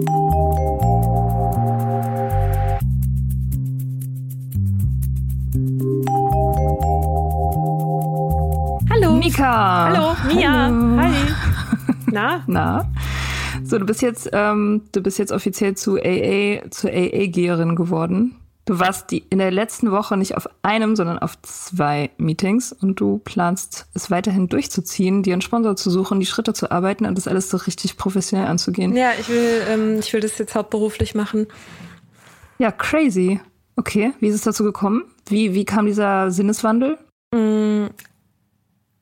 Hallo. 0.00 0.40
Mika! 9.16 9.88
Hallo, 9.88 10.16
Mia. 10.26 10.50
Hallo. 10.50 10.96
Hi. 10.96 11.12
Na? 12.10 12.42
Na? 12.46 12.90
So, 13.64 13.78
du 13.78 13.84
bist 13.84 14.00
jetzt, 14.00 14.30
ähm, 14.32 14.82
du 14.92 15.02
bist 15.02 15.18
jetzt 15.18 15.32
offiziell 15.32 15.74
zu 15.74 15.96
AA, 15.96 16.70
zur 16.70 16.90
AA-Geherin 16.90 17.76
geworden. 17.76 18.39
Du 18.70 18.78
warst 18.78 19.10
die 19.10 19.24
in 19.30 19.38
der 19.38 19.50
letzten 19.50 19.90
Woche 19.90 20.16
nicht 20.16 20.36
auf 20.36 20.48
einem, 20.62 20.94
sondern 20.94 21.18
auf 21.18 21.42
zwei 21.42 22.10
Meetings 22.18 22.70
und 22.70 23.00
du 23.00 23.18
planst 23.18 23.88
es 23.94 24.12
weiterhin 24.12 24.48
durchzuziehen, 24.48 25.24
dir 25.24 25.32
einen 25.32 25.42
Sponsor 25.42 25.74
zu 25.74 25.90
suchen, 25.90 26.20
die 26.20 26.26
Schritte 26.26 26.54
zu 26.54 26.70
arbeiten 26.70 27.04
und 27.04 27.18
das 27.18 27.26
alles 27.26 27.50
so 27.50 27.56
richtig 27.56 27.96
professionell 27.96 28.46
anzugehen. 28.46 28.94
Ja, 28.94 29.10
ich 29.18 29.28
will, 29.28 29.62
ähm, 29.68 29.98
ich 29.98 30.12
will 30.12 30.20
das 30.20 30.38
jetzt 30.38 30.54
hauptberuflich 30.54 31.16
machen. 31.16 31.48
Ja, 32.58 32.70
crazy. 32.70 33.40
Okay, 33.74 34.12
wie 34.20 34.28
ist 34.28 34.36
es 34.36 34.42
dazu 34.42 34.62
gekommen? 34.62 35.02
Wie, 35.26 35.52
wie 35.52 35.64
kam 35.64 35.86
dieser 35.86 36.30
Sinneswandel? 36.30 36.96
Mm, 37.34 37.86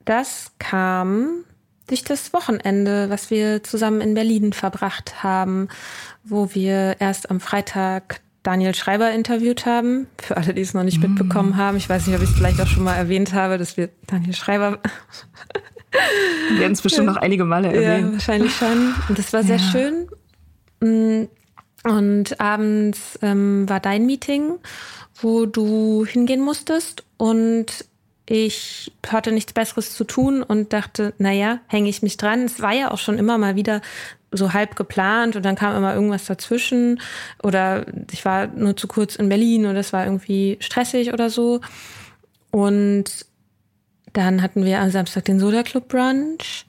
Das 0.07 0.53
kam 0.59 1.45
durch 1.89 2.05
das 2.05 2.33
Wochenende, 2.33 3.11
was 3.11 3.31
wir 3.31 3.63
zusammen 3.63 4.01
in 4.01 4.15
Berlin 4.15 4.55
verbracht 4.55 5.23
haben, 5.23 5.69
wo 6.25 6.55
wir 6.55 6.97
erst 7.01 7.31
am 7.31 7.39
Freitag 7.39 8.23
Daniel 8.43 8.75
Schreiber 8.75 9.11
interviewt 9.11 9.67
haben. 9.67 10.07
Für 10.23 10.37
alle, 10.37 10.55
die 10.55 10.63
es 10.63 10.73
noch 10.75 10.85
nicht 10.85 11.03
mitbekommen 11.03 11.57
haben. 11.57 11.77
Ich 11.77 11.89
weiß 11.89 12.07
nicht, 12.07 12.17
ob 12.17 12.23
ich 12.23 12.31
es 12.31 12.37
vielleicht 12.37 12.61
auch 12.61 12.67
schon 12.67 12.85
mal 12.85 12.95
erwähnt 12.95 13.33
habe, 13.35 13.59
dass 13.59 13.77
wir 13.77 13.91
Daniel 14.07 14.35
Schreiber 14.35 14.79
Wir 16.51 16.61
werden 16.61 16.73
es 16.73 16.83
bestimmt 16.83 17.07
noch 17.07 17.17
einige 17.17 17.45
Male 17.45 17.75
Ja, 17.75 17.81
erwähnen. 17.81 18.13
wahrscheinlich 18.13 18.55
schon. 18.55 18.95
Und 19.09 19.19
das 19.19 19.33
war 19.33 19.43
sehr 19.43 19.57
Ja. 19.57 19.63
schön. 19.73 20.09
Mm, 20.81 21.29
Und 21.85 22.41
abends 22.41 23.19
ähm, 23.23 23.69
war 23.69 23.81
dein 23.81 24.05
Meeting, 24.05 24.55
wo 25.21 25.47
du 25.47 26.05
hingehen 26.05 26.41
musstest. 26.43 27.05
Und 27.17 27.87
ich 28.27 28.93
hatte 29.07 29.33
nichts 29.33 29.53
Besseres 29.55 29.95
zu 29.95 30.05
tun 30.05 30.43
und 30.43 30.73
dachte, 30.75 31.15
naja, 31.19 31.61
hänge 31.67 31.89
ich 31.89 32.03
mich 32.03 32.17
dran. 32.19 32.43
Es 32.43 32.61
war 32.61 32.73
ja 32.75 32.91
auch 32.91 32.99
schon 32.99 33.17
immer 33.19 33.39
mal 33.39 33.57
wieder 33.57 33.81
so 34.31 34.53
halb 34.53 34.77
geplant 34.77 35.37
und 35.37 35.45
dann 35.45 35.55
kam 35.57 35.75
immer 35.77 35.95
irgendwas 35.95 36.27
dazwischen 36.27 37.01
oder 37.43 37.87
ich 38.13 38.25
war 38.25 38.47
nur 38.49 38.77
zu 38.77 38.87
kurz 38.87 39.17
in 39.17 39.29
Berlin 39.29 39.65
oder 39.67 39.79
es 39.81 39.93
war 39.93 40.05
irgendwie 40.05 40.59
stressig 40.61 41.13
oder 41.13 41.31
so. 41.31 41.61
Und 42.51 43.27
dann 44.13 44.43
hatten 44.43 44.65
wir 44.65 44.81
am 44.81 44.91
Samstag 44.91 45.25
den 45.27 45.39
Soda 45.41 45.63
Club 45.63 45.89
Brunch, 45.89 46.67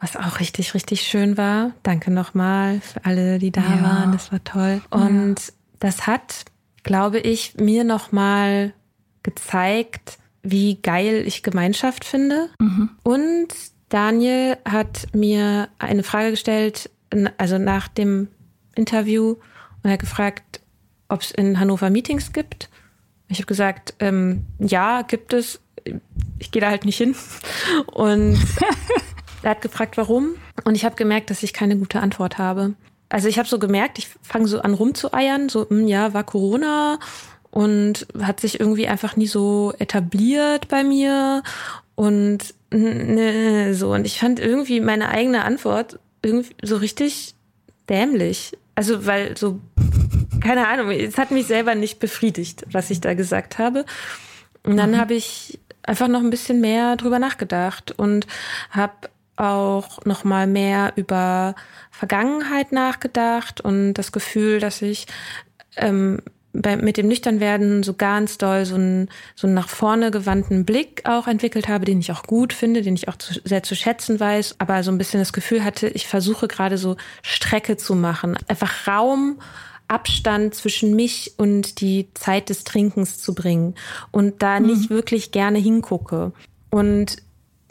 was 0.00 0.16
auch 0.16 0.40
richtig, 0.40 0.74
richtig 0.74 1.02
schön 1.02 1.36
war. 1.36 1.72
Danke 1.82 2.10
nochmal 2.10 2.80
für 2.80 3.04
alle, 3.04 3.38
die 3.38 3.50
da 3.50 3.60
Ja. 3.62 3.82
waren. 3.82 4.12
Das 4.12 4.30
war 4.32 4.42
toll. 4.44 4.80
Und 4.90 5.36
das 5.80 6.06
hat, 6.06 6.44
glaube 6.82 7.18
ich, 7.18 7.54
mir 7.56 7.84
nochmal 7.84 8.72
gezeigt, 9.22 10.18
wie 10.42 10.76
geil 10.80 11.24
ich 11.26 11.42
Gemeinschaft 11.42 12.04
finde. 12.04 12.48
Und 13.02 13.48
Daniel 13.88 14.56
hat 14.64 15.08
mir 15.12 15.68
eine 15.78 16.02
Frage 16.04 16.30
gestellt, 16.30 16.88
also 17.38 17.58
nach 17.58 17.88
dem 17.88 18.28
Interview, 18.74 19.30
und 19.30 19.84
er 19.84 19.92
hat 19.92 20.00
gefragt, 20.00 20.60
ob 21.08 21.22
es 21.22 21.30
in 21.30 21.58
Hannover 21.60 21.90
Meetings 21.90 22.32
gibt. 22.32 22.68
Ich 23.28 23.38
habe 23.38 23.46
gesagt, 23.46 23.94
ähm, 24.00 24.44
ja, 24.58 25.02
gibt 25.02 25.32
es. 25.32 25.60
Ich 26.38 26.50
gehe 26.50 26.60
da 26.60 26.68
halt 26.68 26.84
nicht 26.84 26.96
hin. 26.96 27.14
Und 27.92 28.38
er 29.42 29.50
hat 29.50 29.62
gefragt, 29.62 29.96
warum. 29.96 30.34
Und 30.64 30.74
ich 30.74 30.84
habe 30.84 30.96
gemerkt, 30.96 31.30
dass 31.30 31.42
ich 31.42 31.52
keine 31.52 31.76
gute 31.76 32.00
Antwort 32.00 32.38
habe. 32.38 32.74
Also 33.08 33.28
ich 33.28 33.38
habe 33.38 33.48
so 33.48 33.58
gemerkt, 33.58 33.98
ich 33.98 34.08
fange 34.22 34.48
so 34.48 34.60
an 34.60 34.74
rumzueiern, 34.74 35.48
so, 35.48 35.68
hm, 35.68 35.86
ja, 35.86 36.12
war 36.12 36.24
Corona 36.24 36.98
und 37.50 38.06
hat 38.20 38.40
sich 38.40 38.58
irgendwie 38.58 38.88
einfach 38.88 39.16
nie 39.16 39.28
so 39.28 39.72
etabliert 39.78 40.68
bei 40.68 40.82
mir. 40.82 41.42
Und 41.94 42.54
ne, 42.70 43.74
so. 43.74 43.92
Und 43.92 44.04
ich 44.04 44.18
fand 44.20 44.40
irgendwie 44.40 44.80
meine 44.80 45.08
eigene 45.08 45.44
Antwort 45.44 45.98
irgendwie 46.26 46.54
so 46.62 46.76
richtig 46.76 47.34
dämlich. 47.88 48.52
Also, 48.74 49.06
weil 49.06 49.36
so, 49.36 49.60
keine 50.40 50.68
Ahnung, 50.68 50.90
es 50.90 51.16
hat 51.18 51.30
mich 51.30 51.46
selber 51.46 51.74
nicht 51.74 51.98
befriedigt, 51.98 52.64
was 52.70 52.90
ich 52.90 53.00
da 53.00 53.14
gesagt 53.14 53.58
habe. 53.58 53.86
Und 54.62 54.76
dann 54.76 54.98
habe 54.98 55.14
ich 55.14 55.60
einfach 55.82 56.08
noch 56.08 56.20
ein 56.20 56.30
bisschen 56.30 56.60
mehr 56.60 56.96
drüber 56.96 57.18
nachgedacht 57.18 57.92
und 57.96 58.26
habe 58.70 59.08
auch 59.36 60.04
noch 60.04 60.24
mal 60.24 60.46
mehr 60.46 60.92
über 60.96 61.54
Vergangenheit 61.90 62.72
nachgedacht 62.72 63.60
und 63.60 63.94
das 63.94 64.12
Gefühl, 64.12 64.60
dass 64.60 64.82
ich 64.82 65.06
ähm, 65.76 66.20
bei, 66.62 66.76
mit 66.76 66.96
dem 66.96 67.08
Nüchternwerden 67.08 67.82
so 67.82 67.94
ganz 67.94 68.38
doll 68.38 68.64
so 68.64 68.74
einen, 68.74 69.08
so 69.34 69.46
einen 69.46 69.54
nach 69.54 69.68
vorne 69.68 70.10
gewandten 70.10 70.64
Blick 70.64 71.02
auch 71.04 71.26
entwickelt 71.26 71.68
habe, 71.68 71.84
den 71.84 72.00
ich 72.00 72.12
auch 72.12 72.22
gut 72.22 72.52
finde, 72.52 72.82
den 72.82 72.94
ich 72.94 73.08
auch 73.08 73.16
zu, 73.16 73.40
sehr 73.44 73.62
zu 73.62 73.74
schätzen 73.74 74.18
weiß, 74.18 74.56
aber 74.58 74.82
so 74.82 74.90
ein 74.90 74.98
bisschen 74.98 75.20
das 75.20 75.32
Gefühl 75.32 75.64
hatte, 75.64 75.88
ich 75.88 76.06
versuche 76.06 76.48
gerade 76.48 76.78
so 76.78 76.96
Strecke 77.22 77.76
zu 77.76 77.94
machen, 77.94 78.36
einfach 78.48 78.86
Raum, 78.86 79.38
Abstand 79.88 80.54
zwischen 80.54 80.96
mich 80.96 81.34
und 81.36 81.80
die 81.80 82.08
Zeit 82.14 82.48
des 82.48 82.64
Trinkens 82.64 83.18
zu 83.18 83.34
bringen 83.34 83.74
und 84.10 84.42
da 84.42 84.58
mhm. 84.58 84.66
nicht 84.66 84.90
wirklich 84.90 85.30
gerne 85.30 85.58
hingucke. 85.58 86.32
Und 86.70 87.16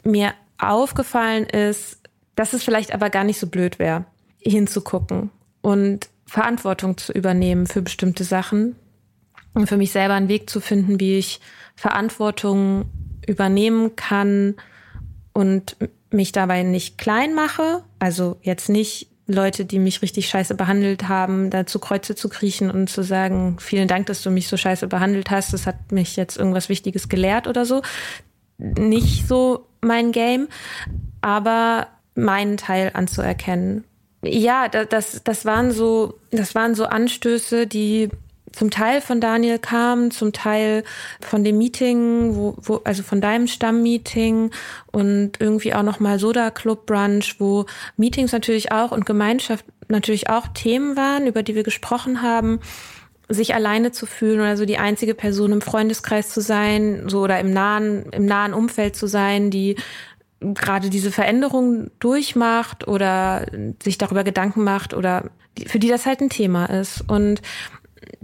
mir 0.02 0.32
aufgefallen 0.58 1.44
ist, 1.44 2.00
dass 2.34 2.52
es 2.52 2.64
vielleicht 2.64 2.94
aber 2.94 3.10
gar 3.10 3.24
nicht 3.24 3.38
so 3.38 3.46
blöd 3.46 3.78
wäre, 3.78 4.06
hinzugucken 4.38 5.30
und 5.60 6.08
Verantwortung 6.26 6.96
zu 6.96 7.12
übernehmen 7.12 7.66
für 7.66 7.82
bestimmte 7.82 8.24
Sachen 8.24 8.76
und 9.54 9.68
für 9.68 9.76
mich 9.76 9.92
selber 9.92 10.14
einen 10.14 10.28
Weg 10.28 10.50
zu 10.50 10.60
finden, 10.60 11.00
wie 11.00 11.18
ich 11.18 11.40
Verantwortung 11.76 12.86
übernehmen 13.26 13.96
kann 13.96 14.54
und 15.32 15.76
mich 16.10 16.32
dabei 16.32 16.62
nicht 16.62 16.98
klein 16.98 17.34
mache. 17.34 17.82
Also 17.98 18.38
jetzt 18.42 18.68
nicht 18.68 19.08
Leute, 19.26 19.64
die 19.64 19.78
mich 19.78 20.02
richtig 20.02 20.28
scheiße 20.28 20.54
behandelt 20.54 21.08
haben, 21.08 21.50
da 21.50 21.66
zu 21.66 21.78
Kreuze 21.78 22.14
zu 22.14 22.28
kriechen 22.28 22.70
und 22.70 22.88
zu 22.88 23.02
sagen, 23.02 23.56
vielen 23.58 23.88
Dank, 23.88 24.06
dass 24.06 24.22
du 24.22 24.30
mich 24.30 24.46
so 24.46 24.56
scheiße 24.56 24.86
behandelt 24.86 25.30
hast, 25.30 25.52
das 25.52 25.66
hat 25.66 25.90
mich 25.90 26.16
jetzt 26.16 26.36
irgendwas 26.36 26.68
Wichtiges 26.68 27.08
gelehrt 27.08 27.48
oder 27.48 27.64
so. 27.64 27.82
Nicht 28.58 29.26
so 29.26 29.66
mein 29.80 30.12
Game, 30.12 30.48
aber 31.20 31.88
meinen 32.14 32.56
Teil 32.56 32.92
anzuerkennen. 32.94 33.84
Ja, 34.22 34.68
das, 34.68 35.22
das 35.22 35.44
waren 35.44 35.70
so, 35.70 36.18
das 36.30 36.54
waren 36.54 36.74
so 36.74 36.86
Anstöße, 36.86 37.66
die 37.66 38.10
zum 38.56 38.70
Teil 38.70 39.02
von 39.02 39.20
Daniel 39.20 39.58
kamen, 39.58 40.10
zum 40.10 40.32
Teil 40.32 40.82
von 41.20 41.44
dem 41.44 41.58
Meeting, 41.58 42.34
wo, 42.36 42.56
wo 42.60 42.80
also 42.84 43.02
von 43.02 43.20
deinem 43.20 43.46
Stammmeeting 43.46 44.50
und 44.90 45.32
irgendwie 45.38 45.74
auch 45.74 45.82
noch 45.82 46.00
mal 46.00 46.18
Soda 46.18 46.50
Club 46.50 46.86
Brunch, 46.86 47.36
wo 47.38 47.66
Meetings 47.98 48.32
natürlich 48.32 48.72
auch 48.72 48.92
und 48.92 49.04
Gemeinschaft 49.04 49.66
natürlich 49.88 50.30
auch 50.30 50.48
Themen 50.48 50.96
waren, 50.96 51.26
über 51.26 51.42
die 51.42 51.54
wir 51.54 51.64
gesprochen 51.64 52.22
haben. 52.22 52.60
Sich 53.28 53.54
alleine 53.54 53.90
zu 53.90 54.06
fühlen 54.06 54.40
oder 54.40 54.56
so 54.56 54.64
die 54.64 54.78
einzige 54.78 55.14
Person 55.14 55.52
im 55.52 55.60
Freundeskreis 55.60 56.30
zu 56.30 56.40
sein, 56.40 57.08
so 57.08 57.22
oder 57.22 57.38
im 57.40 57.52
nahen, 57.52 58.06
im 58.12 58.24
nahen 58.24 58.54
Umfeld 58.54 58.96
zu 58.96 59.06
sein, 59.06 59.50
die 59.50 59.76
gerade 60.54 60.90
diese 60.90 61.10
Veränderung 61.10 61.90
durchmacht 61.98 62.86
oder 62.86 63.46
sich 63.82 63.98
darüber 63.98 64.24
Gedanken 64.24 64.64
macht 64.64 64.94
oder 64.94 65.30
für 65.66 65.78
die 65.78 65.88
das 65.88 66.06
halt 66.06 66.20
ein 66.20 66.30
Thema 66.30 66.66
ist. 66.66 67.02
Und 67.08 67.42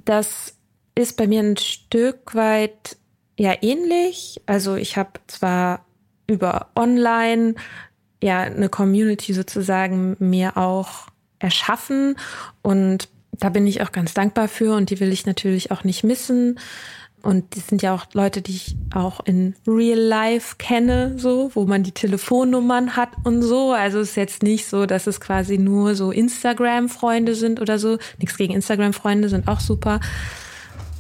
das 0.05 0.55
ist 0.95 1.17
bei 1.17 1.27
mir 1.27 1.41
ein 1.41 1.57
Stück 1.57 2.35
weit 2.35 2.97
ja 3.39 3.55
ähnlich. 3.63 4.41
Also 4.47 4.77
ich 4.77 4.97
habe 4.97 5.13
zwar 5.27 5.85
über 6.27 6.69
online 6.77 7.55
ja 8.23 8.41
eine 8.41 8.69
Community 8.69 9.33
sozusagen 9.33 10.17
mir 10.19 10.57
auch 10.57 11.09
erschaffen 11.39 12.17
und 12.63 13.09
da 13.33 13.49
bin 13.49 13.67
ich 13.67 13.83
auch 13.83 13.93
ganz 13.93 14.15
dankbar 14.15 14.47
für 14.47 14.75
und 14.77 14.91
die 14.91 15.01
will 15.01 15.11
ich 15.11 15.27
natürlich 15.27 15.71
auch 15.71 15.85
nicht 15.85 16.05
missen. 16.05 16.61
Und 17.23 17.55
die 17.55 17.61
sind 17.61 17.83
ja 17.83 17.95
auch 17.95 18.07
Leute, 18.15 18.43
die 18.43 18.53
ich 18.53 18.77
auch 18.95 19.21
in 19.25 19.55
Real 19.67 19.99
Life 19.99 20.57
kenne, 20.59 21.15
so, 21.19 21.51
wo 21.55 21.65
man 21.67 21.85
die 21.85 21.93
Telefonnummern 21.93 22.97
hat 22.97 23.11
und 23.23 23.43
so. 23.43 23.73
Also 23.73 24.01
es 24.01 24.11
ist 24.11 24.17
jetzt 24.17 24.43
nicht 24.43 24.67
so, 24.67 24.87
dass 24.87 25.07
es 25.07 25.21
quasi 25.21 25.57
nur 25.57 25.95
so 25.95 26.11
Instagram-Freunde 26.11 27.35
sind 27.35 27.61
oder 27.61 27.79
so. 27.79 27.99
Nichts 28.19 28.37
gegen 28.37 28.55
Instagram-Freunde, 28.55 29.29
sind 29.29 29.47
auch 29.47 29.61
super. 29.61 30.01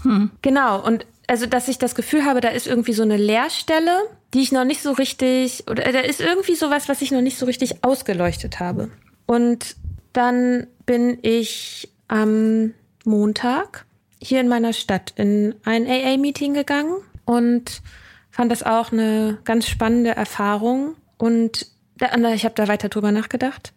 Hm. 0.03 0.31
Genau. 0.43 0.85
Und 0.85 1.07
also, 1.27 1.47
dass 1.47 1.69
ich 1.69 1.79
das 1.79 1.95
Gefühl 1.95 2.25
habe, 2.25 2.41
da 2.41 2.49
ist 2.49 2.67
irgendwie 2.67 2.93
so 2.93 3.03
eine 3.03 3.17
Leerstelle, 3.17 4.03
die 4.35 4.43
ich 4.43 4.53
noch 4.53 4.65
nicht 4.65 4.83
so 4.83 4.93
richtig, 4.93 5.65
oder 5.71 5.91
da 5.93 6.01
ist 6.01 6.21
irgendwie 6.21 6.55
sowas, 6.55 6.89
was 6.89 7.03
ich 7.03 7.11
noch 7.11 7.21
nicht 7.21 7.39
so 7.39 7.47
richtig 7.47 7.85
ausgeleuchtet 7.85 8.61
habe. 8.61 8.91
Und 9.27 9.77
dann 10.13 10.67
bin 10.85 11.19
ich 11.23 11.89
am 12.09 12.75
Montag 13.05 13.87
hier 14.23 14.41
in 14.41 14.49
meiner 14.49 14.73
Stadt 14.73 15.13
in 15.17 15.55
ein 15.65 15.87
AA-Meeting 15.87 16.55
gegangen 16.55 16.97
und 17.25 17.83
fand 18.31 18.51
das 18.51 18.63
auch 18.63 18.93
eine 18.93 19.39
ganz 19.45 19.69
spannende 19.69 20.11
Erfahrung. 20.11 20.95
Und 21.19 21.67
ich 21.99 22.45
habe 22.45 22.55
da 22.55 22.69
weiter 22.69 22.89
drüber 22.89 23.13
nachgedacht. 23.13 23.73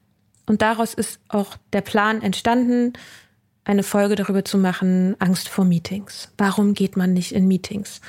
Und 0.46 0.62
daraus 0.62 0.94
ist 0.94 1.20
auch 1.28 1.58
der 1.74 1.82
Plan 1.82 2.22
entstanden, 2.22 2.94
eine 3.64 3.84
Folge 3.84 4.16
darüber 4.16 4.46
zu 4.46 4.58
machen, 4.58 5.16
Angst 5.20 5.50
vor 5.50 5.66
Meetings. 5.66 6.32
Warum 6.38 6.76
geht 6.76 6.96
man 6.98 7.14
nicht 7.14 7.32
in 7.32 7.48
Meetings? 7.48 8.00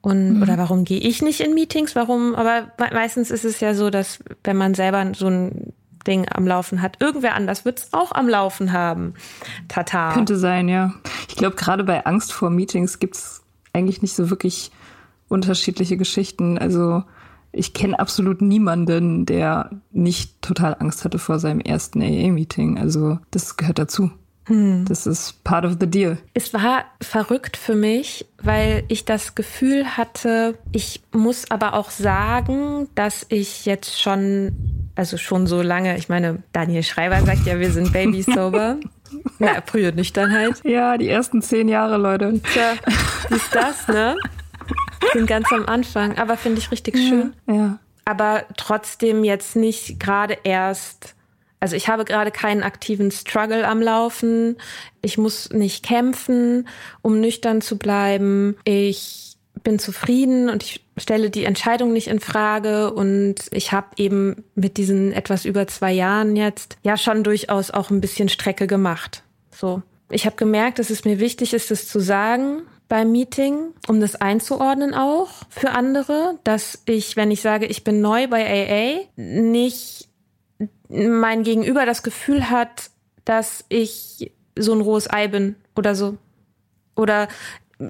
Und, 0.00 0.36
mhm. 0.36 0.42
oder 0.42 0.56
warum 0.56 0.84
gehe 0.84 1.00
ich 1.00 1.20
nicht 1.20 1.40
in 1.40 1.52
Meetings? 1.52 1.94
Warum? 1.94 2.34
Aber 2.34 2.72
meistens 2.92 3.30
ist 3.30 3.44
es 3.44 3.60
ja 3.60 3.74
so, 3.74 3.90
dass 3.90 4.20
wenn 4.42 4.56
man 4.56 4.74
selber 4.74 5.12
so 5.14 5.26
ein 5.26 5.72
Ding 6.06 6.26
am 6.28 6.46
Laufen 6.46 6.82
hat. 6.82 7.00
Irgendwer 7.00 7.34
anders 7.34 7.64
wird 7.64 7.78
es 7.78 7.92
auch 7.92 8.12
am 8.12 8.28
Laufen 8.28 8.72
haben. 8.72 9.14
Tata. 9.68 10.12
Könnte 10.12 10.36
sein, 10.36 10.68
ja. 10.68 10.94
Ich 11.28 11.36
glaube, 11.36 11.56
gerade 11.56 11.84
bei 11.84 12.06
Angst 12.06 12.32
vor 12.32 12.50
Meetings 12.50 12.98
gibt 12.98 13.16
es 13.16 13.42
eigentlich 13.72 14.02
nicht 14.02 14.14
so 14.14 14.30
wirklich 14.30 14.70
unterschiedliche 15.28 15.96
Geschichten. 15.96 16.58
Also 16.58 17.02
ich 17.52 17.72
kenne 17.72 17.98
absolut 17.98 18.42
niemanden, 18.42 19.26
der 19.26 19.70
nicht 19.90 20.40
total 20.42 20.76
Angst 20.78 21.04
hatte 21.04 21.18
vor 21.18 21.38
seinem 21.38 21.60
ersten 21.60 22.02
AA-Meeting. 22.02 22.78
Also 22.78 23.18
das 23.30 23.56
gehört 23.56 23.78
dazu. 23.78 24.10
Hm. 24.46 24.84
Das 24.86 25.06
ist 25.06 25.42
part 25.42 25.64
of 25.64 25.76
the 25.80 25.88
deal. 25.88 26.18
Es 26.34 26.54
war 26.54 26.84
verrückt 27.00 27.56
für 27.56 27.74
mich, 27.74 28.26
weil 28.40 28.84
ich 28.88 29.04
das 29.04 29.34
Gefühl 29.34 29.96
hatte, 29.96 30.56
ich 30.70 31.02
muss 31.12 31.50
aber 31.50 31.74
auch 31.74 31.90
sagen, 31.90 32.88
dass 32.94 33.26
ich 33.28 33.66
jetzt 33.66 34.00
schon, 34.00 34.75
also 34.96 35.16
schon 35.16 35.46
so 35.46 35.62
lange, 35.62 35.96
ich 35.98 36.08
meine, 36.08 36.42
Daniel 36.52 36.82
Schreiber 36.82 37.20
sagt 37.24 37.46
ja, 37.46 37.60
wir 37.60 37.70
sind 37.70 37.92
Baby 37.92 38.22
sober. 38.22 38.76
Na, 39.38 39.62
frühe 39.64 39.92
Nüchternheit. 39.92 40.64
Ja, 40.64 40.96
die 40.96 41.08
ersten 41.08 41.42
zehn 41.42 41.68
Jahre, 41.68 41.96
Leute. 41.96 42.40
Tja, 42.52 42.74
wie 43.28 43.36
ist 43.36 43.54
das, 43.54 43.86
ne? 43.88 44.16
Bin 45.12 45.26
ganz 45.26 45.52
am 45.52 45.66
Anfang, 45.66 46.18
aber 46.18 46.36
finde 46.36 46.58
ich 46.58 46.70
richtig 46.72 46.96
schön. 46.96 47.34
Ja. 47.46 47.54
ja. 47.54 47.78
Aber 48.04 48.44
trotzdem 48.56 49.22
jetzt 49.22 49.54
nicht 49.54 50.00
gerade 50.00 50.38
erst 50.42 51.16
also 51.58 51.74
ich 51.74 51.88
habe 51.88 52.04
gerade 52.04 52.30
keinen 52.30 52.62
aktiven 52.62 53.10
Struggle 53.10 53.66
am 53.66 53.80
Laufen. 53.80 54.56
Ich 55.02 55.16
muss 55.16 55.50
nicht 55.50 55.84
kämpfen, 55.84 56.68
um 57.02 57.20
nüchtern 57.20 57.62
zu 57.62 57.78
bleiben. 57.78 58.56
Ich 58.64 59.36
bin 59.64 59.78
zufrieden 59.78 60.50
und 60.50 60.62
ich 60.62 60.85
stelle 60.96 61.30
die 61.30 61.44
Entscheidung 61.44 61.92
nicht 61.92 62.08
in 62.08 62.20
Frage 62.20 62.92
und 62.92 63.36
ich 63.50 63.72
habe 63.72 63.88
eben 63.96 64.44
mit 64.54 64.76
diesen 64.76 65.12
etwas 65.12 65.44
über 65.44 65.66
zwei 65.66 65.92
Jahren 65.92 66.36
jetzt 66.36 66.78
ja 66.82 66.96
schon 66.96 67.22
durchaus 67.22 67.70
auch 67.70 67.90
ein 67.90 68.00
bisschen 68.00 68.28
Strecke 68.28 68.66
gemacht. 68.66 69.22
So. 69.50 69.82
Ich 70.10 70.24
habe 70.24 70.36
gemerkt, 70.36 70.78
dass 70.78 70.90
es 70.90 71.04
mir 71.04 71.18
wichtig 71.18 71.52
ist, 71.52 71.70
das 71.70 71.88
zu 71.88 72.00
sagen 72.00 72.62
beim 72.88 73.10
Meeting, 73.10 73.74
um 73.88 74.00
das 74.00 74.14
einzuordnen 74.14 74.94
auch 74.94 75.28
für 75.48 75.70
andere, 75.70 76.38
dass 76.44 76.82
ich, 76.86 77.16
wenn 77.16 77.30
ich 77.30 77.40
sage, 77.42 77.66
ich 77.66 77.82
bin 77.82 78.00
neu 78.00 78.28
bei 78.28 78.46
AA, 78.46 79.08
nicht 79.16 80.08
mein 80.88 81.42
Gegenüber 81.42 81.84
das 81.84 82.02
Gefühl 82.02 82.48
hat, 82.48 82.90
dass 83.24 83.64
ich 83.68 84.32
so 84.56 84.72
ein 84.72 84.80
rohes 84.80 85.10
Ei 85.10 85.28
bin 85.28 85.56
oder 85.74 85.94
so. 85.94 86.16
Oder 86.94 87.28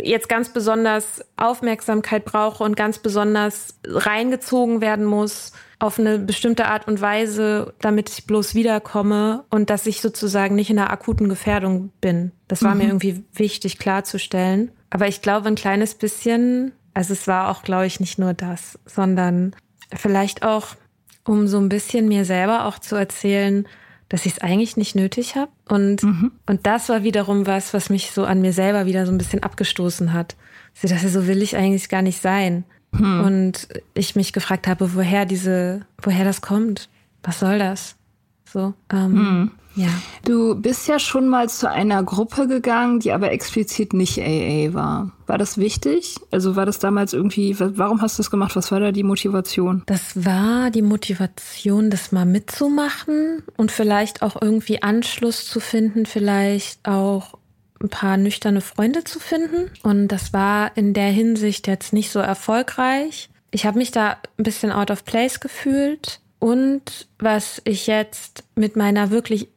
jetzt 0.03 0.29
ganz 0.29 0.53
besonders 0.53 1.25
Aufmerksamkeit 1.37 2.25
brauche 2.25 2.65
und 2.65 2.77
ganz 2.77 2.99
besonders 2.99 3.79
reingezogen 3.87 4.81
werden 4.81 5.05
muss 5.05 5.53
auf 5.79 5.99
eine 5.99 6.19
bestimmte 6.19 6.67
Art 6.67 6.89
und 6.89 7.01
Weise, 7.01 7.75
damit 7.81 8.09
ich 8.09 8.27
bloß 8.27 8.55
wiederkomme 8.55 9.45
und 9.51 9.69
dass 9.69 9.87
ich 9.87 10.01
sozusagen 10.01 10.55
nicht 10.55 10.71
in 10.71 10.79
einer 10.79 10.91
akuten 10.91 11.29
Gefährdung 11.29 11.93
bin. 12.01 12.33
Das 12.49 12.63
war 12.63 12.75
mhm. 12.75 12.79
mir 12.79 12.87
irgendwie 12.87 13.25
wichtig 13.35 13.79
klarzustellen. 13.79 14.73
Aber 14.91 15.07
ich 15.07 15.21
glaube, 15.21 15.49
ein 15.49 15.55
kleines 15.55 15.95
bisschen, 15.95 16.73
also 16.95 17.13
es 17.13 17.27
war 17.27 17.51
auch, 17.51 17.63
glaube 17.63 17.87
ich, 17.87 18.01
nicht 18.01 18.19
nur 18.19 18.33
das, 18.33 18.79
sondern 18.87 19.55
vielleicht 19.95 20.45
auch 20.45 20.77
um 21.25 21.47
so 21.49 21.59
ein 21.59 21.69
bisschen 21.69 22.09
mir 22.09 22.25
selber 22.25 22.67
auch 22.67 22.79
zu 22.79 22.97
erzählen, 22.97 23.67
dass 24.09 24.27
ich 24.27 24.33
es 24.35 24.39
eigentlich 24.41 24.77
nicht 24.77 24.95
nötig 24.95 25.37
habe. 25.37 25.51
Und, 25.69 26.03
mhm. 26.03 26.33
und 26.47 26.67
das 26.67 26.89
war 26.89 27.03
wiederum 27.03 27.47
was, 27.47 27.75
was 27.75 27.91
mich 27.91 28.13
so 28.13 28.25
an 28.25 28.41
mir 28.41 28.53
selber 28.53 28.87
wieder 28.87 29.07
so 29.07 29.13
ein 29.13 29.19
bisschen 29.19 29.43
abgestoßen 29.43 30.13
hat. 30.13 30.37
Also, 30.83 30.95
dass 30.95 31.13
so 31.13 31.27
will 31.27 31.43
ich 31.43 31.57
eigentlich 31.57 31.89
gar 31.89 32.03
nicht 32.03 32.21
sein. 32.21 32.65
Mhm. 32.93 33.21
Und 33.21 33.69
ich 33.95 34.17
mich 34.17 34.33
gefragt 34.33 34.69
habe, 34.69 34.95
woher 34.95 35.25
diese, 35.25 35.87
woher 36.01 36.25
das 36.25 36.41
kommt. 36.41 36.89
Was 37.23 37.41
soll 37.41 37.59
das? 37.59 37.97
So. 38.45 38.75
Ähm, 38.93 39.13
mhm. 39.13 39.51
Ja. 39.77 39.89
Du 40.25 40.55
bist 40.55 40.89
ja 40.89 40.99
schon 40.99 41.29
mal 41.29 41.49
zu 41.49 41.71
einer 41.71 42.03
Gruppe 42.03 42.49
gegangen, 42.49 42.99
die 42.99 43.13
aber 43.13 43.31
explizit 43.31 43.93
nicht 43.93 44.19
AA 44.19 44.73
war. 44.73 45.13
War 45.27 45.39
das 45.39 45.59
wichtig? 45.59 46.17
Also 46.31 46.57
war 46.57 46.67
das 46.67 46.79
damals 46.79 47.13
irgendwie, 47.13 47.55
warum 47.59 48.01
hast 48.01 48.19
du 48.19 48.23
das 48.23 48.31
gemacht? 48.31 48.57
Was 48.57 48.73
war 48.73 48.81
da 48.81 48.91
die 48.91 49.03
Motivation? 49.03 49.83
Das 49.87 50.25
war 50.25 50.71
die 50.71 50.83
Motivation, 50.83 51.91
das 51.91 52.11
mal 52.11 52.25
mitzumachen 52.25 53.43
und 53.57 53.71
vielleicht 53.71 54.23
auch 54.23 54.41
irgendwie 54.41 54.83
Anschluss 54.83 55.47
zu 55.47 55.61
finden, 55.61 56.07
vielleicht 56.07 56.89
auch 56.89 57.35
ein 57.83 57.91
paar 57.91 58.17
nüchterne 58.17 58.63
Freunde 58.63 59.05
zu 59.05 59.21
finden. 59.21 59.71
Und 59.83 60.09
das 60.09 60.33
war 60.33 60.77
in 60.77 60.95
der 60.95 61.11
Hinsicht 61.11 61.67
jetzt 61.67 61.93
nicht 61.93 62.11
so 62.11 62.19
erfolgreich. 62.21 63.29
Ich 63.51 63.67
habe 63.67 63.79
mich 63.79 63.91
da 63.91 64.17
ein 64.39 64.45
bisschen 64.45 64.73
out 64.73 64.91
of 64.91 65.05
place 65.05 65.41
gefühlt. 65.41 66.21
Und 66.39 67.09
was 67.19 67.61
ich 67.65 67.87
jetzt 67.87 68.45
mit 68.55 68.77
meiner 68.77 69.11
wirklich 69.11 69.49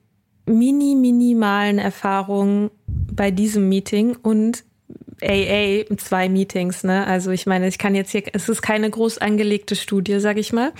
mini, 0.50 0.96
minimalen 0.96 1.80
Erfahrung 1.80 2.72
bei 2.88 3.32
diesem 3.32 3.70
Meeting 3.70 4.18
und 4.22 4.64
AA 5.22 5.84
zwei 5.98 6.30
Meetings, 6.30 6.84
ne? 6.84 7.06
Also 7.06 7.32
ich 7.32 7.46
meine, 7.46 7.68
ich 7.68 7.78
kann 7.78 7.96
jetzt 7.96 8.12
hier, 8.12 8.24
es 8.34 8.50
ist 8.50 8.62
keine 8.62 8.90
groß 8.90 9.18
angelegte 9.18 9.76
Studie, 9.76 10.20
sag 10.20 10.38
ich 10.38 10.54
mal. 10.54 10.72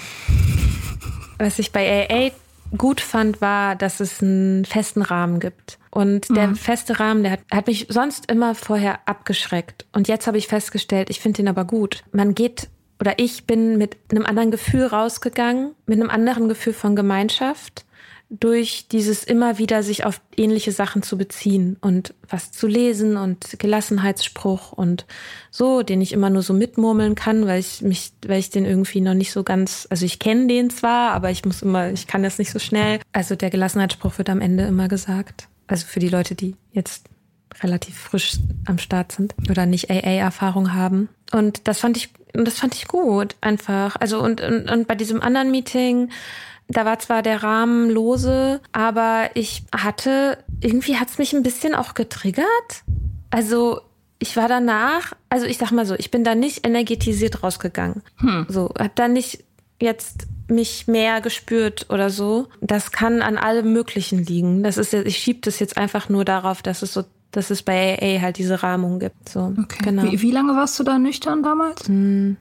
Was 1.38 1.60
ich 1.60 1.72
bei 1.72 2.08
AA 2.10 2.32
gut 2.78 3.02
fand, 3.02 3.42
war, 3.42 3.76
dass 3.76 4.00
es 4.00 4.22
einen 4.22 4.66
festen 4.66 5.02
Rahmen 5.02 5.40
gibt. 5.40 5.78
Und 5.92 6.30
der 6.36 6.48
mhm. 6.48 6.56
feste 6.56 7.00
Rahmen, 7.00 7.24
der 7.24 7.34
hat, 7.34 7.40
hat 7.52 7.68
mich 7.68 7.88
sonst 7.90 8.32
immer 8.32 8.56
vorher 8.56 9.00
abgeschreckt. 9.08 9.86
Und 9.92 10.08
jetzt 10.08 10.28
habe 10.28 10.38
ich 10.38 10.48
festgestellt, 10.48 11.10
ich 11.10 11.20
finde 11.20 11.42
ihn 11.42 11.48
aber 11.48 11.66
gut. 11.66 12.04
Man 12.12 12.36
geht 12.36 12.70
oder 13.00 13.18
ich 13.18 13.46
bin 13.46 13.78
mit 13.78 13.98
einem 14.12 14.26
anderen 14.26 14.52
Gefühl 14.52 14.86
rausgegangen, 14.86 15.74
mit 15.86 16.00
einem 16.00 16.10
anderen 16.10 16.50
Gefühl 16.50 16.74
von 16.74 16.96
Gemeinschaft 16.96 17.86
durch 18.30 18.88
dieses 18.92 19.24
immer 19.24 19.58
wieder 19.58 19.82
sich 19.82 20.06
auf 20.06 20.22
ähnliche 20.38 20.72
Sachen 20.72 21.02
zu 21.02 21.18
beziehen 21.18 21.78
und 21.82 22.14
was 22.30 22.52
zu 22.52 22.68
lesen 22.68 23.18
und 23.18 23.58
Gelassenheitsspruch 23.58 24.72
und 24.72 25.06
so, 25.50 25.82
den 25.82 26.00
ich 26.00 26.14
immer 26.14 26.30
nur 26.30 26.44
so 26.44 26.54
mitmurmeln 26.54 27.16
kann, 27.16 27.48
weil 27.48 27.60
ich 27.60 27.82
mich, 27.82 28.12
weil 28.28 28.40
ich 28.40 28.52
den 28.52 28.66
irgendwie 28.66 29.02
noch 29.02 29.16
nicht 29.16 29.32
so 29.32 29.44
ganz, 29.44 29.88
also 29.90 30.06
ich 30.06 30.20
kenne 30.20 30.46
den 30.46 30.70
zwar, 30.70 31.12
aber 31.12 31.32
ich 31.32 31.44
muss 31.44 31.64
immer, 31.64 31.90
ich 31.92 32.06
kann 32.06 32.22
das 32.22 32.38
nicht 32.38 32.52
so 32.52 32.60
schnell. 32.60 33.00
Also 33.14 33.36
der 33.36 33.50
Gelassenheitsspruch 33.50 34.20
wird 34.20 34.30
am 34.30 34.42
Ende 34.42 34.66
immer 34.66 34.88
gesagt. 34.88 35.48
Also 35.66 35.88
für 35.88 36.00
die 36.00 36.10
Leute, 36.10 36.36
die 36.36 36.56
jetzt 36.72 37.08
relativ 37.64 37.98
frisch 37.98 38.34
am 38.66 38.78
Start 38.78 39.12
sind 39.12 39.34
oder 39.50 39.66
nicht 39.66 39.90
AA-Erfahrung 39.90 40.74
haben. 40.74 41.10
Und 41.32 41.68
das 41.68 41.80
fand 41.80 41.98
ich, 41.98 42.10
das 42.34 42.60
fand 42.60 42.76
ich 42.76 42.88
gut, 42.88 43.36
einfach. 43.42 43.96
Also 44.00 44.22
und, 44.22 44.40
und, 44.42 44.70
und 44.70 44.88
bei 44.88 44.94
diesem 44.94 45.22
anderen 45.22 45.50
Meeting, 45.50 46.10
da 46.70 46.86
war 46.86 47.00
zwar 47.00 47.22
der 47.22 47.44
Rahmen 47.44 47.90
lose, 47.90 48.62
aber 48.72 49.32
ich 49.34 49.64
hatte, 49.76 50.38
irgendwie 50.62 50.98
hat's 50.98 51.18
mich 51.18 51.34
ein 51.34 51.44
bisschen 51.44 51.74
auch 51.76 51.96
getriggert. 51.96 52.84
Also 53.32 53.82
ich 54.20 54.38
war 54.38 54.48
danach, 54.48 55.14
also 55.30 55.46
ich 55.46 55.58
sag 55.58 55.72
mal 55.72 55.86
so, 55.86 55.96
ich 55.96 56.12
bin 56.12 56.24
da 56.24 56.36
nicht 56.36 56.66
energetisiert 56.66 57.44
rausgegangen. 57.44 58.04
Hm. 58.18 58.46
So, 58.50 58.70
hab 58.78 58.96
da 58.96 59.08
nicht 59.08 59.44
jetzt 59.82 60.28
mich 60.48 60.88
mehr 60.88 61.22
gespürt 61.22 61.88
oder 61.90 62.10
so. 62.10 62.48
Das 62.62 62.92
kann 62.92 63.22
an 63.22 63.38
allem 63.38 63.74
Möglichen 63.74 64.24
liegen. 64.24 64.62
Das 64.62 64.78
ist, 64.78 64.94
ich 64.94 65.18
schieb 65.18 65.44
das 65.44 65.60
jetzt 65.60 65.78
einfach 65.78 66.10
nur 66.10 66.26
darauf, 66.26 66.62
dass 66.62 66.82
es 66.82 66.94
so, 66.94 67.04
dass 67.32 67.50
es 67.50 67.64
bei 67.64 67.98
AA 68.00 68.22
halt 68.22 68.38
diese 68.38 68.62
Rahmung 68.62 69.00
gibt. 69.00 69.30
So, 69.30 69.54
okay. 69.58 69.84
genau. 69.84 70.04
Wie, 70.04 70.22
wie 70.22 70.32
lange 70.32 70.56
warst 70.56 70.80
du 70.80 70.84
da 70.84 71.00
nüchtern 71.00 71.42
damals? 71.42 71.88
Hm 71.88 72.38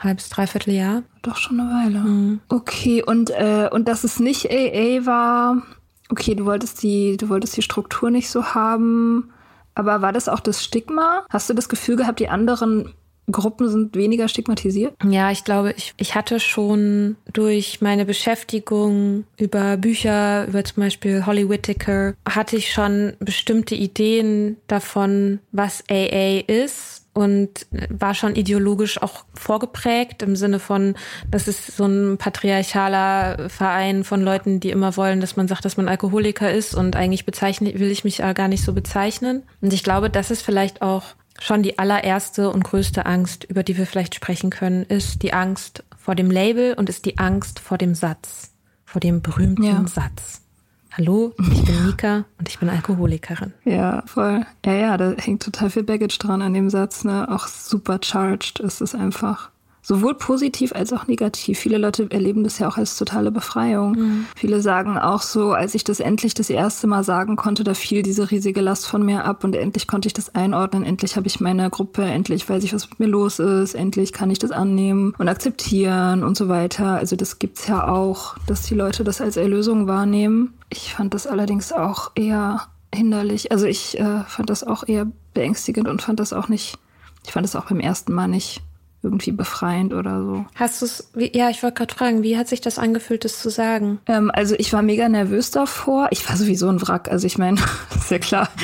halbes, 0.00 0.28
dreiviertel 0.28 0.74
Jahr. 0.74 1.02
Doch 1.22 1.36
schon 1.36 1.60
eine 1.60 1.70
Weile. 1.70 1.98
Mhm. 2.00 2.40
Okay, 2.48 3.02
und, 3.02 3.30
äh, 3.30 3.68
und 3.70 3.88
dass 3.88 4.04
es 4.04 4.20
nicht 4.20 4.50
AA 4.50 5.06
war, 5.06 5.62
okay, 6.10 6.34
du 6.34 6.44
wolltest 6.44 6.82
die, 6.82 7.16
du 7.16 7.28
wolltest 7.28 7.56
die 7.56 7.62
Struktur 7.62 8.10
nicht 8.10 8.28
so 8.30 8.54
haben. 8.54 9.30
Aber 9.74 10.02
war 10.02 10.12
das 10.12 10.28
auch 10.28 10.40
das 10.40 10.64
Stigma? 10.64 11.24
Hast 11.30 11.48
du 11.48 11.54
das 11.54 11.68
Gefühl 11.68 11.96
gehabt, 11.96 12.20
die 12.20 12.28
anderen 12.28 12.92
Gruppen 13.30 13.68
sind 13.68 13.94
weniger 13.94 14.28
stigmatisiert? 14.28 14.94
Ja, 15.08 15.30
ich 15.30 15.44
glaube, 15.44 15.72
ich, 15.76 15.94
ich 15.96 16.14
hatte 16.14 16.40
schon 16.40 17.16
durch 17.32 17.80
meine 17.80 18.04
Beschäftigung 18.04 19.24
über 19.36 19.76
Bücher, 19.76 20.48
über 20.48 20.64
zum 20.64 20.82
Beispiel 20.82 21.26
Holly 21.26 21.48
Whittaker, 21.48 22.14
hatte 22.28 22.56
ich 22.56 22.72
schon 22.72 23.12
bestimmte 23.20 23.74
Ideen 23.74 24.56
davon, 24.66 25.38
was 25.52 25.84
AA 25.88 26.40
ist 26.46 26.99
und 27.12 27.66
war 27.88 28.14
schon 28.14 28.36
ideologisch 28.36 29.02
auch 29.02 29.24
vorgeprägt 29.34 30.22
im 30.22 30.36
Sinne 30.36 30.60
von, 30.60 30.94
das 31.28 31.48
ist 31.48 31.76
so 31.76 31.84
ein 31.84 32.18
patriarchaler 32.18 33.48
Verein 33.48 34.04
von 34.04 34.22
Leuten, 34.22 34.60
die 34.60 34.70
immer 34.70 34.96
wollen, 34.96 35.20
dass 35.20 35.36
man 35.36 35.48
sagt, 35.48 35.64
dass 35.64 35.76
man 35.76 35.88
Alkoholiker 35.88 36.52
ist 36.52 36.74
und 36.74 36.96
eigentlich 36.96 37.26
bezeichne, 37.26 37.78
will 37.78 37.90
ich 37.90 38.04
mich 38.04 38.18
gar 38.18 38.48
nicht 38.48 38.64
so 38.64 38.72
bezeichnen. 38.72 39.42
Und 39.60 39.72
ich 39.72 39.82
glaube, 39.82 40.08
das 40.08 40.30
ist 40.30 40.42
vielleicht 40.42 40.82
auch 40.82 41.02
schon 41.40 41.62
die 41.62 41.78
allererste 41.78 42.50
und 42.50 42.64
größte 42.64 43.06
Angst, 43.06 43.44
über 43.44 43.62
die 43.62 43.76
wir 43.76 43.86
vielleicht 43.86 44.14
sprechen 44.14 44.50
können, 44.50 44.84
ist 44.84 45.22
die 45.22 45.32
Angst 45.32 45.84
vor 45.96 46.14
dem 46.14 46.30
Label 46.30 46.74
und 46.74 46.88
ist 46.88 47.06
die 47.06 47.18
Angst 47.18 47.58
vor 47.58 47.78
dem 47.78 47.94
Satz, 47.94 48.52
vor 48.84 49.00
dem 49.00 49.22
berühmten 49.22 49.64
ja. 49.64 49.84
Satz. 49.86 50.42
Hallo, 50.92 51.32
ich 51.38 51.64
bin 51.64 51.86
Mika 51.86 52.24
und 52.38 52.48
ich 52.48 52.58
bin 52.58 52.68
Alkoholikerin. 52.68 53.52
Ja, 53.64 54.02
voll. 54.06 54.44
Ja, 54.66 54.72
ja, 54.72 54.96
da 54.96 55.12
hängt 55.12 55.42
total 55.42 55.70
viel 55.70 55.84
Baggage 55.84 56.18
dran 56.18 56.42
an 56.42 56.52
dem 56.52 56.68
Satz, 56.68 57.04
ne? 57.04 57.28
Auch 57.30 57.46
super 57.46 58.00
charged 58.02 58.58
ist 58.58 58.80
es 58.80 58.94
einfach. 58.94 59.50
Sowohl 59.90 60.14
positiv 60.14 60.72
als 60.72 60.92
auch 60.92 61.08
negativ. 61.08 61.58
Viele 61.58 61.76
Leute 61.76 62.06
erleben 62.12 62.44
das 62.44 62.60
ja 62.60 62.68
auch 62.68 62.76
als 62.76 62.96
totale 62.96 63.32
Befreiung. 63.32 63.90
Mhm. 63.90 64.26
Viele 64.36 64.60
sagen 64.60 64.96
auch 64.96 65.20
so, 65.20 65.50
als 65.50 65.74
ich 65.74 65.82
das 65.82 65.98
endlich 65.98 66.32
das 66.32 66.48
erste 66.48 66.86
Mal 66.86 67.02
sagen 67.02 67.34
konnte, 67.34 67.64
da 67.64 67.74
fiel 67.74 68.04
diese 68.04 68.30
riesige 68.30 68.60
Last 68.60 68.86
von 68.86 69.04
mir 69.04 69.24
ab 69.24 69.42
und 69.42 69.56
endlich 69.56 69.88
konnte 69.88 70.06
ich 70.06 70.12
das 70.12 70.32
einordnen. 70.32 70.84
Endlich 70.84 71.16
habe 71.16 71.26
ich 71.26 71.40
meine 71.40 71.68
Gruppe, 71.70 72.04
endlich 72.04 72.48
weiß 72.48 72.62
ich, 72.62 72.72
was 72.72 72.88
mit 72.88 73.00
mir 73.00 73.08
los 73.08 73.40
ist, 73.40 73.74
endlich 73.74 74.12
kann 74.12 74.30
ich 74.30 74.38
das 74.38 74.52
annehmen 74.52 75.12
und 75.18 75.26
akzeptieren 75.26 76.22
und 76.22 76.36
so 76.36 76.48
weiter. 76.48 76.94
Also 76.94 77.16
das 77.16 77.40
gibt's 77.40 77.66
ja 77.66 77.88
auch, 77.88 78.36
dass 78.46 78.62
die 78.62 78.76
Leute 78.76 79.02
das 79.02 79.20
als 79.20 79.36
Erlösung 79.36 79.88
wahrnehmen. 79.88 80.54
Ich 80.68 80.94
fand 80.94 81.14
das 81.14 81.26
allerdings 81.26 81.72
auch 81.72 82.12
eher 82.14 82.60
hinderlich. 82.94 83.50
Also 83.50 83.66
ich 83.66 83.98
äh, 83.98 84.22
fand 84.28 84.50
das 84.50 84.62
auch 84.62 84.86
eher 84.86 85.08
beängstigend 85.34 85.88
und 85.88 86.00
fand 86.00 86.20
das 86.20 86.32
auch 86.32 86.46
nicht, 86.46 86.78
ich 87.26 87.32
fand 87.32 87.42
das 87.42 87.56
auch 87.56 87.64
beim 87.64 87.80
ersten 87.80 88.12
Mal 88.12 88.28
nicht 88.28 88.62
irgendwie 89.02 89.32
befreiend 89.32 89.94
oder 89.94 90.22
so. 90.22 90.44
Hast 90.54 90.82
du 90.82 90.86
es, 90.86 91.10
ja, 91.16 91.48
ich 91.48 91.62
wollte 91.62 91.78
gerade 91.78 91.94
fragen, 91.94 92.22
wie 92.22 92.36
hat 92.36 92.48
sich 92.48 92.60
das 92.60 92.78
angefühlt, 92.78 93.24
das 93.24 93.40
zu 93.40 93.48
sagen? 93.48 93.98
Ähm, 94.06 94.30
also 94.32 94.54
ich 94.58 94.72
war 94.72 94.82
mega 94.82 95.08
nervös 95.08 95.50
davor. 95.50 96.08
Ich 96.10 96.28
war 96.28 96.36
sowieso 96.36 96.68
ein 96.68 96.82
Wrack, 96.82 97.10
also 97.10 97.26
ich 97.26 97.38
meine, 97.38 97.58
ist 97.96 98.10
ja 98.10 98.18
klar. 98.18 98.48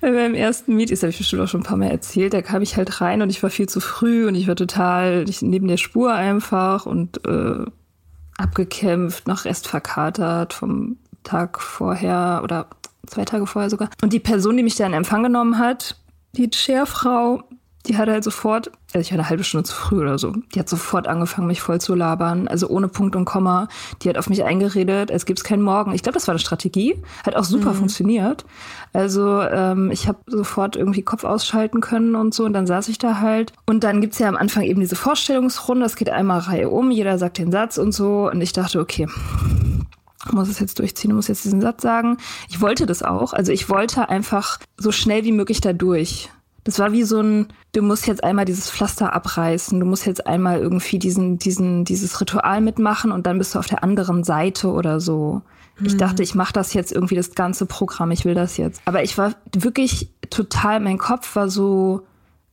Beim 0.00 0.34
ersten 0.34 0.76
Meet, 0.76 0.92
das 0.92 1.02
habe 1.02 1.10
ich 1.10 1.18
bestimmt 1.18 1.42
auch 1.42 1.48
schon 1.48 1.60
ein 1.60 1.64
paar 1.64 1.76
Mal 1.76 1.90
erzählt, 1.90 2.32
da 2.32 2.40
kam 2.40 2.62
ich 2.62 2.78
halt 2.78 3.02
rein 3.02 3.20
und 3.20 3.28
ich 3.28 3.42
war 3.42 3.50
viel 3.50 3.68
zu 3.68 3.80
früh 3.80 4.26
und 4.26 4.34
ich 4.34 4.48
war 4.48 4.56
total 4.56 5.28
ich, 5.28 5.42
neben 5.42 5.68
der 5.68 5.76
Spur 5.76 6.14
einfach 6.14 6.86
und 6.86 7.26
äh, 7.26 7.66
abgekämpft, 8.38 9.28
noch 9.28 9.44
Rest 9.44 9.68
verkatert 9.68 10.54
vom 10.54 10.96
Tag 11.22 11.60
vorher 11.60 12.40
oder 12.42 12.66
zwei 13.06 13.26
Tage 13.26 13.46
vorher 13.46 13.68
sogar. 13.68 13.90
Und 14.02 14.14
die 14.14 14.20
Person, 14.20 14.56
die 14.56 14.62
mich 14.62 14.76
da 14.76 14.86
in 14.86 14.94
Empfang 14.94 15.22
genommen 15.22 15.58
hat, 15.58 15.96
die 16.32 16.48
Chairfrau, 16.48 17.42
die 17.86 17.96
hat 17.96 18.08
halt 18.08 18.24
sofort, 18.24 18.70
also 18.92 19.00
ich 19.00 19.10
war 19.10 19.18
eine 19.18 19.28
halbe 19.28 19.42
Stunde 19.42 19.64
zu 19.64 19.74
früh 19.74 20.00
oder 20.00 20.18
so, 20.18 20.34
die 20.54 20.60
hat 20.60 20.68
sofort 20.68 21.08
angefangen, 21.08 21.46
mich 21.46 21.62
voll 21.62 21.80
zu 21.80 21.94
labern, 21.94 22.46
also 22.46 22.68
ohne 22.68 22.88
Punkt 22.88 23.16
und 23.16 23.24
Komma. 23.24 23.68
Die 24.02 24.08
hat 24.08 24.18
auf 24.18 24.28
mich 24.28 24.44
eingeredet, 24.44 25.10
es 25.10 25.24
gibt 25.24 25.42
keinen 25.44 25.62
Morgen. 25.62 25.92
Ich 25.94 26.02
glaube, 26.02 26.14
das 26.14 26.28
war 26.28 26.32
eine 26.32 26.40
Strategie, 26.40 26.96
hat 27.24 27.36
auch 27.36 27.44
super 27.44 27.70
mhm. 27.70 27.76
funktioniert. 27.76 28.44
Also 28.92 29.40
ähm, 29.40 29.90
ich 29.90 30.08
habe 30.08 30.18
sofort 30.26 30.76
irgendwie 30.76 31.02
Kopf 31.02 31.24
ausschalten 31.24 31.80
können 31.80 32.14
und 32.16 32.34
so 32.34 32.44
und 32.44 32.52
dann 32.52 32.66
saß 32.66 32.88
ich 32.88 32.98
da 32.98 33.20
halt. 33.20 33.52
Und 33.66 33.84
dann 33.84 34.00
gibt's 34.00 34.18
ja 34.18 34.28
am 34.28 34.36
Anfang 34.36 34.64
eben 34.64 34.80
diese 34.80 34.96
Vorstellungsrunde, 34.96 35.86
es 35.86 35.96
geht 35.96 36.10
einmal 36.10 36.40
Reihe 36.40 36.68
um, 36.68 36.90
jeder 36.90 37.18
sagt 37.18 37.38
den 37.38 37.50
Satz 37.50 37.78
und 37.78 37.92
so 37.92 38.30
und 38.30 38.40
ich 38.40 38.52
dachte, 38.52 38.80
okay, 38.80 39.06
muss 40.32 40.48
es 40.48 40.60
jetzt 40.60 40.78
durchziehen, 40.78 41.14
muss 41.14 41.28
jetzt 41.28 41.44
diesen 41.44 41.60
Satz 41.60 41.82
sagen. 41.82 42.18
Ich 42.48 42.60
wollte 42.60 42.84
das 42.84 43.02
auch. 43.02 43.32
Also 43.32 43.52
ich 43.52 43.70
wollte 43.70 44.08
einfach 44.08 44.58
so 44.76 44.92
schnell 44.92 45.24
wie 45.24 45.32
möglich 45.32 45.60
da 45.60 45.72
durch. 45.72 46.30
Das 46.64 46.78
war 46.78 46.92
wie 46.92 47.04
so 47.04 47.20
ein, 47.20 47.48
du 47.72 47.82
musst 47.82 48.06
jetzt 48.06 48.22
einmal 48.22 48.44
dieses 48.44 48.70
Pflaster 48.70 49.12
abreißen, 49.12 49.80
du 49.80 49.86
musst 49.86 50.06
jetzt 50.06 50.26
einmal 50.26 50.60
irgendwie 50.60 50.98
diesen, 50.98 51.38
diesen, 51.38 51.84
dieses 51.84 52.20
Ritual 52.20 52.60
mitmachen 52.60 53.12
und 53.12 53.26
dann 53.26 53.38
bist 53.38 53.54
du 53.54 53.58
auf 53.58 53.66
der 53.66 53.82
anderen 53.82 54.24
Seite 54.24 54.68
oder 54.68 55.00
so. 55.00 55.42
Mhm. 55.78 55.86
Ich 55.86 55.96
dachte, 55.96 56.22
ich 56.22 56.34
mache 56.34 56.52
das 56.52 56.74
jetzt 56.74 56.92
irgendwie 56.92 57.14
das 57.16 57.34
ganze 57.34 57.66
Programm, 57.66 58.10
ich 58.10 58.24
will 58.24 58.34
das 58.34 58.56
jetzt. 58.56 58.82
Aber 58.84 59.02
ich 59.02 59.16
war 59.16 59.34
wirklich 59.56 60.10
total, 60.28 60.80
mein 60.80 60.98
Kopf 60.98 61.34
war 61.34 61.48
so, 61.48 62.02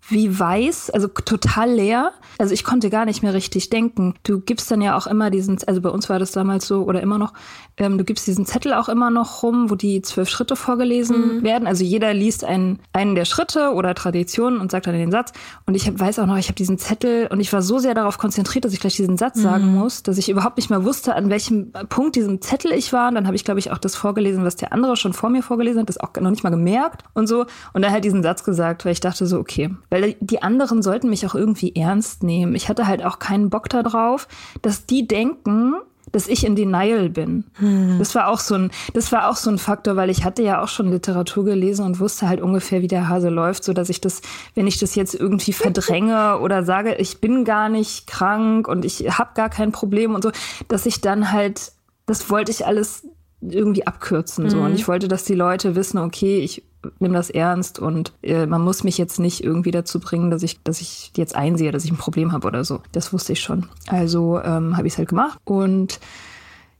wie 0.09 0.37
weiß, 0.37 0.89
also 0.89 1.07
total 1.07 1.71
leer. 1.71 2.11
Also 2.37 2.53
ich 2.53 2.63
konnte 2.63 2.89
gar 2.89 3.05
nicht 3.05 3.23
mehr 3.23 3.33
richtig 3.33 3.69
denken. 3.69 4.15
Du 4.23 4.39
gibst 4.39 4.71
dann 4.71 4.81
ja 4.81 4.97
auch 4.97 5.07
immer 5.07 5.29
diesen, 5.29 5.57
also 5.67 5.81
bei 5.81 5.89
uns 5.89 6.09
war 6.09 6.19
das 6.19 6.31
damals 6.31 6.67
so 6.67 6.83
oder 6.83 7.01
immer 7.01 7.17
noch, 7.17 7.33
ähm, 7.77 7.97
du 7.97 8.03
gibst 8.03 8.25
diesen 8.25 8.45
Zettel 8.45 8.73
auch 8.73 8.89
immer 8.89 9.09
noch 9.09 9.43
rum, 9.43 9.69
wo 9.69 9.75
die 9.75 10.01
zwölf 10.01 10.29
Schritte 10.29 10.55
vorgelesen 10.55 11.37
mhm. 11.37 11.43
werden. 11.43 11.67
Also 11.67 11.83
jeder 11.83 12.13
liest 12.13 12.43
einen, 12.43 12.79
einen 12.93 13.15
der 13.15 13.25
Schritte 13.25 13.73
oder 13.73 13.93
Traditionen 13.95 14.59
und 14.59 14.71
sagt 14.71 14.87
dann 14.87 14.93
den 14.93 15.11
Satz. 15.11 15.33
Und 15.65 15.75
ich 15.75 15.87
hab, 15.87 15.99
weiß 15.99 16.19
auch 16.19 16.25
noch, 16.25 16.37
ich 16.37 16.47
habe 16.47 16.55
diesen 16.55 16.77
Zettel 16.77 17.27
und 17.27 17.39
ich 17.39 17.51
war 17.51 17.61
so 17.61 17.77
sehr 17.77 17.93
darauf 17.93 18.17
konzentriert, 18.17 18.65
dass 18.65 18.73
ich 18.73 18.79
gleich 18.79 18.95
diesen 18.95 19.17
Satz 19.17 19.37
mhm. 19.37 19.41
sagen 19.41 19.75
muss, 19.75 20.03
dass 20.03 20.17
ich 20.17 20.29
überhaupt 20.29 20.57
nicht 20.57 20.69
mehr 20.69 20.85
wusste, 20.85 21.15
an 21.15 21.29
welchem 21.29 21.71
Punkt 21.89 22.15
diesem 22.15 22.41
Zettel 22.41 22.71
ich 22.71 22.93
war. 22.93 23.09
Und 23.09 23.15
dann 23.15 23.27
habe 23.27 23.35
ich, 23.35 23.43
glaube 23.43 23.59
ich, 23.59 23.71
auch 23.71 23.77
das 23.77 23.95
vorgelesen, 23.95 24.45
was 24.45 24.55
der 24.55 24.73
andere 24.73 24.95
schon 24.95 25.13
vor 25.13 25.29
mir 25.29 25.43
vorgelesen 25.43 25.81
hat, 25.81 25.89
das 25.89 25.99
auch 25.99 26.13
noch 26.19 26.31
nicht 26.31 26.43
mal 26.43 26.49
gemerkt 26.49 27.03
und 27.13 27.27
so. 27.27 27.45
Und 27.73 27.81
dann 27.81 27.91
halt 27.91 28.05
diesen 28.05 28.23
Satz 28.23 28.43
gesagt, 28.43 28.85
weil 28.85 28.93
ich 28.93 29.01
dachte 29.01 29.27
so, 29.27 29.37
okay, 29.39 29.69
weil 30.01 30.15
die 30.19 30.41
anderen 30.41 30.81
sollten 30.81 31.09
mich 31.09 31.25
auch 31.25 31.35
irgendwie 31.35 31.75
ernst 31.75 32.23
nehmen. 32.23 32.55
Ich 32.55 32.69
hatte 32.69 32.87
halt 32.87 33.03
auch 33.03 33.19
keinen 33.19 33.49
Bock 33.49 33.69
darauf, 33.69 34.27
dass 34.61 34.85
die 34.85 35.07
denken, 35.07 35.75
dass 36.11 36.27
ich 36.27 36.45
in 36.45 36.55
Denial 36.55 37.09
bin. 37.09 37.45
Hm. 37.55 37.97
Das 37.99 38.15
war 38.15 38.29
auch 38.29 38.39
so 38.39 38.55
ein, 38.55 38.71
das 38.93 39.11
war 39.11 39.29
auch 39.29 39.35
so 39.35 39.49
ein 39.49 39.57
Faktor, 39.57 39.95
weil 39.95 40.09
ich 40.09 40.23
hatte 40.23 40.41
ja 40.41 40.61
auch 40.61 40.69
schon 40.69 40.89
Literatur 40.89 41.43
gelesen 41.43 41.85
und 41.85 41.99
wusste 41.99 42.29
halt 42.29 42.41
ungefähr, 42.41 42.81
wie 42.81 42.87
der 42.87 43.09
Hase 43.09 43.29
läuft, 43.29 43.63
so 43.63 43.73
dass 43.73 43.89
ich 43.89 43.99
das, 43.99 44.21
wenn 44.55 44.67
ich 44.67 44.79
das 44.79 44.95
jetzt 44.95 45.15
irgendwie 45.15 45.53
verdränge 45.53 46.39
oder 46.41 46.63
sage, 46.63 46.95
ich 46.95 47.19
bin 47.19 47.43
gar 47.43 47.67
nicht 47.67 48.07
krank 48.07 48.67
und 48.67 48.85
ich 48.85 49.17
habe 49.17 49.31
gar 49.35 49.49
kein 49.49 49.71
Problem 49.71 50.15
und 50.15 50.23
so, 50.23 50.31
dass 50.69 50.85
ich 50.85 51.01
dann 51.01 51.31
halt, 51.31 51.73
das 52.05 52.29
wollte 52.29 52.51
ich 52.51 52.65
alles 52.65 53.03
irgendwie 53.41 53.85
abkürzen 53.85 54.49
so 54.49 54.57
und 54.57 54.69
mhm. 54.69 54.75
ich 54.75 54.87
wollte, 54.87 55.07
dass 55.07 55.23
die 55.23 55.35
Leute 55.35 55.75
wissen, 55.75 55.99
okay, 55.99 56.39
ich 56.39 56.63
nehme 56.99 57.15
das 57.15 57.29
ernst 57.29 57.79
und 57.79 58.13
äh, 58.23 58.45
man 58.45 58.63
muss 58.63 58.83
mich 58.83 58.97
jetzt 58.97 59.19
nicht 59.19 59.43
irgendwie 59.43 59.71
dazu 59.71 59.99
bringen, 59.99 60.31
dass 60.31 60.43
ich, 60.43 60.61
dass 60.63 60.81
ich 60.81 61.11
jetzt 61.15 61.35
einsehe, 61.35 61.71
dass 61.71 61.85
ich 61.85 61.91
ein 61.91 61.97
Problem 61.97 62.31
habe 62.31 62.47
oder 62.47 62.63
so. 62.63 62.81
Das 62.91 63.13
wusste 63.13 63.33
ich 63.33 63.41
schon. 63.41 63.67
Also 63.87 64.39
ähm, 64.41 64.77
habe 64.77 64.87
ich 64.87 64.93
es 64.93 64.97
halt 64.97 65.09
gemacht 65.09 65.39
und 65.43 65.99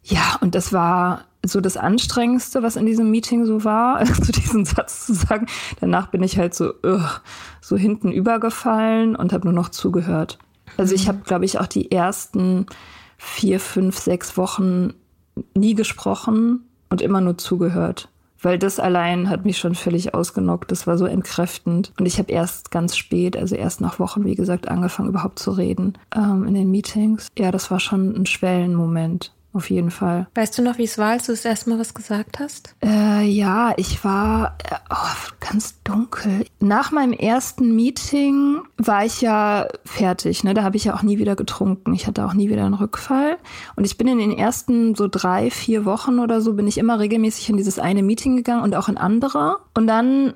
ja, 0.04 0.38
und 0.42 0.56
das 0.56 0.72
war 0.72 1.26
so 1.46 1.62
das 1.62 1.78
Anstrengendste, 1.78 2.64
was 2.64 2.76
in 2.76 2.86
diesem 2.86 3.12
Meeting 3.12 3.46
so 3.46 3.64
war, 3.64 4.04
zu 4.24 4.32
diesem 4.32 4.66
Satz 4.66 5.06
zu 5.06 5.14
sagen. 5.14 5.48
Danach 5.80 6.08
bin 6.08 6.24
ich 6.24 6.38
halt 6.38 6.54
so, 6.54 6.74
ugh, 6.84 7.22
so 7.62 7.78
hinten 7.78 8.12
übergefallen 8.12 9.16
und 9.16 9.34
habe 9.34 9.46
nur 9.46 9.54
noch 9.54 9.70
zugehört. 9.70 10.40
Also 10.78 10.96
ich 10.96 11.04
mhm. 11.04 11.10
habe, 11.10 11.20
glaube 11.26 11.46
ich, 11.46 11.60
auch 11.60 11.68
die 11.68 11.92
ersten 11.92 12.66
vier, 13.18 13.60
fünf, 13.60 13.98
sechs 13.98 14.38
Wochen 14.38 14.94
nie 15.56 15.76
gesprochen 15.76 16.66
und 16.90 17.02
immer 17.02 17.22
nur 17.22 17.38
zugehört 17.38 18.10
weil 18.42 18.60
das 18.60 18.80
allein 18.80 19.30
hat 19.30 19.46
mich 19.46 19.58
schon 19.58 19.76
völlig 19.76 20.14
ausgenockt. 20.14 20.72
Das 20.72 20.88
war 20.88 20.98
so 20.98 21.06
entkräftend. 21.06 21.92
Und 22.00 22.06
ich 22.06 22.20
habe 22.20 22.32
erst 22.32 22.72
ganz 22.72 22.96
spät, 22.96 23.36
also 23.36 23.56
erst 23.56 23.82
nach 23.82 24.00
Wochen, 24.00 24.26
wie 24.26 24.36
gesagt, 24.36 24.68
angefangen 24.68 25.10
überhaupt 25.10 25.40
zu 25.40 25.52
reden 25.52 25.98
ähm, 26.16 26.46
in 26.46 26.54
den 26.54 26.72
Meetings. 26.72 27.28
Ja, 27.38 27.52
das 27.52 27.72
war 27.72 27.80
schon 27.80 28.16
ein 28.16 28.26
Schwellenmoment 28.26 29.34
auf 29.58 29.70
jeden 29.70 29.92
Fall. 29.92 30.28
Weißt 30.36 30.58
du 30.58 30.62
noch, 30.62 30.78
wie 30.78 30.84
es 30.84 30.98
war, 30.98 31.12
als 31.12 31.26
du 31.26 31.34
das 31.34 31.44
erste 31.44 31.70
Mal 31.70 31.80
was 31.80 31.94
gesagt 31.94 32.40
hast? 32.40 32.76
Äh, 32.84 33.26
ja, 33.26 33.74
ich 33.78 34.04
war 34.04 34.58
äh, 34.64 34.76
oh, 34.90 35.32
ganz 35.40 35.82
dunkel. 35.84 36.46
Nach 36.60 36.92
meinem 36.92 37.14
ersten 37.14 37.76
Meeting 37.76 38.62
war 38.78 39.06
ich 39.06 39.22
ja 39.22 39.68
fertig. 39.84 40.44
Ne? 40.44 40.54
Da 40.54 40.64
habe 40.64 40.78
ich 40.78 40.86
ja 40.86 40.96
auch 40.96 41.04
nie 41.04 41.18
wieder 41.18 41.36
getrunken. 41.36 41.94
Ich 41.94 42.08
hatte 42.08 42.26
auch 42.26 42.34
nie 42.34 42.50
wieder 42.50 42.66
einen 42.66 42.74
Rückfall. 42.74 43.38
Und 43.76 43.86
ich 43.86 43.98
bin 43.98 44.08
in 44.08 44.20
den 44.20 44.38
ersten 44.38 44.96
so 44.96 45.08
drei, 45.08 45.52
vier 45.52 45.86
Wochen 45.86 46.20
oder 46.20 46.42
so, 46.42 46.54
bin 46.54 46.68
ich 46.68 46.78
immer 46.78 47.00
regelmäßig 47.00 47.50
in 47.50 47.58
dieses 47.58 47.80
eine 47.80 48.04
Meeting 48.04 48.38
gegangen 48.38 48.64
und 48.64 48.76
auch 48.76 48.88
in 48.88 48.98
andere. 48.98 49.58
Und 49.74 49.88
dann 49.88 50.34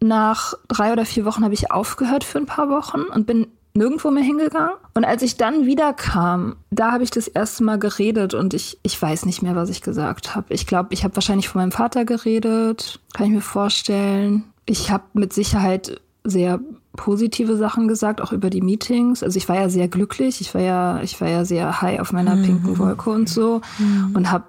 nach 0.00 0.54
drei 0.68 0.92
oder 0.92 1.04
vier 1.04 1.24
Wochen 1.24 1.44
habe 1.44 1.54
ich 1.54 1.72
aufgehört 1.72 2.22
für 2.24 2.38
ein 2.38 2.46
paar 2.46 2.70
Wochen 2.70 3.00
und 3.00 3.26
bin 3.26 3.48
nirgendwo 3.78 4.10
mehr 4.10 4.22
hingegangen. 4.22 4.76
Und 4.94 5.04
als 5.04 5.22
ich 5.22 5.36
dann 5.36 5.64
wieder 5.64 5.94
kam, 5.94 6.56
da 6.70 6.92
habe 6.92 7.04
ich 7.04 7.10
das 7.10 7.28
erste 7.28 7.64
Mal 7.64 7.78
geredet 7.78 8.34
und 8.34 8.52
ich, 8.52 8.78
ich 8.82 9.00
weiß 9.00 9.24
nicht 9.24 9.40
mehr, 9.40 9.56
was 9.56 9.70
ich 9.70 9.80
gesagt 9.80 10.34
habe. 10.34 10.52
Ich 10.52 10.66
glaube, 10.66 10.92
ich 10.92 11.04
habe 11.04 11.16
wahrscheinlich 11.16 11.48
von 11.48 11.62
meinem 11.62 11.72
Vater 11.72 12.04
geredet, 12.04 13.00
kann 13.14 13.26
ich 13.26 13.32
mir 13.32 13.40
vorstellen. 13.40 14.44
Ich 14.66 14.90
habe 14.90 15.04
mit 15.14 15.32
Sicherheit 15.32 16.00
sehr 16.24 16.60
positive 16.98 17.56
Sachen 17.56 17.86
gesagt, 17.88 18.20
auch 18.20 18.32
über 18.32 18.50
die 18.50 18.60
Meetings. 18.60 19.22
Also 19.22 19.38
ich 19.38 19.48
war 19.48 19.56
ja 19.56 19.68
sehr 19.70 19.88
glücklich, 19.88 20.40
ich 20.40 20.52
war 20.52 20.60
ja, 20.60 21.00
ich 21.00 21.18
war 21.20 21.28
ja 21.28 21.44
sehr 21.44 21.80
high 21.80 22.00
auf 22.00 22.12
meiner 22.12 22.34
mhm. 22.34 22.42
pinken 22.42 22.78
Wolke 22.78 23.08
und 23.08 23.28
so 23.28 23.62
mhm. 23.78 24.10
und 24.14 24.30
habe 24.32 24.44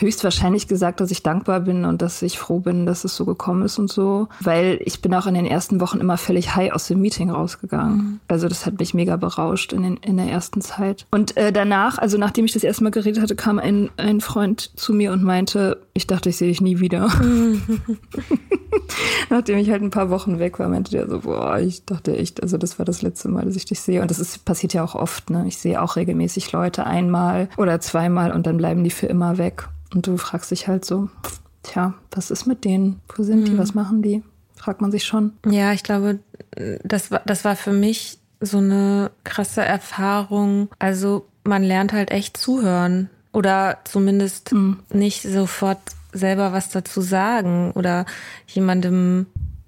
höchstwahrscheinlich 0.00 0.66
gesagt, 0.66 1.00
dass 1.00 1.12
ich 1.12 1.22
dankbar 1.22 1.60
bin 1.60 1.84
und 1.84 2.02
dass 2.02 2.20
ich 2.20 2.38
froh 2.38 2.58
bin, 2.58 2.84
dass 2.84 3.04
es 3.04 3.14
so 3.16 3.24
gekommen 3.24 3.62
ist 3.62 3.78
und 3.78 3.90
so, 3.90 4.28
weil 4.40 4.80
ich 4.84 5.00
bin 5.00 5.14
auch 5.14 5.26
in 5.26 5.34
den 5.34 5.46
ersten 5.46 5.80
Wochen 5.80 5.98
immer 5.98 6.18
völlig 6.18 6.56
high 6.56 6.72
aus 6.72 6.88
dem 6.88 7.00
Meeting 7.00 7.30
rausgegangen. 7.30 7.96
Mhm. 7.96 8.20
Also 8.26 8.48
das 8.48 8.66
hat 8.66 8.80
mich 8.80 8.92
mega 8.92 9.16
berauscht 9.16 9.72
in, 9.72 9.84
den, 9.84 9.96
in 9.98 10.16
der 10.16 10.26
ersten 10.26 10.60
Zeit. 10.60 11.06
Und 11.12 11.36
äh, 11.36 11.52
danach, 11.52 11.98
also 11.98 12.18
nachdem 12.18 12.44
ich 12.44 12.52
das 12.52 12.64
erste 12.64 12.82
Mal 12.82 12.90
geredet 12.90 13.22
hatte, 13.22 13.36
kam 13.36 13.60
ein, 13.60 13.88
ein 13.96 14.20
Freund 14.20 14.72
zu 14.76 14.92
mir 14.92 15.12
und 15.12 15.22
meinte, 15.22 15.78
ich 15.94 16.08
dachte, 16.08 16.30
ich 16.30 16.36
sehe 16.36 16.48
dich 16.48 16.60
nie 16.60 16.80
wieder. 16.80 17.08
Nachdem 19.30 19.58
ich 19.58 19.70
halt 19.70 19.82
ein 19.82 19.90
paar 19.90 20.10
Wochen 20.10 20.38
weg 20.38 20.58
war, 20.58 20.68
meinte 20.68 20.90
der 20.90 21.08
so, 21.08 21.20
boah, 21.20 21.58
ich 21.58 21.83
dachte 21.86 22.16
echt, 22.16 22.42
also 22.42 22.56
das 22.56 22.78
war 22.78 22.86
das 22.86 23.02
letzte 23.02 23.28
Mal, 23.28 23.44
dass 23.44 23.56
ich 23.56 23.64
dich 23.64 23.80
sehe. 23.80 24.02
Und 24.02 24.10
das 24.10 24.18
ist, 24.18 24.44
passiert 24.44 24.72
ja 24.72 24.84
auch 24.84 24.94
oft, 24.94 25.30
ne? 25.30 25.44
Ich 25.46 25.58
sehe 25.58 25.80
auch 25.80 25.96
regelmäßig 25.96 26.52
Leute 26.52 26.86
einmal 26.86 27.48
oder 27.56 27.80
zweimal 27.80 28.32
und 28.32 28.46
dann 28.46 28.56
bleiben 28.56 28.84
die 28.84 28.90
für 28.90 29.06
immer 29.06 29.38
weg. 29.38 29.68
Und 29.94 30.06
du 30.06 30.16
fragst 30.16 30.50
dich 30.50 30.66
halt 30.66 30.84
so, 30.84 31.08
tja, 31.62 31.94
was 32.10 32.30
ist 32.30 32.46
mit 32.46 32.64
denen? 32.64 33.00
Wo 33.14 33.22
sind 33.22 33.46
die? 33.46 33.52
Mhm. 33.52 33.58
Was 33.58 33.74
machen 33.74 34.02
die? 34.02 34.22
Fragt 34.56 34.80
man 34.80 34.90
sich 34.90 35.04
schon. 35.04 35.32
Ja, 35.46 35.72
ich 35.72 35.82
glaube, 35.82 36.20
das 36.82 37.10
war, 37.10 37.22
das 37.26 37.44
war 37.44 37.56
für 37.56 37.72
mich 37.72 38.18
so 38.40 38.58
eine 38.58 39.10
krasse 39.24 39.62
Erfahrung. 39.62 40.68
Also 40.78 41.26
man 41.44 41.62
lernt 41.62 41.92
halt 41.92 42.10
echt 42.10 42.36
zuhören 42.36 43.10
oder 43.32 43.78
zumindest 43.84 44.52
mhm. 44.52 44.80
nicht 44.92 45.22
sofort 45.22 45.78
selber 46.12 46.52
was 46.52 46.70
dazu 46.70 47.00
sagen 47.00 47.72
oder 47.72 48.06
jemandem 48.46 49.26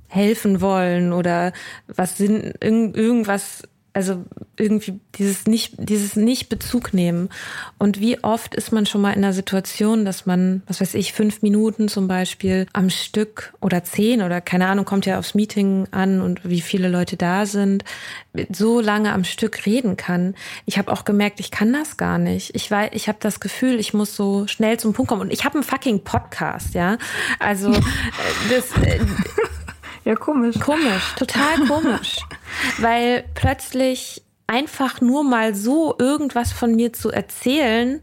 helfen 0.09 0.61
wollen 0.61 1.13
oder 1.13 1.53
was 1.87 2.17
sind 2.17 2.55
irgendwas 2.63 3.63
also 3.97 4.27
irgendwie 4.59 5.01
dieses 5.15 5.47
nicht, 5.47 5.77
dieses 5.79 6.17
nicht 6.17 6.51
Bezug 6.51 6.93
nehmen. 6.93 7.31
Und 7.79 7.99
wie 7.99 8.23
oft 8.23 8.55
ist 8.55 8.71
man 8.71 8.85
schon 8.85 9.01
mal 9.01 9.13
in 9.13 9.25
einer 9.25 9.33
Situation, 9.33 10.05
dass 10.05 10.27
man, 10.27 10.63
was 10.67 10.83
weiß 10.83 10.93
ich, 10.95 11.15
fünf 11.15 11.41
Minuten 11.41 11.89
zum 11.89 12.07
Beispiel 12.07 12.67
am 12.75 12.91
Stück 12.91 13.55
oder 13.63 13.85
zehn 13.85 14.21
oder 14.21 14.43
keine 14.43 14.67
Ahnung, 14.67 14.85
kommt 14.85 15.07
ja 15.07 15.19
aufs 15.19 15.35
Meeting 15.35 15.89
an 15.93 16.21
und 16.21 16.47
wie 16.47 16.61
viele 16.61 16.89
Leute 16.89 17.17
da 17.17 17.47
sind, 17.47 17.85
so 18.53 18.83
lange 18.83 19.15
am 19.15 19.25
Stück 19.25 19.65
reden 19.65 19.97
kann. 19.97 20.35
Ich 20.67 20.77
habe 20.77 20.93
auch 20.93 21.07
gemerkt, 21.07 21.41
ich 21.41 21.51
kann 21.51 21.73
das 21.73 21.97
gar 21.97 22.19
nicht. 22.19 22.55
Ich 22.55 22.71
weiß, 22.71 22.91
ich 22.93 23.09
habe 23.09 23.19
das 23.23 23.41
Gefühl, 23.41 23.81
ich 23.81 23.95
muss 23.95 24.15
so 24.15 24.47
schnell 24.47 24.79
zum 24.79 24.93
Punkt 24.93 25.09
kommen. 25.09 25.23
Und 25.23 25.33
ich 25.33 25.47
habe 25.47 25.55
einen 25.55 25.65
fucking 25.65 26.05
Podcast, 26.05 26.75
ja. 26.75 26.99
Also 27.39 27.73
äh, 27.73 27.81
das. 28.51 28.73
Ja, 30.07 30.15
komisch. 30.15 30.61
Komisch, 30.61 31.15
total 31.19 31.67
komisch. 31.67 32.21
Weil 32.79 33.25
plötzlich 33.35 34.23
einfach 34.47 35.01
nur 35.01 35.25
mal 35.25 35.53
so 35.53 35.97
irgendwas 35.99 36.53
von 36.53 36.77
mir 36.77 36.93
zu 36.93 37.11
erzählen, 37.11 38.01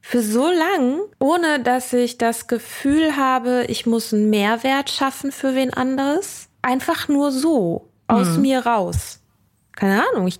für 0.00 0.22
so 0.22 0.48
lang, 0.48 1.00
ohne 1.18 1.58
dass 1.60 1.92
ich 1.92 2.16
das 2.16 2.46
Gefühl 2.46 3.16
habe, 3.16 3.64
ich 3.66 3.86
muss 3.86 4.14
einen 4.14 4.30
Mehrwert 4.30 4.88
schaffen 4.88 5.32
für 5.32 5.56
wen 5.56 5.72
anderes. 5.72 6.48
Einfach 6.62 7.08
nur 7.08 7.32
so, 7.32 7.88
aus 8.06 8.36
mhm. 8.36 8.42
mir 8.42 8.64
raus. 8.64 9.18
Keine 9.72 10.04
Ahnung, 10.12 10.28
ich, 10.28 10.38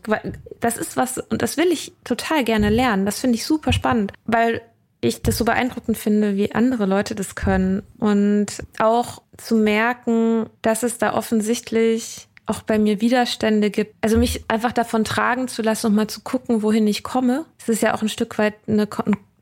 das 0.61 0.77
ist 0.77 0.97
was, 0.97 1.19
und 1.19 1.43
das 1.43 1.57
will 1.57 1.73
ich 1.73 1.95
total 2.05 2.45
gerne 2.45 2.71
lernen. 2.71 3.07
Das 3.07 3.19
finde 3.19 3.37
ich 3.37 3.45
super 3.45 3.73
spannend, 3.73 4.13
weil 4.25 4.63
ich 5.03 5.21
das 5.21 5.37
so 5.37 5.45
beeindruckend 5.45 5.99
finde, 5.99 6.37
wie 6.37 6.55
andere 6.55 6.87
Leute 6.87 7.15
das 7.15 7.35
können. 7.35 7.83
Und 7.99 8.47
auch 8.79 9.21
zu 9.37 9.57
merken, 9.57 10.47
dass 10.63 10.83
es 10.85 10.97
da 10.97 11.15
offensichtlich 11.15 12.29
auch 12.47 12.63
bei 12.63 12.79
mir 12.79 13.01
Widerstände 13.01 13.71
gibt. 13.71 13.95
Also 14.01 14.17
mich 14.17 14.45
einfach 14.49 14.73
davon 14.73 15.05
tragen 15.05 15.49
zu 15.49 15.61
lassen 15.63 15.89
und 15.89 15.95
mal 15.95 16.09
zu 16.09 16.21
gucken, 16.21 16.63
wohin 16.63 16.87
ich 16.87 17.03
komme. 17.03 17.45
Es 17.59 17.69
ist 17.69 17.83
ja 17.83 17.95
auch 17.95 18.03
ein 18.03 18.09
Stück 18.09 18.39
weit 18.39 18.55
eine, 18.67 18.89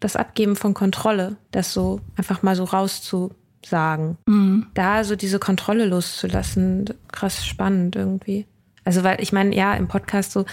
das 0.01 0.17
Abgeben 0.17 0.57
von 0.57 0.75
Kontrolle, 0.75 1.37
das 1.51 1.73
so 1.73 2.01
einfach 2.17 2.43
mal 2.43 2.57
so 2.57 2.65
rauszusagen. 2.65 4.17
Mhm. 4.27 4.67
Da 4.75 5.05
so 5.05 5.15
diese 5.15 5.39
Kontrolle 5.39 5.85
loszulassen, 5.85 6.87
krass 7.13 7.45
spannend 7.45 7.97
irgendwie. 7.97 8.47
Also 8.85 9.03
weil 9.03 9.21
ich 9.23 9.33
meine, 9.33 9.55
ja, 9.55 9.75
im 9.75 9.89
Podcast 9.89 10.33
so, 10.33 10.47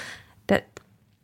da, 0.48 0.58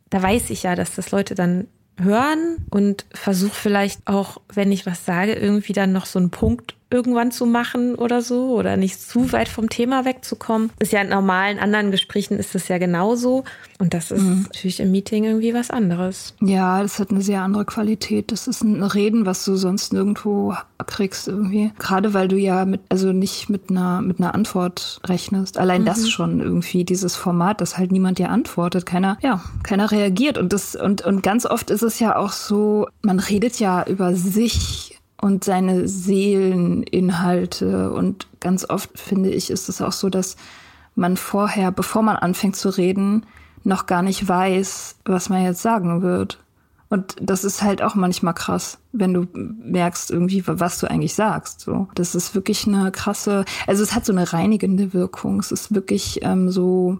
da 0.08 0.22
weiß 0.22 0.48
ich 0.50 0.62
ja, 0.62 0.74
dass 0.74 0.94
das 0.94 1.10
Leute 1.10 1.34
dann 1.34 1.68
hören 1.98 2.66
und 2.70 3.06
versuche 3.12 3.54
vielleicht 3.54 4.06
auch, 4.06 4.40
wenn 4.52 4.72
ich 4.72 4.86
was 4.86 5.04
sage, 5.04 5.34
irgendwie 5.34 5.72
dann 5.72 5.92
noch 5.92 6.06
so 6.06 6.18
einen 6.18 6.30
Punkt 6.30 6.74
irgendwann 6.94 7.32
zu 7.32 7.44
machen 7.44 7.96
oder 7.96 8.22
so 8.22 8.54
oder 8.54 8.76
nicht 8.76 9.00
zu 9.00 9.32
weit 9.32 9.48
vom 9.48 9.68
Thema 9.68 10.04
wegzukommen. 10.04 10.70
Ist 10.78 10.92
ja 10.92 11.00
in 11.00 11.08
normalen 11.08 11.58
anderen 11.58 11.90
Gesprächen 11.90 12.38
ist 12.38 12.54
das 12.54 12.68
ja 12.68 12.78
genauso. 12.78 13.44
Und 13.78 13.92
das 13.92 14.12
ist 14.12 14.22
mhm. 14.22 14.44
natürlich 14.44 14.78
im 14.78 14.92
Meeting 14.92 15.24
irgendwie 15.24 15.52
was 15.52 15.70
anderes. 15.70 16.34
Ja, 16.40 16.80
das 16.80 17.00
hat 17.00 17.10
eine 17.10 17.22
sehr 17.22 17.42
andere 17.42 17.64
Qualität. 17.64 18.30
Das 18.30 18.46
ist 18.46 18.62
ein 18.62 18.82
Reden, 18.82 19.26
was 19.26 19.44
du 19.44 19.56
sonst 19.56 19.92
nirgendwo 19.92 20.54
kriegst 20.86 21.26
irgendwie. 21.26 21.72
Gerade 21.78 22.14
weil 22.14 22.28
du 22.28 22.36
ja 22.36 22.64
mit, 22.64 22.82
also 22.88 23.12
nicht 23.12 23.50
mit 23.50 23.70
einer, 23.70 24.00
mit 24.00 24.20
einer 24.20 24.34
Antwort 24.34 25.00
rechnest. 25.04 25.58
Allein 25.58 25.82
mhm. 25.82 25.86
das 25.86 26.08
schon 26.08 26.40
irgendwie, 26.40 26.84
dieses 26.84 27.16
Format, 27.16 27.60
dass 27.60 27.76
halt 27.76 27.90
niemand 27.90 28.18
dir 28.18 28.30
antwortet. 28.30 28.86
Keiner, 28.86 29.18
ja, 29.20 29.42
keiner 29.64 29.90
reagiert. 29.90 30.38
Und 30.38 30.52
das, 30.52 30.76
und, 30.76 31.02
und 31.04 31.22
ganz 31.22 31.44
oft 31.44 31.70
ist 31.70 31.82
es 31.82 31.98
ja 31.98 32.16
auch 32.16 32.32
so, 32.32 32.86
man 33.02 33.18
redet 33.18 33.58
ja 33.58 33.84
über 33.86 34.14
sich 34.14 34.93
und 35.24 35.42
seine 35.42 35.88
Seeleninhalte. 35.88 37.90
Und 37.90 38.28
ganz 38.40 38.68
oft 38.68 38.98
finde 38.98 39.30
ich, 39.30 39.48
ist 39.48 39.70
es 39.70 39.80
auch 39.80 39.92
so, 39.92 40.10
dass 40.10 40.36
man 40.96 41.16
vorher, 41.16 41.72
bevor 41.72 42.02
man 42.02 42.16
anfängt 42.16 42.56
zu 42.56 42.68
reden, 42.68 43.24
noch 43.62 43.86
gar 43.86 44.02
nicht 44.02 44.28
weiß, 44.28 44.96
was 45.06 45.30
man 45.30 45.42
jetzt 45.42 45.62
sagen 45.62 46.02
wird. 46.02 46.44
Und 46.90 47.16
das 47.22 47.42
ist 47.42 47.62
halt 47.62 47.80
auch 47.80 47.94
manchmal 47.94 48.34
krass, 48.34 48.76
wenn 48.92 49.14
du 49.14 49.26
merkst 49.32 50.10
irgendwie, 50.10 50.42
was 50.46 50.78
du 50.78 50.90
eigentlich 50.90 51.14
sagst. 51.14 51.60
So, 51.60 51.88
das 51.94 52.14
ist 52.14 52.34
wirklich 52.34 52.66
eine 52.66 52.92
krasse. 52.92 53.46
Also 53.66 53.82
es 53.82 53.94
hat 53.94 54.04
so 54.04 54.12
eine 54.12 54.30
reinigende 54.30 54.92
Wirkung. 54.92 55.40
Es 55.40 55.52
ist 55.52 55.74
wirklich 55.74 56.18
ähm, 56.20 56.50
so 56.50 56.98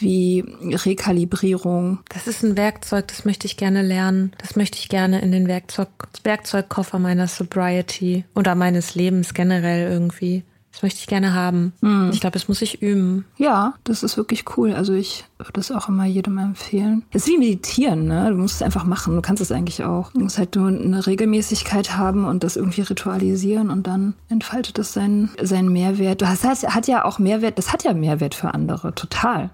wie 0.00 0.44
Rekalibrierung. 0.62 2.00
Das 2.08 2.26
ist 2.26 2.42
ein 2.42 2.56
Werkzeug, 2.56 3.08
das 3.08 3.24
möchte 3.24 3.46
ich 3.46 3.56
gerne 3.56 3.82
lernen. 3.82 4.32
Das 4.38 4.56
möchte 4.56 4.78
ich 4.78 4.88
gerne 4.88 5.20
in 5.20 5.32
den 5.32 5.48
Werkzeug, 5.48 5.88
Werkzeugkoffer 6.24 6.98
meiner 6.98 7.26
Sobriety 7.26 8.24
oder 8.34 8.54
meines 8.54 8.94
Lebens 8.94 9.34
generell 9.34 9.90
irgendwie. 9.90 10.44
Das 10.72 10.82
möchte 10.82 11.00
ich 11.00 11.08
gerne 11.08 11.34
haben. 11.34 11.72
Mm. 11.80 12.10
Ich 12.12 12.20
glaube, 12.20 12.34
das 12.34 12.46
muss 12.46 12.62
ich 12.62 12.80
üben. 12.80 13.24
Ja, 13.36 13.74
das 13.84 14.02
ist 14.02 14.16
wirklich 14.16 14.56
cool. 14.56 14.72
Also 14.72 14.92
ich 14.92 15.24
würde 15.38 15.52
das 15.54 15.72
auch 15.72 15.88
immer 15.88 16.04
jedem 16.04 16.38
empfehlen. 16.38 17.02
Es 17.10 17.26
ist 17.26 17.28
wie 17.28 17.38
Meditieren, 17.38 18.06
ne? 18.06 18.28
Du 18.30 18.36
musst 18.36 18.56
es 18.56 18.62
einfach 18.62 18.84
machen. 18.84 19.16
Du 19.16 19.20
kannst 19.20 19.42
es 19.42 19.50
eigentlich 19.50 19.82
auch. 19.82 20.12
Du 20.12 20.20
musst 20.20 20.38
halt 20.38 20.54
nur 20.54 20.68
eine 20.68 21.06
Regelmäßigkeit 21.06 21.96
haben 21.96 22.24
und 22.24 22.44
das 22.44 22.56
irgendwie 22.56 22.82
ritualisieren 22.82 23.70
und 23.70 23.86
dann 23.86 24.14
entfaltet 24.28 24.78
es 24.78 24.92
seinen, 24.92 25.30
seinen 25.42 25.72
Mehrwert. 25.72 26.22
Das 26.22 26.44
heißt, 26.44 26.68
hat 26.68 26.86
ja 26.86 27.04
auch 27.04 27.18
Mehrwert, 27.18 27.58
das 27.58 27.72
hat 27.72 27.82
ja 27.82 27.92
Mehrwert 27.92 28.36
für 28.36 28.54
andere, 28.54 28.94
total 28.94 29.50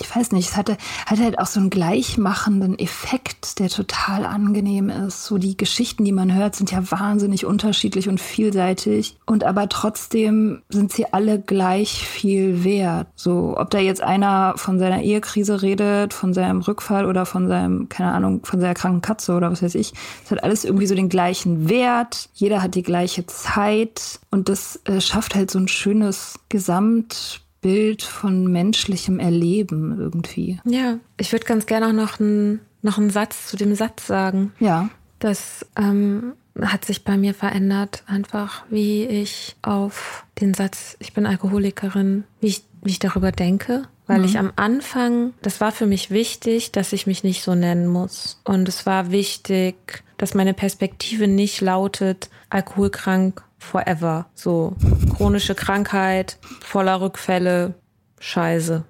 ich 0.00 0.14
weiß 0.14 0.32
nicht, 0.32 0.50
es 0.50 0.56
hatte, 0.56 0.76
hatte 1.06 1.22
halt 1.22 1.38
auch 1.38 1.46
so 1.46 1.60
einen 1.60 1.70
gleichmachenden 1.70 2.78
Effekt, 2.78 3.58
der 3.58 3.68
total 3.68 4.24
angenehm 4.24 4.88
ist. 4.88 5.24
So 5.24 5.38
die 5.38 5.56
Geschichten, 5.56 6.04
die 6.04 6.12
man 6.12 6.34
hört, 6.34 6.56
sind 6.56 6.70
ja 6.72 6.90
wahnsinnig 6.90 7.44
unterschiedlich 7.44 8.08
und 8.08 8.20
vielseitig. 8.20 9.18
Und 9.26 9.44
aber 9.44 9.68
trotzdem 9.68 10.62
sind 10.68 10.92
sie 10.92 11.12
alle 11.12 11.38
gleich 11.40 12.06
viel 12.06 12.64
wert. 12.64 13.08
So, 13.14 13.54
ob 13.56 13.70
da 13.70 13.78
jetzt 13.78 14.02
einer 14.02 14.54
von 14.56 14.78
seiner 14.78 15.02
Ehekrise 15.02 15.62
redet, 15.62 16.14
von 16.14 16.34
seinem 16.34 16.60
Rückfall 16.60 17.04
oder 17.06 17.26
von 17.26 17.48
seinem, 17.48 17.88
keine 17.88 18.12
Ahnung, 18.12 18.44
von 18.44 18.60
seiner 18.60 18.74
kranken 18.74 19.02
Katze 19.02 19.34
oder 19.34 19.50
was 19.50 19.62
weiß 19.62 19.74
ich. 19.74 19.92
Es 20.24 20.30
hat 20.30 20.42
alles 20.42 20.64
irgendwie 20.64 20.86
so 20.86 20.94
den 20.94 21.08
gleichen 21.08 21.68
Wert. 21.68 22.30
Jeder 22.34 22.62
hat 22.62 22.74
die 22.74 22.82
gleiche 22.82 23.26
Zeit. 23.26 24.20
Und 24.30 24.48
das 24.48 24.80
äh, 24.84 25.00
schafft 25.00 25.34
halt 25.34 25.50
so 25.50 25.58
ein 25.58 25.68
schönes 25.68 26.38
Gesamt 26.48 27.42
Bild 27.60 28.02
von 28.02 28.50
menschlichem 28.50 29.18
Erleben 29.18 29.98
irgendwie. 29.98 30.60
Ja, 30.64 30.98
ich 31.18 31.32
würde 31.32 31.44
ganz 31.44 31.66
gerne 31.66 31.88
auch 31.88 31.92
noch 31.92 32.20
einen, 32.20 32.60
noch 32.82 32.98
einen 32.98 33.10
Satz 33.10 33.46
zu 33.46 33.56
dem 33.56 33.74
Satz 33.74 34.06
sagen. 34.06 34.52
Ja. 34.60 34.88
Das 35.18 35.66
ähm, 35.76 36.32
hat 36.60 36.84
sich 36.84 37.04
bei 37.04 37.16
mir 37.16 37.34
verändert, 37.34 38.02
einfach 38.06 38.64
wie 38.70 39.04
ich 39.04 39.56
auf 39.62 40.24
den 40.40 40.54
Satz, 40.54 40.96
ich 41.00 41.12
bin 41.12 41.26
Alkoholikerin, 41.26 42.24
wie 42.40 42.46
ich, 42.46 42.64
wie 42.82 42.90
ich 42.90 42.98
darüber 42.98 43.32
denke. 43.32 43.84
Weil 44.06 44.20
mhm. 44.20 44.24
ich 44.24 44.38
am 44.38 44.52
Anfang, 44.56 45.34
das 45.42 45.60
war 45.60 45.70
für 45.70 45.86
mich 45.86 46.10
wichtig, 46.10 46.72
dass 46.72 46.92
ich 46.92 47.06
mich 47.06 47.22
nicht 47.22 47.42
so 47.44 47.54
nennen 47.54 47.86
muss. 47.86 48.40
Und 48.44 48.68
es 48.68 48.84
war 48.84 49.12
wichtig, 49.12 50.02
dass 50.16 50.34
meine 50.34 50.52
Perspektive 50.54 51.28
nicht 51.28 51.60
lautet, 51.60 52.28
alkoholkrank 52.48 53.42
forever. 53.60 54.26
So 54.34 54.74
chronische 55.16 55.54
Krankheit, 55.54 56.38
voller 56.60 57.00
Rückfälle, 57.00 57.74
Scheiße. 58.18 58.84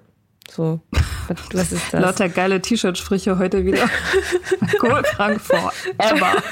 So, 0.49 0.81
was 1.53 1.71
ist 1.71 1.93
das? 1.93 2.01
Lauter 2.01 2.27
geile 2.27 2.61
T-Shirt-Sprüche 2.61 3.37
heute 3.37 3.63
wieder. 3.63 3.89
Alkoholkrank 4.61 5.39
forever. 5.39 6.43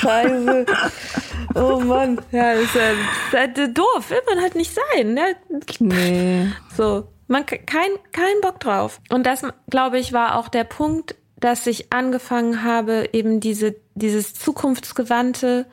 Scheiße. 0.00 0.66
Oh 1.56 1.80
Mann, 1.80 2.20
ja, 2.30 2.54
das 2.54 2.62
ist, 2.62 2.76
das 3.32 3.48
ist 3.56 3.76
doof. 3.78 4.10
Will 4.10 4.20
man 4.28 4.42
halt 4.42 4.54
nicht 4.54 4.72
sein. 4.74 5.14
Ne? 5.14 5.36
Nee. 5.80 6.52
So, 6.76 7.08
man 7.26 7.46
kein 7.46 7.90
kein 8.12 8.40
Bock 8.42 8.60
drauf. 8.60 9.00
Und 9.10 9.24
das, 9.26 9.42
glaube 9.70 9.98
ich, 9.98 10.12
war 10.12 10.36
auch 10.36 10.48
der 10.48 10.64
Punkt, 10.64 11.16
dass 11.40 11.66
ich 11.66 11.92
angefangen 11.92 12.62
habe, 12.62 13.08
eben 13.12 13.40
diese 13.40 13.74
dieses 13.94 14.34
zukunftsgewandte 14.34 15.66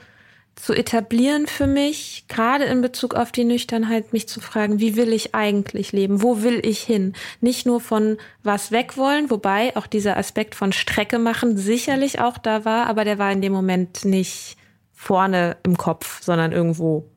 zu 0.62 0.74
etablieren 0.74 1.48
für 1.48 1.66
mich, 1.66 2.26
gerade 2.28 2.66
in 2.66 2.82
Bezug 2.82 3.16
auf 3.16 3.32
die 3.32 3.46
Nüchternheit, 3.46 4.14
mich 4.14 4.30
zu 4.30 4.40
fragen, 4.40 4.80
wie 4.80 4.96
will 4.96 5.12
ich 5.12 5.34
eigentlich 5.34 5.92
leben? 5.92 6.22
Wo 6.22 6.44
will 6.44 6.62
ich 6.64 6.82
hin? 6.82 7.14
Nicht 7.40 7.66
nur 7.66 7.82
von 7.82 8.18
was 8.44 8.72
weg 8.72 8.96
wollen, 8.96 9.32
wobei 9.32 9.76
auch 9.76 9.88
dieser 9.88 10.18
Aspekt 10.18 10.54
von 10.54 10.72
Strecke 10.72 11.18
machen 11.18 11.58
sicherlich 11.58 12.20
auch 12.20 12.38
da 12.38 12.64
war, 12.64 12.86
aber 12.86 13.06
der 13.06 13.18
war 13.18 13.32
in 13.32 13.42
dem 13.42 13.52
Moment 13.52 14.06
nicht 14.06 14.56
vorne 14.94 15.58
im 15.64 15.78
Kopf, 15.78 16.22
sondern 16.22 16.52
irgendwo 16.52 17.08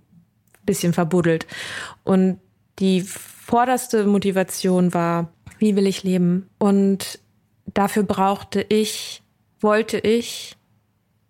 ein 0.54 0.64
bisschen 0.64 0.94
verbuddelt. 0.94 1.46
Und 2.02 2.40
die 2.78 3.02
vorderste 3.02 4.06
Motivation 4.06 4.94
war, 4.94 5.30
wie 5.58 5.76
will 5.76 5.86
ich 5.86 6.02
leben? 6.02 6.48
Und 6.56 7.18
dafür 7.66 8.04
brauchte 8.04 8.64
ich, 8.66 9.22
wollte 9.60 9.98
ich 9.98 10.56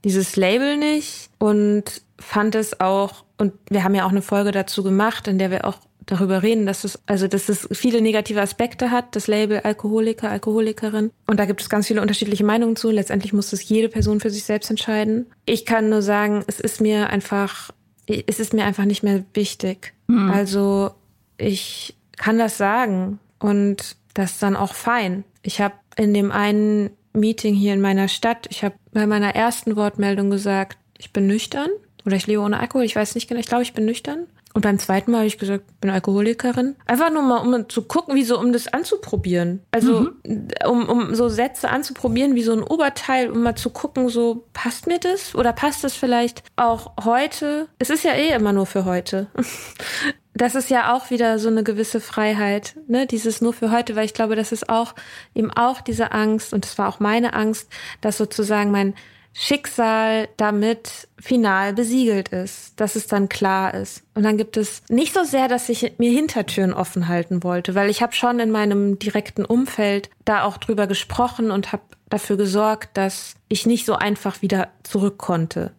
dieses 0.04 0.36
Label 0.36 0.76
nicht 0.76 1.30
und 1.38 2.03
fand 2.18 2.54
es 2.54 2.80
auch, 2.80 3.24
und 3.36 3.52
wir 3.68 3.84
haben 3.84 3.94
ja 3.94 4.04
auch 4.04 4.10
eine 4.10 4.22
Folge 4.22 4.52
dazu 4.52 4.82
gemacht, 4.82 5.28
in 5.28 5.38
der 5.38 5.50
wir 5.50 5.64
auch 5.64 5.78
darüber 6.06 6.42
reden, 6.42 6.66
dass 6.66 6.84
es, 6.84 6.98
also, 7.06 7.28
dass 7.28 7.48
es 7.48 7.68
viele 7.72 8.00
negative 8.00 8.40
Aspekte 8.40 8.90
hat, 8.90 9.16
das 9.16 9.26
Label 9.26 9.60
Alkoholiker, 9.60 10.30
Alkoholikerin. 10.30 11.10
Und 11.26 11.40
da 11.40 11.46
gibt 11.46 11.62
es 11.62 11.68
ganz 11.68 11.86
viele 11.86 12.02
unterschiedliche 12.02 12.44
Meinungen 12.44 12.76
zu. 12.76 12.90
Letztendlich 12.90 13.32
muss 13.32 13.52
es 13.52 13.66
jede 13.68 13.88
Person 13.88 14.20
für 14.20 14.30
sich 14.30 14.44
selbst 14.44 14.70
entscheiden. 14.70 15.26
Ich 15.46 15.64
kann 15.64 15.88
nur 15.88 16.02
sagen, 16.02 16.44
es 16.46 16.60
ist 16.60 16.80
mir 16.80 17.10
einfach, 17.10 17.70
es 18.06 18.38
ist 18.38 18.52
mir 18.52 18.64
einfach 18.64 18.84
nicht 18.84 19.02
mehr 19.02 19.24
wichtig. 19.32 19.94
Mhm. 20.06 20.30
Also, 20.30 20.90
ich 21.38 21.96
kann 22.16 22.38
das 22.38 22.58
sagen 22.58 23.18
und 23.38 23.96
das 24.12 24.32
ist 24.32 24.42
dann 24.42 24.56
auch 24.56 24.74
fein. 24.74 25.24
Ich 25.42 25.60
habe 25.60 25.74
in 25.96 26.14
dem 26.14 26.30
einen 26.30 26.90
Meeting 27.12 27.54
hier 27.54 27.72
in 27.72 27.80
meiner 27.80 28.08
Stadt, 28.08 28.46
ich 28.50 28.62
habe 28.62 28.74
bei 28.92 29.06
meiner 29.06 29.34
ersten 29.34 29.76
Wortmeldung 29.76 30.30
gesagt, 30.30 30.78
ich 30.98 31.12
bin 31.12 31.26
nüchtern 31.26 31.70
oder 32.06 32.16
ich 32.16 32.26
lebe 32.26 32.42
ohne 32.42 32.60
Alkohol, 32.60 32.84
ich 32.84 32.96
weiß 32.96 33.14
nicht 33.14 33.28
genau, 33.28 33.40
ich 33.40 33.46
glaube, 33.46 33.62
ich 33.62 33.74
bin 33.74 33.84
nüchtern. 33.84 34.26
Und 34.54 34.62
beim 34.62 34.78
zweiten 34.78 35.10
Mal 35.10 35.18
habe 35.18 35.26
ich 35.26 35.38
gesagt, 35.38 35.64
ich 35.66 35.80
bin 35.80 35.90
Alkoholikerin. 35.90 36.76
Einfach 36.86 37.10
nur 37.10 37.22
mal, 37.22 37.38
um 37.38 37.68
zu 37.68 37.82
gucken, 37.82 38.14
wie 38.14 38.22
so, 38.22 38.38
um 38.38 38.52
das 38.52 38.68
anzuprobieren. 38.68 39.60
Also, 39.72 40.12
mhm. 40.24 40.48
um, 40.64 40.88
um 40.88 41.14
so 41.16 41.28
Sätze 41.28 41.70
anzuprobieren, 41.70 42.36
wie 42.36 42.44
so 42.44 42.52
ein 42.52 42.62
Oberteil, 42.62 43.30
um 43.30 43.42
mal 43.42 43.56
zu 43.56 43.70
gucken, 43.70 44.08
so, 44.08 44.44
passt 44.52 44.86
mir 44.86 45.00
das? 45.00 45.34
Oder 45.34 45.52
passt 45.52 45.82
das 45.82 45.94
vielleicht 45.94 46.44
auch 46.54 46.92
heute? 47.04 47.66
Es 47.80 47.90
ist 47.90 48.04
ja 48.04 48.12
eh 48.12 48.32
immer 48.32 48.52
nur 48.52 48.66
für 48.66 48.84
heute. 48.84 49.26
das 50.34 50.54
ist 50.54 50.70
ja 50.70 50.94
auch 50.94 51.10
wieder 51.10 51.40
so 51.40 51.48
eine 51.48 51.64
gewisse 51.64 52.00
Freiheit, 52.00 52.76
ne? 52.86 53.08
Dieses 53.08 53.40
nur 53.40 53.54
für 53.54 53.72
heute, 53.72 53.96
weil 53.96 54.04
ich 54.04 54.14
glaube, 54.14 54.36
das 54.36 54.52
ist 54.52 54.68
auch 54.68 54.94
eben 55.34 55.50
auch 55.50 55.80
diese 55.80 56.12
Angst, 56.12 56.52
und 56.52 56.64
das 56.64 56.78
war 56.78 56.88
auch 56.88 57.00
meine 57.00 57.34
Angst, 57.34 57.72
dass 58.00 58.18
sozusagen 58.18 58.70
mein 58.70 58.94
Schicksal 59.36 60.28
damit 60.36 61.08
final 61.20 61.74
besiegelt 61.74 62.28
ist, 62.28 62.80
dass 62.80 62.94
es 62.94 63.08
dann 63.08 63.28
klar 63.28 63.74
ist. 63.74 64.04
Und 64.14 64.22
dann 64.22 64.38
gibt 64.38 64.56
es 64.56 64.82
nicht 64.88 65.12
so 65.12 65.24
sehr, 65.24 65.48
dass 65.48 65.68
ich 65.68 65.94
mir 65.98 66.12
Hintertüren 66.12 66.72
offen 66.72 67.08
halten 67.08 67.42
wollte, 67.42 67.74
weil 67.74 67.90
ich 67.90 68.00
habe 68.00 68.12
schon 68.12 68.38
in 68.38 68.52
meinem 68.52 68.96
direkten 69.00 69.44
Umfeld 69.44 70.08
da 70.24 70.44
auch 70.44 70.56
drüber 70.56 70.86
gesprochen 70.86 71.50
und 71.50 71.72
habe 71.72 71.82
dafür 72.08 72.36
gesorgt, 72.36 72.96
dass 72.96 73.34
ich 73.48 73.66
nicht 73.66 73.86
so 73.86 73.94
einfach 73.94 74.40
wieder 74.40 74.68
zurück 74.84 75.18
konnte, 75.18 75.72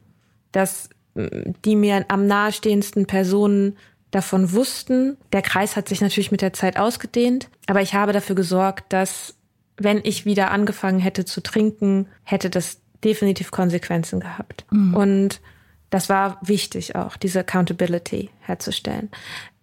dass 0.52 0.89
mm, 1.13 1.54
die 1.63 1.78
mir 1.78 2.04
am 2.10 2.28
nahestehendsten 2.28 3.06
Personen 3.06 3.78
davon 4.12 4.52
wussten. 4.52 5.15
Der 5.32 5.41
Kreis 5.41 5.78
hat 5.78 5.88
sich 5.88 6.02
natürlich 6.02 6.32
mit 6.32 6.41
der 6.41 6.52
Zeit 6.52 6.78
ausgedehnt, 6.78 7.50
aber 7.68 7.82
ich 7.82 7.94
habe 7.94 8.12
dafür 8.12 8.36
gesorgt, 8.36 8.91
dass 8.91 9.36
wenn 9.78 10.02
ich 10.04 10.26
wieder 10.26 10.52
angefangen 10.52 11.00
hätte 11.00 11.24
zu 11.24 11.41
trinken, 11.41 12.08
hätte 12.24 12.50
das 12.50 12.82
definitiv 13.06 13.52
Konsequenzen 13.52 14.20
gehabt. 14.20 14.65
Mhm. 14.72 14.96
Und 14.96 15.41
das 15.89 16.10
war 16.10 16.39
wichtig 16.41 16.96
auch, 16.96 17.15
diese 17.15 17.39
Accountability 17.39 18.30
herzustellen. 18.41 19.10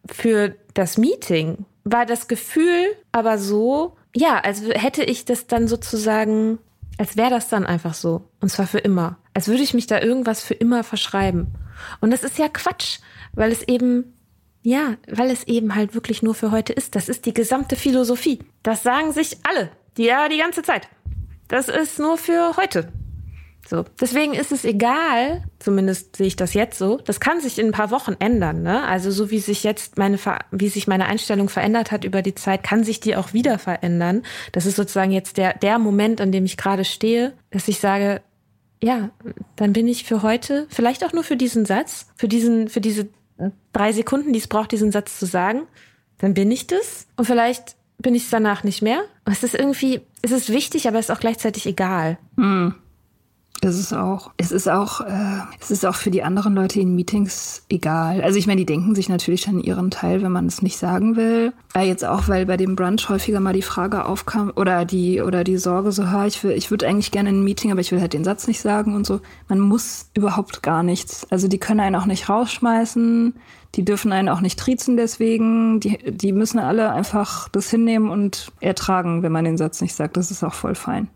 Für 0.06 0.54
das 0.74 0.96
Meeting 0.96 1.66
war 1.84 2.06
das 2.06 2.28
Gefühl 2.28 2.86
aber 3.10 3.38
so, 3.38 3.96
ja, 4.14 4.38
als 4.38 4.62
hätte 4.62 5.02
ich 5.02 5.24
das 5.24 5.46
dann 5.46 5.68
sozusagen, 5.68 6.58
als 6.98 7.16
wäre 7.16 7.30
das 7.30 7.48
dann 7.48 7.66
einfach 7.66 7.94
so. 7.94 8.28
Und 8.40 8.50
zwar 8.50 8.66
für 8.66 8.78
immer. 8.78 9.18
Als 9.34 9.48
würde 9.48 9.62
ich 9.62 9.74
mich 9.74 9.86
da 9.86 10.00
irgendwas 10.00 10.42
für 10.42 10.54
immer 10.54 10.84
verschreiben. 10.84 11.48
Und 12.00 12.12
das 12.12 12.22
ist 12.22 12.38
ja 12.38 12.48
Quatsch, 12.48 13.00
weil 13.32 13.50
es 13.50 13.62
eben, 13.62 14.14
ja, 14.62 14.96
weil 15.08 15.30
es 15.30 15.44
eben 15.44 15.74
halt 15.74 15.94
wirklich 15.94 16.22
nur 16.22 16.34
für 16.34 16.50
heute 16.50 16.72
ist. 16.72 16.94
Das 16.94 17.08
ist 17.08 17.26
die 17.26 17.34
gesamte 17.34 17.76
Philosophie. 17.76 18.38
Das 18.62 18.82
sagen 18.82 19.12
sich 19.12 19.38
alle, 19.42 19.70
die 19.96 20.04
ja 20.04 20.28
die 20.28 20.38
ganze 20.38 20.62
Zeit. 20.62 20.88
Das 21.48 21.68
ist 21.68 21.98
nur 21.98 22.16
für 22.16 22.56
heute. 22.56 22.88
So. 23.68 23.84
Deswegen 24.00 24.34
ist 24.34 24.52
es 24.52 24.64
egal, 24.64 25.44
zumindest 25.58 26.16
sehe 26.16 26.26
ich 26.26 26.36
das 26.36 26.52
jetzt 26.52 26.78
so. 26.78 26.98
Das 26.98 27.20
kann 27.20 27.40
sich 27.40 27.58
in 27.58 27.66
ein 27.66 27.72
paar 27.72 27.90
Wochen 27.90 28.16
ändern, 28.18 28.62
ne? 28.62 28.84
Also 28.84 29.10
so 29.10 29.30
wie 29.30 29.38
sich 29.38 29.62
jetzt 29.62 29.98
meine, 29.98 30.18
wie 30.50 30.68
sich 30.68 30.88
meine 30.88 31.06
Einstellung 31.06 31.48
verändert 31.48 31.92
hat 31.92 32.04
über 32.04 32.22
die 32.22 32.34
Zeit, 32.34 32.64
kann 32.64 32.84
sich 32.84 33.00
die 33.00 33.16
auch 33.16 33.32
wieder 33.32 33.58
verändern. 33.58 34.22
Das 34.50 34.66
ist 34.66 34.76
sozusagen 34.76 35.12
jetzt 35.12 35.36
der, 35.36 35.54
der 35.54 35.78
Moment, 35.78 36.20
an 36.20 36.32
dem 36.32 36.44
ich 36.44 36.56
gerade 36.56 36.84
stehe, 36.84 37.32
dass 37.50 37.68
ich 37.68 37.78
sage, 37.78 38.20
ja, 38.82 39.10
dann 39.56 39.72
bin 39.72 39.86
ich 39.86 40.04
für 40.04 40.22
heute, 40.22 40.66
vielleicht 40.68 41.04
auch 41.04 41.12
nur 41.12 41.22
für 41.22 41.36
diesen 41.36 41.64
Satz, 41.64 42.08
für 42.16 42.28
diesen, 42.28 42.68
für 42.68 42.80
diese 42.80 43.08
drei 43.72 43.92
Sekunden, 43.92 44.32
die 44.32 44.40
es 44.40 44.48
braucht, 44.48 44.72
diesen 44.72 44.90
Satz 44.90 45.18
zu 45.18 45.26
sagen, 45.26 45.62
dann 46.18 46.34
bin 46.34 46.50
ich 46.50 46.66
das. 46.66 47.06
Und 47.16 47.26
vielleicht 47.26 47.76
bin 47.98 48.14
ich 48.14 48.24
es 48.24 48.30
danach 48.30 48.64
nicht 48.64 48.82
mehr. 48.82 49.02
Es 49.24 49.44
ist 49.44 49.54
irgendwie, 49.54 50.00
es 50.22 50.32
ist 50.32 50.50
wichtig, 50.50 50.88
aber 50.88 50.98
es 50.98 51.06
ist 51.06 51.16
auch 51.16 51.20
gleichzeitig 51.20 51.66
egal. 51.66 52.18
Es 53.64 53.78
ist 53.78 53.92
auch. 53.92 54.32
Es 54.38 54.50
ist 54.50 54.68
auch, 54.68 55.02
äh, 55.02 55.38
es 55.60 55.70
ist 55.70 55.86
auch 55.86 55.94
für 55.94 56.10
die 56.10 56.24
anderen 56.24 56.54
Leute 56.54 56.80
in 56.80 56.96
Meetings 56.96 57.62
egal. 57.68 58.20
Also 58.20 58.36
ich 58.36 58.48
meine, 58.48 58.58
die 58.58 58.66
denken 58.66 58.96
sich 58.96 59.08
natürlich 59.08 59.42
dann 59.42 59.60
ihren 59.60 59.92
Teil, 59.92 60.20
wenn 60.22 60.32
man 60.32 60.46
es 60.46 60.62
nicht 60.62 60.78
sagen 60.78 61.14
will. 61.14 61.52
Äh, 61.72 61.86
jetzt 61.86 62.04
auch, 62.04 62.26
weil 62.26 62.44
bei 62.44 62.56
dem 62.56 62.74
Brunch 62.74 63.08
häufiger 63.08 63.38
mal 63.38 63.52
die 63.52 63.62
Frage 63.62 64.04
aufkam 64.04 64.52
oder 64.56 64.84
die 64.84 65.20
oder 65.20 65.44
die 65.44 65.58
Sorge 65.58 65.92
so, 65.92 66.10
ha, 66.10 66.26
ich 66.26 66.42
will, 66.42 66.50
ich 66.52 66.72
würde 66.72 66.88
eigentlich 66.88 67.12
gerne 67.12 67.28
in 67.28 67.40
ein 67.40 67.44
Meeting, 67.44 67.70
aber 67.70 67.80
ich 67.80 67.92
will 67.92 68.00
halt 68.00 68.14
den 68.14 68.24
Satz 68.24 68.48
nicht 68.48 68.60
sagen 68.60 68.96
und 68.96 69.06
so. 69.06 69.20
Man 69.48 69.60
muss 69.60 70.10
überhaupt 70.14 70.64
gar 70.64 70.82
nichts. 70.82 71.24
Also 71.30 71.46
die 71.46 71.58
können 71.58 71.78
einen 71.78 71.94
auch 71.94 72.06
nicht 72.06 72.28
rausschmeißen. 72.28 73.34
Die 73.76 73.84
dürfen 73.84 74.12
einen 74.12 74.28
auch 74.28 74.40
nicht 74.40 74.58
triezen 74.58 74.96
deswegen. 74.96 75.78
Die, 75.78 75.98
die 76.10 76.32
müssen 76.32 76.58
alle 76.58 76.90
einfach 76.90 77.48
das 77.48 77.70
hinnehmen 77.70 78.10
und 78.10 78.50
ertragen, 78.60 79.22
wenn 79.22 79.32
man 79.32 79.44
den 79.44 79.56
Satz 79.56 79.80
nicht 79.80 79.94
sagt. 79.94 80.16
Das 80.16 80.32
ist 80.32 80.42
auch 80.42 80.54
voll 80.54 80.74
fein. 80.74 81.08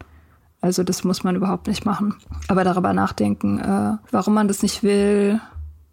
Also 0.66 0.82
das 0.82 1.04
muss 1.04 1.22
man 1.22 1.36
überhaupt 1.36 1.68
nicht 1.68 1.86
machen. 1.86 2.16
Aber 2.48 2.64
darüber 2.64 2.92
nachdenken, 2.92 3.60
äh, 3.60 3.98
warum 4.10 4.34
man 4.34 4.48
das 4.48 4.64
nicht 4.64 4.82
will 4.82 5.40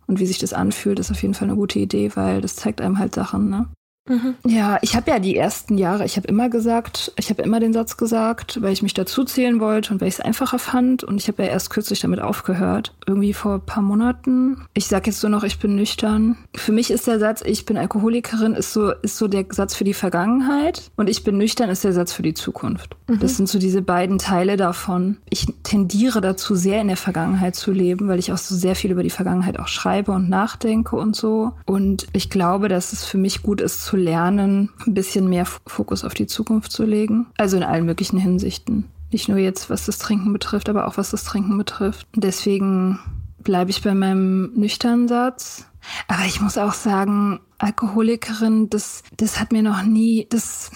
und 0.08 0.20
wie 0.20 0.26
sich 0.26 0.40
das 0.40 0.52
anfühlt, 0.52 0.98
ist 0.98 1.12
auf 1.12 1.22
jeden 1.22 1.36
Fall 1.36 1.48
eine 1.48 1.56
gute 1.56 1.78
Idee, 1.78 2.12
weil 2.16 2.42
das 2.42 2.56
zeigt 2.56 2.82
einem 2.82 2.98
halt 2.98 3.14
Sachen. 3.14 3.52
Ne? 3.52 3.68
Mhm. 4.08 4.36
Ja, 4.46 4.80
ich 4.82 4.96
habe 4.96 5.12
ja 5.12 5.20
die 5.20 5.38
ersten 5.38 5.78
Jahre, 5.78 6.04
ich 6.06 6.18
habe 6.18 6.28
immer 6.28 6.50
gesagt, 6.50 7.14
ich 7.18 7.30
habe 7.30 7.42
immer 7.42 7.60
den 7.60 7.72
Satz 7.72 7.96
gesagt, 7.96 8.62
weil 8.62 8.74
ich 8.74 8.84
mich 8.84 8.94
dazu 8.94 9.24
zählen 9.24 9.60
wollte 9.62 9.94
und 9.94 10.02
weil 10.02 10.10
ich 10.10 10.16
es 10.16 10.20
einfacher 10.20 10.60
fand. 10.60 11.04
Und 11.04 11.18
ich 11.18 11.28
habe 11.30 11.44
ja 11.44 11.50
erst 11.50 11.70
kürzlich 11.70 12.02
damit 12.02 12.22
aufgehört, 12.22 12.94
irgendwie 13.08 13.34
vor 13.34 13.56
ein 13.56 13.66
paar 13.66 13.84
Monaten. 13.84 14.66
Ich 14.74 14.88
sage 14.88 15.10
jetzt 15.10 15.22
so 15.22 15.30
noch, 15.30 15.44
ich 15.44 15.60
bin 15.60 15.76
nüchtern. 15.76 16.38
Für 16.56 16.74
mich 16.74 16.92
ist 16.92 17.08
der 17.08 17.20
Satz, 17.20 17.42
ich 17.46 17.66
bin 17.66 17.78
Alkoholikerin, 17.78 18.56
ist 18.56 18.74
so, 18.74 18.92
ist 18.92 19.18
so 19.18 19.28
der 19.28 19.46
Satz 19.50 19.76
für 19.76 19.86
die 19.86 19.94
Vergangenheit. 19.94 20.92
Und 20.98 21.10
ich 21.10 21.24
bin 21.24 21.38
nüchtern 21.38 21.70
ist 21.70 21.86
der 21.86 21.94
Satz 21.94 22.12
für 22.12 22.24
die 22.24 22.34
Zukunft. 22.34 22.98
Mhm. 23.08 23.20
Das 23.20 23.38
sind 23.38 23.48
so 23.48 23.58
diese 23.58 23.82
beiden 23.82 24.18
Teile 24.18 24.58
davon. 24.58 25.18
Ich 25.30 25.48
tendiere 25.64 26.20
dazu, 26.20 26.56
sehr 26.56 26.82
in 26.82 26.88
der 26.88 26.98
Vergangenheit 26.98 27.56
zu 27.56 27.72
leben, 27.72 28.10
weil 28.10 28.20
ich 28.20 28.34
auch 28.34 28.38
so 28.38 28.56
sehr 28.56 28.76
viel 28.76 28.92
über 28.92 29.04
die 29.04 29.10
Vergangenheit 29.10 29.60
auch 29.60 29.70
schreibe 29.70 30.12
und 30.12 30.30
nachdenke 30.30 30.98
und 30.98 31.16
so. 31.16 31.54
Und 31.66 32.08
ich 32.12 32.30
glaube, 32.30 32.68
dass 32.68 32.92
es 32.92 33.06
für 33.06 33.18
mich 33.18 33.44
gut 33.44 33.62
ist, 33.62 33.93
zu 33.94 33.98
lernen, 33.98 34.72
ein 34.88 34.96
bisschen 34.96 35.30
mehr 35.30 35.46
Fokus 35.46 36.04
auf 36.04 36.16
die 36.16 36.26
Zukunft 36.26 36.72
zu 36.72 36.84
legen. 36.84 37.28
Also 37.38 37.58
in 37.58 37.64
allen 37.64 37.86
möglichen 37.86 38.18
Hinsichten. 38.18 38.86
Nicht 39.12 39.30
nur 39.30 39.38
jetzt, 39.38 39.70
was 39.70 39.86
das 39.86 40.00
Trinken 40.00 40.34
betrifft, 40.34 40.68
aber 40.68 40.88
auch 40.88 40.98
was 40.98 41.12
das 41.12 41.24
Trinken 41.24 41.60
betrifft. 41.60 42.08
Deswegen 42.16 42.98
bleibe 43.38 43.70
ich 43.70 43.84
bei 43.84 43.94
meinem 43.94 44.52
nüchternen 44.56 45.08
Satz. 45.08 45.68
Aber 46.08 46.26
ich 46.26 46.42
muss 46.42 46.58
auch 46.58 46.74
sagen, 46.74 47.40
Alkoholikerin, 47.60 48.68
das, 48.72 49.04
das 49.16 49.40
hat 49.40 49.52
mir 49.52 49.62
noch 49.62 49.84
nie, 49.84 50.26
das, 50.28 50.72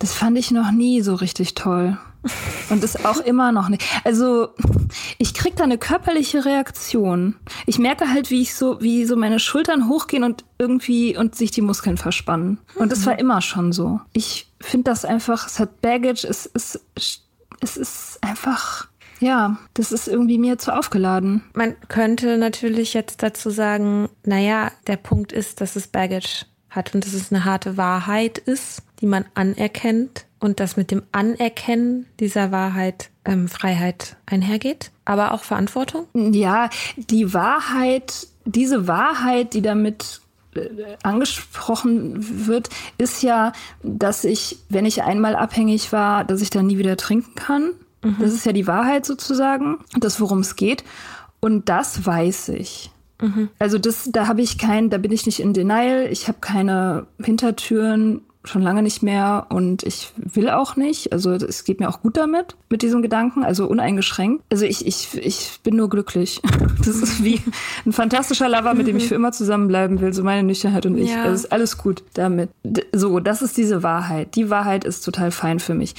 das 0.00 0.14
fand 0.14 0.36
ich 0.36 0.50
noch 0.50 0.72
nie 0.72 1.00
so 1.00 1.14
richtig 1.14 1.54
toll. 1.54 1.96
Und 2.70 2.82
ist 2.82 3.04
auch 3.04 3.20
immer 3.20 3.52
noch 3.52 3.68
nicht. 3.68 3.82
Also, 4.04 4.48
ich 5.18 5.34
krieg 5.34 5.56
da 5.56 5.64
eine 5.64 5.78
körperliche 5.78 6.44
Reaktion. 6.44 7.36
Ich 7.66 7.78
merke 7.78 8.10
halt, 8.10 8.30
wie 8.30 8.42
ich 8.42 8.54
so, 8.54 8.80
wie 8.80 9.04
so 9.04 9.16
meine 9.16 9.38
Schultern 9.38 9.88
hochgehen 9.88 10.24
und 10.24 10.44
irgendwie 10.58 11.16
und 11.16 11.34
sich 11.34 11.50
die 11.50 11.60
Muskeln 11.60 11.96
verspannen. 11.96 12.58
Und 12.74 12.92
das 12.92 13.06
war 13.06 13.18
immer 13.18 13.40
schon 13.42 13.72
so. 13.72 14.00
Ich 14.12 14.50
finde 14.60 14.90
das 14.90 15.04
einfach, 15.04 15.46
es 15.46 15.58
hat 15.58 15.80
Baggage, 15.82 16.26
es 16.26 16.46
ist, 16.46 16.80
es 17.60 17.76
ist 17.76 18.18
einfach, 18.22 18.88
ja, 19.20 19.58
das 19.74 19.92
ist 19.92 20.08
irgendwie 20.08 20.38
mir 20.38 20.58
zu 20.58 20.76
aufgeladen. 20.76 21.42
Man 21.54 21.74
könnte 21.88 22.38
natürlich 22.38 22.94
jetzt 22.94 23.22
dazu 23.22 23.50
sagen, 23.50 24.08
naja, 24.24 24.72
der 24.86 24.96
Punkt 24.96 25.32
ist, 25.32 25.60
dass 25.60 25.76
es 25.76 25.88
Baggage 25.88 26.46
hat 26.70 26.94
und 26.94 27.04
dass 27.04 27.12
es 27.12 27.32
eine 27.32 27.44
harte 27.44 27.76
Wahrheit 27.76 28.38
ist, 28.38 28.82
die 29.00 29.06
man 29.06 29.24
anerkennt 29.34 30.26
und 30.44 30.60
dass 30.60 30.76
mit 30.76 30.90
dem 30.90 31.02
Anerkennen 31.10 32.04
dieser 32.20 32.52
Wahrheit 32.52 33.08
ähm, 33.24 33.48
Freiheit 33.48 34.18
einhergeht, 34.26 34.90
aber 35.06 35.32
auch 35.32 35.42
Verantwortung? 35.42 36.06
Ja, 36.12 36.68
die 36.96 37.32
Wahrheit, 37.32 38.26
diese 38.44 38.86
Wahrheit, 38.86 39.54
die 39.54 39.62
damit 39.62 40.20
äh, 40.54 40.68
angesprochen 41.02 42.46
wird, 42.46 42.68
ist 42.98 43.22
ja, 43.22 43.52
dass 43.82 44.24
ich, 44.24 44.58
wenn 44.68 44.84
ich 44.84 45.02
einmal 45.02 45.34
abhängig 45.34 45.92
war, 45.92 46.24
dass 46.24 46.42
ich 46.42 46.50
dann 46.50 46.66
nie 46.66 46.76
wieder 46.76 46.98
trinken 46.98 47.34
kann. 47.36 47.70
Mhm. 48.02 48.16
Das 48.20 48.34
ist 48.34 48.44
ja 48.44 48.52
die 48.52 48.66
Wahrheit 48.66 49.06
sozusagen, 49.06 49.78
das 49.98 50.20
worum 50.20 50.40
es 50.40 50.56
geht. 50.56 50.84
Und 51.40 51.70
das 51.70 52.04
weiß 52.04 52.50
ich. 52.50 52.90
Mhm. 53.18 53.48
Also 53.58 53.78
das, 53.78 54.10
da 54.12 54.26
habe 54.26 54.42
ich 54.42 54.58
kein, 54.58 54.90
da 54.90 54.98
bin 54.98 55.10
ich 55.10 55.24
nicht 55.24 55.40
in 55.40 55.54
Denial. 55.54 56.06
Ich 56.10 56.28
habe 56.28 56.38
keine 56.42 57.06
Hintertüren 57.18 58.20
schon 58.44 58.62
lange 58.62 58.82
nicht 58.82 59.02
mehr 59.02 59.46
und 59.48 59.82
ich 59.82 60.12
will 60.16 60.50
auch 60.50 60.76
nicht. 60.76 61.12
Also 61.12 61.32
es 61.32 61.64
geht 61.64 61.80
mir 61.80 61.88
auch 61.88 62.02
gut 62.02 62.16
damit, 62.16 62.56
mit 62.68 62.82
diesem 62.82 63.02
Gedanken, 63.02 63.42
also 63.42 63.66
uneingeschränkt. 63.66 64.44
Also 64.50 64.64
ich, 64.66 64.86
ich, 64.86 65.16
ich 65.16 65.60
bin 65.62 65.76
nur 65.76 65.88
glücklich. 65.88 66.40
Das 66.84 66.96
ist 66.96 67.24
wie 67.24 67.40
ein 67.86 67.92
fantastischer 67.92 68.48
Lover, 68.48 68.74
mit 68.74 68.86
dem 68.86 68.96
ich 68.96 69.08
für 69.08 69.14
immer 69.14 69.32
zusammenbleiben 69.32 70.00
will, 70.00 70.12
so 70.12 70.22
meine 70.22 70.42
Nüchternheit 70.42 70.84
und 70.84 70.98
ich. 70.98 71.10
Ja. 71.10 71.22
Also 71.22 71.34
ist 71.34 71.52
alles 71.52 71.78
gut 71.78 72.02
damit. 72.14 72.50
So, 72.92 73.20
das 73.20 73.40
ist 73.40 73.56
diese 73.56 73.82
Wahrheit. 73.82 74.34
Die 74.34 74.50
Wahrheit 74.50 74.84
ist 74.84 75.02
total 75.02 75.30
fein 75.30 75.60
für 75.60 75.74
mich. 75.74 75.94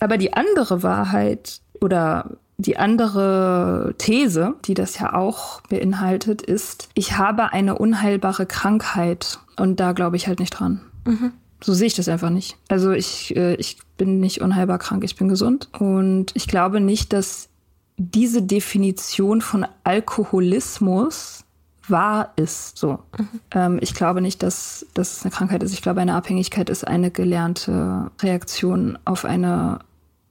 Aber 0.00 0.18
die 0.18 0.34
andere 0.34 0.82
Wahrheit 0.82 1.60
oder 1.80 2.32
die 2.58 2.76
andere 2.76 3.94
These, 3.96 4.54
die 4.66 4.74
das 4.74 4.98
ja 4.98 5.14
auch 5.14 5.62
beinhaltet, 5.62 6.42
ist, 6.42 6.88
ich 6.94 7.16
habe 7.16 7.52
eine 7.52 7.78
unheilbare 7.78 8.44
Krankheit 8.44 9.38
und 9.56 9.80
da 9.80 9.92
glaube 9.92 10.16
ich 10.16 10.26
halt 10.26 10.40
nicht 10.40 10.50
dran. 10.50 10.80
Mhm 11.06 11.32
so 11.62 11.72
sehe 11.72 11.86
ich 11.86 11.94
das 11.94 12.08
einfach 12.08 12.30
nicht. 12.30 12.56
Also 12.68 12.92
ich, 12.92 13.34
äh, 13.36 13.54
ich 13.54 13.78
bin 13.96 14.20
nicht 14.20 14.40
unheilbar 14.40 14.78
krank, 14.78 15.04
ich 15.04 15.16
bin 15.16 15.28
gesund. 15.28 15.68
Und 15.78 16.32
ich 16.34 16.46
glaube 16.46 16.80
nicht, 16.80 17.12
dass 17.12 17.48
diese 17.96 18.42
Definition 18.42 19.40
von 19.40 19.66
Alkoholismus 19.84 21.44
wahr 21.88 22.32
ist. 22.36 22.78
So. 22.78 22.98
Mhm. 23.18 23.28
Ähm, 23.52 23.78
ich 23.80 23.94
glaube 23.94 24.20
nicht, 24.20 24.42
dass 24.42 24.86
das 24.94 25.22
eine 25.22 25.30
Krankheit 25.30 25.62
ist. 25.62 25.72
Ich 25.72 25.82
glaube, 25.82 26.00
eine 26.00 26.14
Abhängigkeit 26.14 26.70
ist 26.70 26.86
eine 26.86 27.10
gelernte 27.10 28.10
Reaktion 28.20 28.98
auf 29.04 29.24
eine 29.24 29.80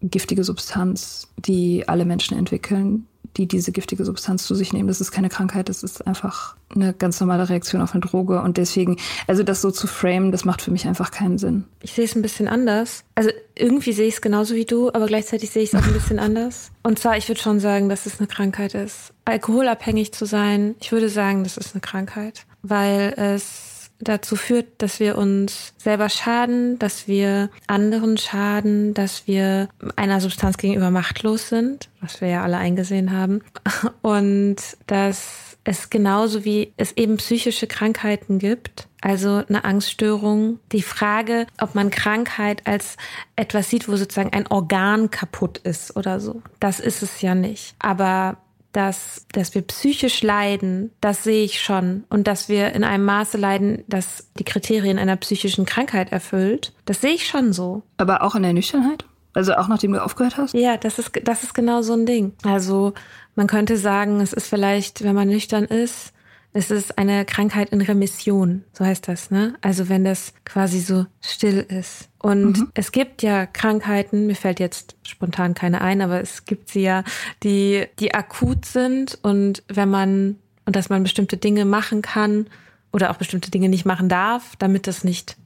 giftige 0.02 0.44
Substanz, 0.44 1.30
die 1.38 1.88
alle 1.88 2.06
Menschen 2.06 2.38
entwickeln, 2.38 3.08
die 3.38 3.48
diese 3.48 3.72
giftige 3.72 4.06
Substanz 4.06 4.44
zu 4.44 4.56
sich 4.56 4.74
nehmen. 4.74 4.88
Das 4.88 5.02
ist 5.02 5.12
keine 5.12 5.30
Krankheit, 5.30 5.70
das 5.70 5.84
ist 5.84 6.06
einfach 6.06 6.56
eine 6.76 6.94
ganz 6.94 7.20
normale 7.20 7.50
Reaktion 7.50 7.82
auf 7.82 7.94
eine 7.94 8.02
Droge. 8.02 8.42
Und 8.42 8.58
deswegen, 8.58 8.98
also 9.28 9.44
das 9.44 9.62
so 9.62 9.72
zu 9.72 9.88
framen, 9.88 10.32
das 10.32 10.46
macht 10.46 10.62
für 10.62 10.72
mich 10.72 10.88
einfach 10.88 11.12
keinen 11.12 11.38
Sinn. 11.38 11.66
Ich 11.82 11.94
sehe 11.94 12.06
es 12.06 12.16
ein 12.16 12.22
bisschen 12.22 12.48
anders. 12.48 13.04
Also 13.16 13.30
irgendwie 13.56 13.94
sehe 13.94 14.08
ich 14.08 14.16
es 14.16 14.22
genauso 14.22 14.56
wie 14.56 14.66
du, 14.66 14.90
aber 14.90 15.08
gleichzeitig 15.08 15.52
sehe 15.52 15.64
ich 15.64 15.74
es 15.74 15.80
auch 15.80 15.86
ein 15.86 15.94
bisschen 15.94 16.20
anders. 16.20 16.72
Und 16.84 17.00
zwar, 17.00 17.18
ich 17.18 17.28
würde 17.28 17.42
schon 17.42 17.60
sagen, 17.60 17.90
dass 17.90 18.06
es 18.06 18.20
eine 18.20 18.28
Krankheit 18.28 18.74
ist. 18.74 19.14
Alkoholabhängig 19.26 20.14
zu 20.14 20.26
sein, 20.26 20.76
ich 20.80 20.92
würde 20.92 21.10
sagen, 21.10 21.44
das 21.44 21.58
ist 21.58 21.74
eine 21.74 21.82
Krankheit, 21.82 22.46
weil 22.62 23.14
es 23.18 23.73
dazu 24.04 24.36
führt, 24.36 24.68
dass 24.82 25.00
wir 25.00 25.18
uns 25.18 25.74
selber 25.78 26.10
schaden, 26.10 26.80
dass 26.80 27.08
wir 27.08 27.50
anderen 27.68 28.18
schaden, 28.18 28.94
dass 28.94 29.28
wir 29.28 29.70
einer 29.96 30.22
Substanz 30.22 30.58
gegenüber 30.58 30.92
machtlos 30.92 31.50
sind, 31.50 31.90
was 32.02 32.22
wir 32.22 32.28
ja 32.28 32.44
alle 32.44 32.58
eingesehen 32.58 33.12
haben. 33.12 33.42
Und 34.02 34.58
dass 34.88 35.58
es 35.64 35.90
genauso 35.90 36.44
wie 36.44 36.74
es 36.78 36.92
eben 36.94 37.18
psychische 37.18 37.68
Krankheiten 37.68 38.38
gibt, 38.40 38.88
also 39.02 39.44
eine 39.48 39.64
Angststörung. 39.64 40.60
Die 40.72 40.82
Frage, 40.82 41.48
ob 41.60 41.76
man 41.76 41.90
Krankheit 41.90 42.66
als 42.66 42.98
etwas 43.36 43.70
sieht, 43.70 43.88
wo 43.88 43.96
sozusagen 43.96 44.34
ein 44.34 44.48
Organ 44.48 45.12
kaputt 45.12 45.60
ist 45.60 45.96
oder 45.96 46.20
so, 46.20 46.42
das 46.60 46.80
ist 46.80 47.02
es 47.02 47.22
ja 47.22 47.36
nicht. 47.36 47.76
Aber 47.80 48.38
dass, 48.74 49.26
dass 49.32 49.56
wir 49.56 49.62
psychisch 49.62 50.22
leiden, 50.22 50.92
das 51.00 51.24
sehe 51.24 51.46
ich 51.46 51.62
schon. 51.62 52.04
Und 52.10 52.28
dass 52.28 52.50
wir 52.50 52.74
in 52.74 52.84
einem 52.84 53.06
Maße 53.06 53.38
leiden, 53.38 53.84
das 53.88 54.30
die 54.38 54.44
Kriterien 54.44 55.00
einer 55.00 55.16
psychischen 55.16 55.66
Krankheit 55.66 56.12
erfüllt, 56.12 56.74
das 56.86 57.00
sehe 57.00 57.14
ich 57.14 57.28
schon 57.28 57.54
so. 57.54 57.84
Aber 57.98 58.24
auch 58.24 58.36
in 58.36 58.44
der 58.44 58.54
Nüchternheit? 58.54 59.06
Also 59.34 59.56
auch 59.56 59.68
nachdem 59.68 59.94
du 59.94 60.04
aufgehört 60.04 60.38
hast? 60.38 60.54
Ja, 60.54 60.78
das 60.78 61.00
ist, 61.00 61.12
das 61.24 61.44
ist 61.44 61.54
genau 61.54 61.82
so 61.82 61.94
ein 61.94 62.06
Ding. 62.06 62.34
Also 62.44 62.94
man 63.36 63.48
könnte 63.48 63.78
sagen, 63.78 64.20
es 64.20 64.34
ist 64.34 64.48
vielleicht, 64.48 65.04
wenn 65.04 65.16
man 65.16 65.28
nüchtern 65.28 65.66
ist, 65.66 66.13
es 66.54 66.70
ist 66.70 66.98
eine 67.00 67.26
Krankheit 67.26 67.70
in 67.70 67.82
Remission, 67.82 68.64
so 68.74 68.86
heißt 68.86 69.08
das, 69.08 69.32
ne? 69.32 69.56
Also 69.62 69.90
wenn 69.90 70.06
das 70.06 70.34
quasi 70.46 70.80
so 70.80 71.08
still 71.20 71.66
ist. 71.68 72.10
Und 72.20 72.60
mhm. 72.60 72.72
es 72.76 72.92
gibt 72.92 73.24
ja 73.24 73.48
Krankheiten, 73.48 74.28
mir 74.28 74.36
fällt 74.36 74.60
jetzt 74.60 74.96
spontan 75.04 75.56
keine 75.56 75.82
ein, 75.82 76.02
aber 76.02 76.22
es 76.22 76.46
gibt 76.46 76.70
sie 76.70 76.84
ja, 76.84 77.04
die, 77.42 77.86
die 78.00 78.14
akut 78.14 78.66
sind 78.66 79.18
und 79.24 79.64
wenn 79.68 79.90
man, 79.90 80.38
und 80.66 80.76
dass 80.76 80.90
man 80.90 81.02
bestimmte 81.02 81.38
Dinge 81.38 81.66
machen 81.66 82.04
kann 82.04 82.46
oder 82.92 83.10
auch 83.10 83.18
bestimmte 83.18 83.50
Dinge 83.50 83.68
nicht 83.68 83.86
machen 83.86 84.08
darf, 84.08 84.56
damit 84.58 84.86
das 84.86 85.04
nicht 85.04 85.38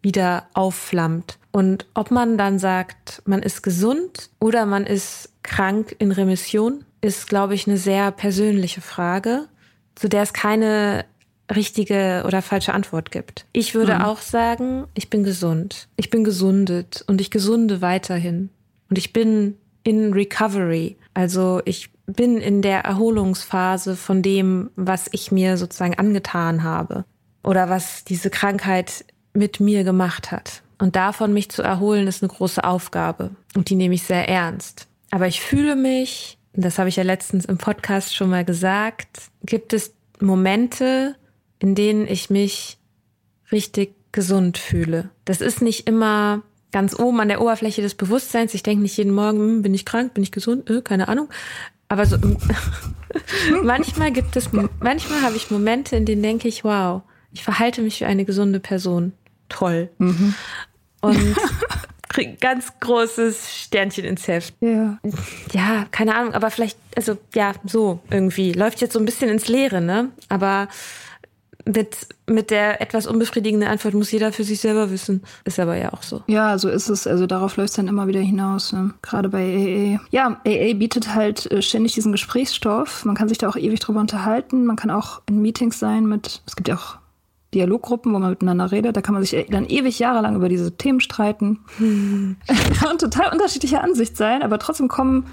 wieder 0.00 0.48
aufflammt. 0.54 1.38
Und 1.52 1.86
ob 1.94 2.10
man 2.10 2.38
dann 2.38 2.58
sagt, 2.58 3.22
man 3.26 3.42
ist 3.42 3.62
gesund 3.62 4.30
oder 4.40 4.66
man 4.66 4.86
ist 4.86 5.30
krank 5.42 5.94
in 5.98 6.10
Remission, 6.10 6.84
ist, 7.00 7.28
glaube 7.28 7.54
ich, 7.54 7.68
eine 7.68 7.76
sehr 7.76 8.10
persönliche 8.10 8.80
Frage 8.80 9.46
zu 9.94 10.08
der 10.08 10.22
es 10.22 10.32
keine 10.32 11.04
richtige 11.54 12.24
oder 12.26 12.42
falsche 12.42 12.72
Antwort 12.72 13.10
gibt. 13.10 13.46
Ich 13.52 13.74
würde 13.74 13.96
mhm. 13.96 14.00
auch 14.02 14.18
sagen, 14.18 14.86
ich 14.94 15.10
bin 15.10 15.24
gesund. 15.24 15.88
Ich 15.96 16.10
bin 16.10 16.24
gesundet 16.24 17.04
und 17.06 17.20
ich 17.20 17.30
gesunde 17.30 17.82
weiterhin. 17.82 18.50
Und 18.88 18.98
ich 18.98 19.12
bin 19.12 19.56
in 19.82 20.12
Recovery. 20.12 20.96
Also 21.12 21.60
ich 21.64 21.90
bin 22.06 22.38
in 22.38 22.62
der 22.62 22.80
Erholungsphase 22.80 23.96
von 23.96 24.22
dem, 24.22 24.70
was 24.76 25.08
ich 25.12 25.32
mir 25.32 25.56
sozusagen 25.56 25.98
angetan 25.98 26.62
habe 26.62 27.04
oder 27.42 27.68
was 27.68 28.04
diese 28.04 28.30
Krankheit 28.30 29.04
mit 29.34 29.60
mir 29.60 29.84
gemacht 29.84 30.32
hat. 30.32 30.62
Und 30.78 30.96
davon 30.96 31.32
mich 31.32 31.50
zu 31.50 31.62
erholen, 31.62 32.06
ist 32.06 32.22
eine 32.22 32.32
große 32.32 32.64
Aufgabe. 32.64 33.30
Und 33.54 33.70
die 33.70 33.74
nehme 33.74 33.94
ich 33.94 34.02
sehr 34.02 34.28
ernst. 34.28 34.88
Aber 35.10 35.26
ich 35.28 35.40
fühle 35.40 35.76
mich, 35.76 36.38
das 36.54 36.78
habe 36.78 36.88
ich 36.88 36.96
ja 36.96 37.02
letztens 37.02 37.44
im 37.44 37.58
Podcast 37.58 38.14
schon 38.14 38.30
mal 38.30 38.44
gesagt, 38.44 39.22
gibt 39.44 39.72
es 39.72 39.92
Momente, 40.20 41.16
in 41.58 41.74
denen 41.74 42.06
ich 42.06 42.30
mich 42.30 42.78
richtig 43.50 43.94
gesund 44.12 44.58
fühle. 44.58 45.10
Das 45.24 45.40
ist 45.40 45.60
nicht 45.60 45.88
immer 45.88 46.42
ganz 46.70 46.98
oben 46.98 47.20
an 47.20 47.28
der 47.28 47.40
Oberfläche 47.40 47.82
des 47.82 47.94
Bewusstseins. 47.94 48.54
Ich 48.54 48.62
denke 48.62 48.82
nicht 48.82 48.96
jeden 48.96 49.12
Morgen, 49.12 49.38
hm, 49.38 49.62
bin 49.62 49.74
ich 49.74 49.84
krank, 49.84 50.14
bin 50.14 50.22
ich 50.22 50.32
gesund, 50.32 50.68
äh, 50.70 50.82
keine 50.82 51.08
Ahnung. 51.08 51.28
Aber 51.88 52.06
so 52.06 52.16
manchmal 53.62 54.12
gibt 54.12 54.36
es, 54.36 54.50
manchmal 54.52 55.22
habe 55.22 55.36
ich 55.36 55.50
Momente, 55.50 55.96
in 55.96 56.06
denen 56.06 56.22
denke 56.22 56.48
ich, 56.48 56.64
wow, 56.64 57.02
ich 57.32 57.42
verhalte 57.42 57.82
mich 57.82 58.00
wie 58.00 58.04
eine 58.04 58.24
gesunde 58.24 58.60
Person. 58.60 59.12
Toll. 59.48 59.90
Mhm. 59.98 60.34
Und 61.00 61.36
ganz 62.40 62.72
großes 62.80 63.52
Sternchen 63.54 64.04
ins 64.04 64.28
Heft. 64.28 64.54
Ja. 64.60 64.98
Ja, 65.52 65.86
keine 65.90 66.14
Ahnung, 66.14 66.34
aber 66.34 66.50
vielleicht, 66.50 66.78
also 66.96 67.16
ja, 67.34 67.52
so 67.64 68.00
irgendwie. 68.10 68.52
Läuft 68.52 68.80
jetzt 68.80 68.92
so 68.92 68.98
ein 68.98 69.04
bisschen 69.04 69.30
ins 69.30 69.48
Leere, 69.48 69.80
ne? 69.80 70.10
Aber 70.28 70.68
mit, 71.66 72.06
mit 72.26 72.50
der 72.50 72.80
etwas 72.82 73.06
unbefriedigenden 73.06 73.68
Antwort 73.68 73.94
muss 73.94 74.12
jeder 74.12 74.32
für 74.32 74.44
sich 74.44 74.60
selber 74.60 74.90
wissen. 74.90 75.22
Ist 75.44 75.58
aber 75.58 75.76
ja 75.76 75.92
auch 75.92 76.02
so. 76.02 76.22
Ja, 76.26 76.58
so 76.58 76.68
ist 76.68 76.88
es. 76.88 77.06
Also 77.06 77.26
darauf 77.26 77.56
läuft 77.56 77.70
es 77.70 77.76
dann 77.76 77.88
immer 77.88 78.06
wieder 78.06 78.20
hinaus. 78.20 78.72
Ne? 78.72 78.92
Gerade 79.02 79.28
bei 79.28 79.98
AA. 79.98 80.06
Ja, 80.10 80.40
AA 80.46 80.74
bietet 80.74 81.14
halt 81.14 81.50
äh, 81.50 81.62
ständig 81.62 81.94
diesen 81.94 82.12
Gesprächsstoff. 82.12 83.04
Man 83.04 83.14
kann 83.14 83.28
sich 83.28 83.38
da 83.38 83.48
auch 83.48 83.56
ewig 83.56 83.80
drüber 83.80 84.00
unterhalten. 84.00 84.66
Man 84.66 84.76
kann 84.76 84.90
auch 84.90 85.22
in 85.26 85.40
Meetings 85.40 85.78
sein 85.78 86.06
mit, 86.06 86.42
es 86.46 86.56
gibt 86.56 86.68
ja 86.68 86.74
auch 86.76 86.98
Dialoggruppen, 87.54 88.12
wo 88.12 88.18
man 88.18 88.30
miteinander 88.30 88.70
redet. 88.72 88.96
Da 88.96 89.00
kann 89.00 89.14
man 89.14 89.22
sich 89.22 89.34
e-, 89.34 89.46
dann 89.48 89.66
ewig 89.66 89.98
jahrelang 89.98 90.36
über 90.36 90.48
diese 90.48 90.76
Themen 90.76 91.00
streiten 91.00 91.60
hm. 91.78 92.36
und 92.90 93.00
total 93.00 93.32
unterschiedlicher 93.32 93.82
Ansicht 93.82 94.16
sein, 94.16 94.42
aber 94.42 94.58
trotzdem 94.58 94.88
kommen 94.88 95.26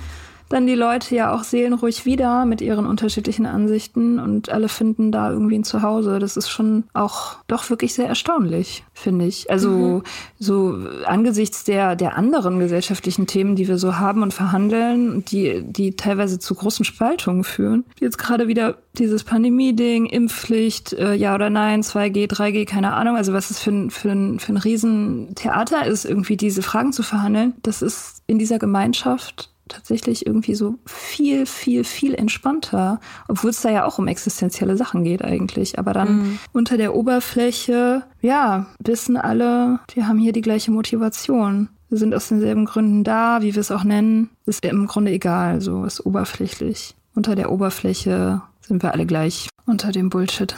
dann 0.51 0.67
die 0.67 0.75
Leute 0.75 1.15
ja 1.15 1.33
auch 1.33 1.43
seelenruhig 1.43 2.05
wieder 2.05 2.45
mit 2.45 2.61
ihren 2.61 2.85
unterschiedlichen 2.85 3.45
Ansichten 3.45 4.19
und 4.19 4.49
alle 4.49 4.69
finden 4.69 5.11
da 5.11 5.31
irgendwie 5.31 5.57
ein 5.57 5.63
Zuhause. 5.63 6.19
Das 6.19 6.37
ist 6.37 6.49
schon 6.49 6.83
auch 6.93 7.37
doch 7.47 7.69
wirklich 7.69 7.93
sehr 7.93 8.07
erstaunlich, 8.07 8.83
finde 8.93 9.25
ich. 9.25 9.49
Also 9.49 9.69
mhm. 9.69 10.03
so 10.39 10.77
angesichts 11.05 11.63
der, 11.63 11.95
der 11.95 12.17
anderen 12.17 12.59
gesellschaftlichen 12.59 13.27
Themen, 13.27 13.55
die 13.55 13.67
wir 13.67 13.77
so 13.77 13.97
haben 13.97 14.23
und 14.23 14.33
verhandeln, 14.33 15.23
die, 15.25 15.63
die 15.63 15.95
teilweise 15.95 16.39
zu 16.39 16.53
großen 16.55 16.85
Spaltungen 16.85 17.43
führen. 17.43 17.85
Jetzt 17.99 18.17
gerade 18.17 18.47
wieder 18.47 18.77
dieses 18.97 19.23
Pandemie-Ding, 19.23 20.05
Impfpflicht, 20.05 20.93
äh, 20.93 21.13
ja 21.13 21.33
oder 21.33 21.49
nein, 21.49 21.81
2G, 21.81 22.29
3G, 22.29 22.65
keine 22.65 22.93
Ahnung. 22.93 23.15
Also 23.15 23.31
was 23.33 23.51
es 23.51 23.59
für 23.59 23.71
ein, 23.71 23.89
für 23.89 24.11
ein, 24.11 24.39
für 24.39 24.53
ein 24.53 24.57
Riesentheater 24.57 25.85
ist, 25.85 26.05
irgendwie 26.05 26.37
diese 26.37 26.61
Fragen 26.61 26.91
zu 26.91 27.03
verhandeln. 27.03 27.53
Das 27.63 27.81
ist 27.81 28.21
in 28.27 28.37
dieser 28.37 28.59
Gemeinschaft 28.59 29.51
tatsächlich 29.71 30.25
irgendwie 30.25 30.55
so 30.55 30.75
viel, 30.85 31.45
viel, 31.45 31.83
viel 31.83 32.13
entspannter, 32.15 32.99
obwohl 33.27 33.49
es 33.49 33.61
da 33.61 33.69
ja 33.69 33.85
auch 33.85 33.97
um 33.97 34.07
existenzielle 34.07 34.77
Sachen 34.77 35.03
geht 35.03 35.23
eigentlich. 35.23 35.79
Aber 35.79 35.93
dann 35.93 36.17
mhm. 36.17 36.39
unter 36.53 36.77
der 36.77 36.95
Oberfläche, 36.95 38.03
ja, 38.21 38.67
wissen 38.79 39.17
alle, 39.17 39.79
wir 39.93 40.07
haben 40.07 40.19
hier 40.19 40.33
die 40.33 40.41
gleiche 40.41 40.71
Motivation. 40.71 41.69
Wir 41.89 41.97
sind 41.97 42.13
aus 42.15 42.29
denselben 42.29 42.65
Gründen 42.65 43.03
da, 43.03 43.41
wie 43.41 43.53
wir 43.53 43.59
es 43.59 43.71
auch 43.71 43.83
nennen, 43.83 44.29
ist 44.45 44.63
im 44.63 44.87
Grunde 44.87 45.11
egal, 45.11 45.59
so 45.61 45.83
ist 45.83 46.05
oberflächlich. 46.05 46.95
Unter 47.15 47.35
der 47.35 47.51
Oberfläche 47.51 48.41
sind 48.61 48.81
wir 48.81 48.93
alle 48.93 49.05
gleich 49.05 49.49
unter 49.65 49.91
dem 49.91 50.09
Bullshit. 50.09 50.55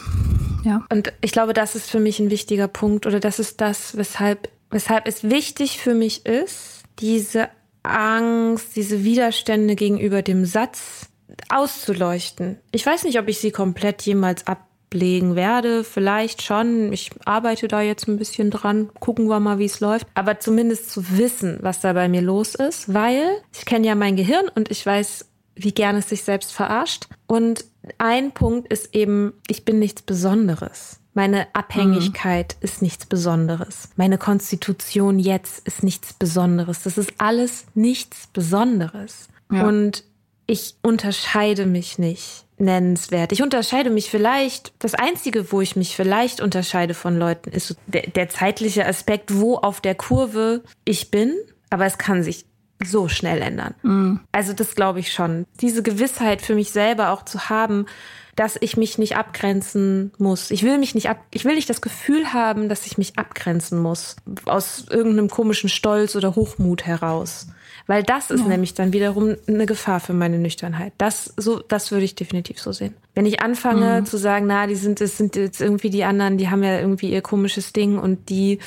Ja. 0.63 0.85
Und 0.91 1.11
ich 1.21 1.31
glaube, 1.31 1.53
das 1.53 1.75
ist 1.75 1.89
für 1.89 1.99
mich 1.99 2.19
ein 2.19 2.29
wichtiger 2.29 2.67
Punkt 2.67 3.05
oder 3.05 3.19
das 3.19 3.39
ist 3.39 3.61
das, 3.61 3.97
weshalb, 3.97 4.49
weshalb 4.69 5.07
es 5.07 5.23
wichtig 5.23 5.79
für 5.79 5.93
mich 5.93 6.25
ist, 6.25 6.83
diese 6.99 7.49
Angst, 7.83 8.75
diese 8.75 9.03
Widerstände 9.03 9.75
gegenüber 9.75 10.21
dem 10.21 10.45
Satz 10.45 11.09
auszuleuchten. 11.49 12.59
Ich 12.71 12.85
weiß 12.85 13.03
nicht, 13.03 13.19
ob 13.19 13.27
ich 13.27 13.39
sie 13.39 13.51
komplett 13.51 14.01
jemals 14.03 14.45
ablegen 14.47 15.35
werde. 15.35 15.83
Vielleicht 15.83 16.41
schon. 16.41 16.93
Ich 16.93 17.11
arbeite 17.25 17.67
da 17.67 17.81
jetzt 17.81 18.07
ein 18.07 18.17
bisschen 18.17 18.51
dran. 18.51 18.89
Gucken 18.99 19.27
wir 19.27 19.39
mal, 19.39 19.59
wie 19.59 19.65
es 19.65 19.79
läuft. 19.79 20.07
Aber 20.13 20.39
zumindest 20.39 20.89
zu 20.89 21.17
wissen, 21.17 21.59
was 21.61 21.81
da 21.81 21.93
bei 21.93 22.07
mir 22.07 22.21
los 22.21 22.55
ist, 22.55 22.93
weil 22.93 23.41
ich 23.53 23.65
kenne 23.65 23.87
ja 23.87 23.95
mein 23.95 24.15
Gehirn 24.15 24.49
und 24.53 24.71
ich 24.71 24.85
weiß, 24.85 25.25
wie 25.55 25.71
gern 25.71 25.97
es 25.97 26.09
sich 26.09 26.23
selbst 26.23 26.51
verarscht. 26.51 27.07
Und 27.27 27.65
ein 27.97 28.31
Punkt 28.31 28.71
ist 28.71 28.95
eben, 28.95 29.33
ich 29.47 29.65
bin 29.65 29.79
nichts 29.79 30.01
Besonderes. 30.01 30.99
Meine 31.13 31.47
Abhängigkeit 31.53 32.55
mhm. 32.59 32.65
ist 32.65 32.81
nichts 32.81 33.05
Besonderes. 33.05 33.89
Meine 33.95 34.17
Konstitution 34.17 35.19
jetzt 35.19 35.65
ist 35.67 35.83
nichts 35.83 36.13
Besonderes. 36.13 36.83
Das 36.83 36.97
ist 36.97 37.13
alles 37.19 37.65
nichts 37.75 38.27
Besonderes. 38.27 39.27
Ja. 39.51 39.67
Und 39.67 40.03
ich 40.47 40.75
unterscheide 40.81 41.65
mich 41.65 41.99
nicht 41.99 42.45
nennenswert. 42.57 43.31
Ich 43.31 43.41
unterscheide 43.41 43.89
mich 43.89 44.09
vielleicht, 44.09 44.73
das 44.79 44.95
Einzige, 44.95 45.51
wo 45.51 45.61
ich 45.61 45.75
mich 45.75 45.95
vielleicht 45.95 46.41
unterscheide 46.41 46.93
von 46.93 47.17
Leuten, 47.17 47.51
ist 47.51 47.75
der, 47.87 48.07
der 48.07 48.29
zeitliche 48.29 48.85
Aspekt, 48.85 49.39
wo 49.39 49.55
auf 49.55 49.81
der 49.81 49.95
Kurve 49.95 50.63
ich 50.85 51.11
bin. 51.11 51.33
Aber 51.69 51.85
es 51.85 51.97
kann 51.97 52.23
sich 52.23 52.45
so 52.83 53.07
schnell 53.07 53.41
ändern. 53.41 53.75
Mhm. 53.83 54.19
Also 54.31 54.53
das 54.53 54.75
glaube 54.75 54.99
ich 54.99 55.13
schon. 55.13 55.45
Diese 55.61 55.83
Gewissheit 55.83 56.41
für 56.41 56.55
mich 56.55 56.71
selber 56.71 57.11
auch 57.11 57.23
zu 57.23 57.49
haben, 57.49 57.85
dass 58.35 58.57
ich 58.59 58.77
mich 58.77 58.97
nicht 58.97 59.15
abgrenzen 59.15 60.11
muss. 60.17 60.51
Ich 60.51 60.63
will 60.63 60.77
mich 60.77 60.95
nicht 60.95 61.09
ab, 61.09 61.19
ich 61.31 61.45
will 61.45 61.55
nicht 61.55 61.69
das 61.69 61.81
Gefühl 61.81 62.33
haben, 62.33 62.69
dass 62.69 62.85
ich 62.85 62.97
mich 62.97 63.17
abgrenzen 63.17 63.79
muss. 63.79 64.15
Aus 64.45 64.85
irgendeinem 64.89 65.29
komischen 65.29 65.69
Stolz 65.69 66.15
oder 66.15 66.35
Hochmut 66.35 66.85
heraus. 66.85 67.47
Weil 67.87 68.03
das 68.03 68.31
ist 68.31 68.41
ja. 68.41 68.47
nämlich 68.47 68.73
dann 68.73 68.93
wiederum 68.93 69.35
eine 69.47 69.65
Gefahr 69.65 69.99
für 69.99 70.13
meine 70.13 70.39
Nüchternheit. 70.39 70.93
Das, 70.97 71.33
so, 71.37 71.59
das 71.59 71.91
würde 71.91 72.05
ich 72.05 72.15
definitiv 72.15 72.59
so 72.59 72.71
sehen. 72.71 72.95
Wenn 73.13 73.25
ich 73.25 73.41
anfange 73.41 74.01
mhm. 74.01 74.05
zu 74.05 74.17
sagen, 74.17 74.47
na, 74.47 74.67
die 74.67 74.75
sind, 74.75 75.01
das 75.01 75.17
sind 75.17 75.35
jetzt 75.35 75.61
irgendwie 75.61 75.89
die 75.89 76.03
anderen, 76.03 76.37
die 76.37 76.49
haben 76.49 76.63
ja 76.63 76.79
irgendwie 76.79 77.11
ihr 77.11 77.21
komisches 77.21 77.73
Ding 77.73 77.99
und 77.99 78.29
die, 78.29 78.59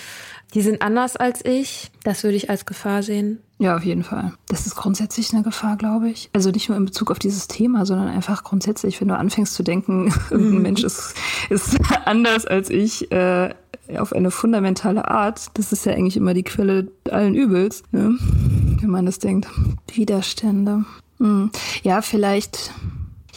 die 0.54 0.62
sind 0.62 0.82
anders 0.82 1.16
als 1.16 1.44
ich, 1.44 1.90
das 2.04 2.24
würde 2.24 2.36
ich 2.36 2.50
als 2.50 2.66
Gefahr 2.66 3.02
sehen. 3.02 3.40
Ja, 3.58 3.74
auf 3.76 3.84
jeden 3.84 4.04
Fall. 4.04 4.34
Das 4.48 4.66
ist 4.66 4.76
grundsätzlich 4.76 5.32
eine 5.32 5.42
Gefahr, 5.42 5.76
glaube 5.76 6.10
ich. 6.10 6.28
Also 6.34 6.50
nicht 6.50 6.68
nur 6.68 6.76
in 6.76 6.84
Bezug 6.84 7.10
auf 7.10 7.18
dieses 7.18 7.48
Thema, 7.48 7.86
sondern 7.86 8.08
einfach 8.08 8.44
grundsätzlich, 8.44 9.00
wenn 9.00 9.08
du 9.08 9.16
anfängst 9.16 9.54
zu 9.54 9.62
denken, 9.62 10.12
irgendein 10.30 10.62
Mensch 10.62 10.84
ist, 10.84 11.14
ist 11.48 11.78
anders 12.04 12.46
als 12.46 12.68
ich, 12.68 13.10
äh, 13.12 13.54
auf 13.98 14.12
eine 14.12 14.30
fundamentale 14.30 15.08
Art. 15.08 15.46
Das 15.54 15.72
ist 15.72 15.86
ja 15.86 15.92
eigentlich 15.92 16.16
immer 16.16 16.34
die 16.34 16.42
Quelle 16.42 16.88
allen 17.10 17.34
Übels, 17.34 17.82
ne? 17.92 18.18
Wenn 18.80 18.90
man 18.90 19.06
das 19.06 19.18
denkt. 19.18 19.48
Widerstände. 19.92 20.84
Hm. 21.18 21.50
Ja, 21.82 22.02
vielleicht 22.02 22.72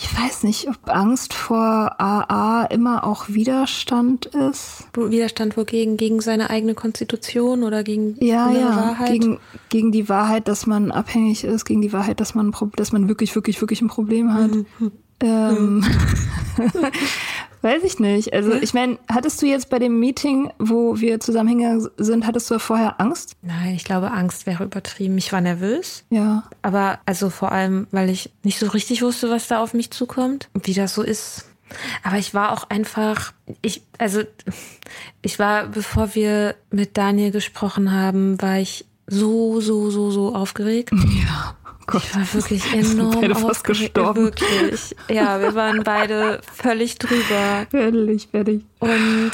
ich 0.02 0.17
weiß 0.17 0.43
nicht, 0.43 0.69
ob 0.69 0.78
Angst 0.89 1.34
vor 1.34 1.99
AA 1.99 2.65
immer 2.69 3.04
auch 3.04 3.28
Widerstand 3.28 4.28
ist. 4.28 4.88
Widerstand 4.95 5.58
wogegen? 5.58 5.97
Gegen 5.97 6.21
seine 6.21 6.49
eigene 6.49 6.73
Konstitution 6.73 7.63
oder 7.63 7.84
gegen 7.84 8.15
ja, 8.23 8.49
ja, 8.49 8.75
Wahrheit? 8.78 9.12
Gegen, 9.12 9.39
gegen 9.67 9.91
die 9.91 10.08
Wahrheit, 10.08 10.47
dass 10.47 10.65
man 10.65 10.91
abhängig 10.91 11.43
ist, 11.43 11.65
gegen 11.65 11.82
die 11.82 11.91
Wahrheit, 11.91 12.21
dass 12.21 12.34
man, 12.34 12.56
dass 12.78 12.93
man 12.93 13.10
wirklich, 13.10 13.36
wirklich, 13.36 13.60
wirklich 13.60 13.82
ein 13.82 13.89
Problem 13.89 14.34
hat. 14.34 14.52
Mhm. 14.52 14.65
Ähm, 15.21 15.86
Weiß 17.62 17.84
ich 17.84 17.99
nicht. 17.99 18.34
Also 18.34 18.53
ich 18.53 18.73
meine, 18.73 18.97
hattest 19.12 19.41
du 19.41 19.45
jetzt 19.45 19.69
bei 19.69 19.79
dem 19.79 19.99
Meeting, 19.99 20.49
wo 20.60 20.99
wir 20.99 21.19
zusammenhängen 21.19 21.89
sind, 21.97 22.25
hattest 22.25 22.49
du 22.49 22.58
vorher 22.58 23.01
Angst? 23.01 23.36
Nein, 23.41 23.75
ich 23.75 23.84
glaube, 23.84 24.12
Angst 24.12 24.45
wäre 24.45 24.63
übertrieben. 24.63 25.17
Ich 25.17 25.34
war 25.34 25.41
nervös. 25.41 26.05
Ja. 26.10 26.43
Aber 26.62 26.99
also 27.05 27.29
vor 27.29 27.51
allem, 27.51 27.88
weil 27.91 28.10
ich 28.10 28.32
nicht 28.43 28.60
so 28.60 28.67
richtig 28.67 29.01
wusste, 29.01 29.29
was 29.29 29.49
da 29.49 29.62
auf 29.62 29.73
mich 29.73 29.91
zukommt 29.91 30.49
und 30.53 30.67
wie 30.67 30.73
das 30.73 30.93
so 30.93 31.01
ist. 31.03 31.45
Aber 32.01 32.17
ich 32.17 32.34
war 32.34 32.53
auch 32.53 32.69
einfach, 32.69 33.34
ich, 33.62 33.84
also 33.97 34.21
ich 35.21 35.38
war, 35.38 35.67
bevor 35.67 36.15
wir 36.15 36.55
mit 36.71 36.97
Daniel 36.97 37.32
gesprochen 37.32 37.91
haben, 37.91 38.41
war 38.41 38.58
ich 38.58 38.86
so, 39.05 39.60
so, 39.60 39.89
so, 39.89 40.12
so 40.12 40.34
aufgeregt. 40.34 40.91
Ja. 41.19 41.55
Gott. 41.89 42.04
Ich 42.04 42.15
war 42.15 42.34
wirklich 42.34 42.73
enorm 42.93 43.21
beide 43.21 43.36
fast 43.36 43.63
gestorben. 43.63 44.25
Wirklich. 44.25 44.95
Ja, 45.10 45.41
wir 45.41 45.56
waren 45.56 45.84
beide 45.84 46.41
völlig 46.56 46.97
drüber. 46.97 47.67
Fertig, 47.71 48.28
fertig. 48.32 48.65
Und 48.80 49.32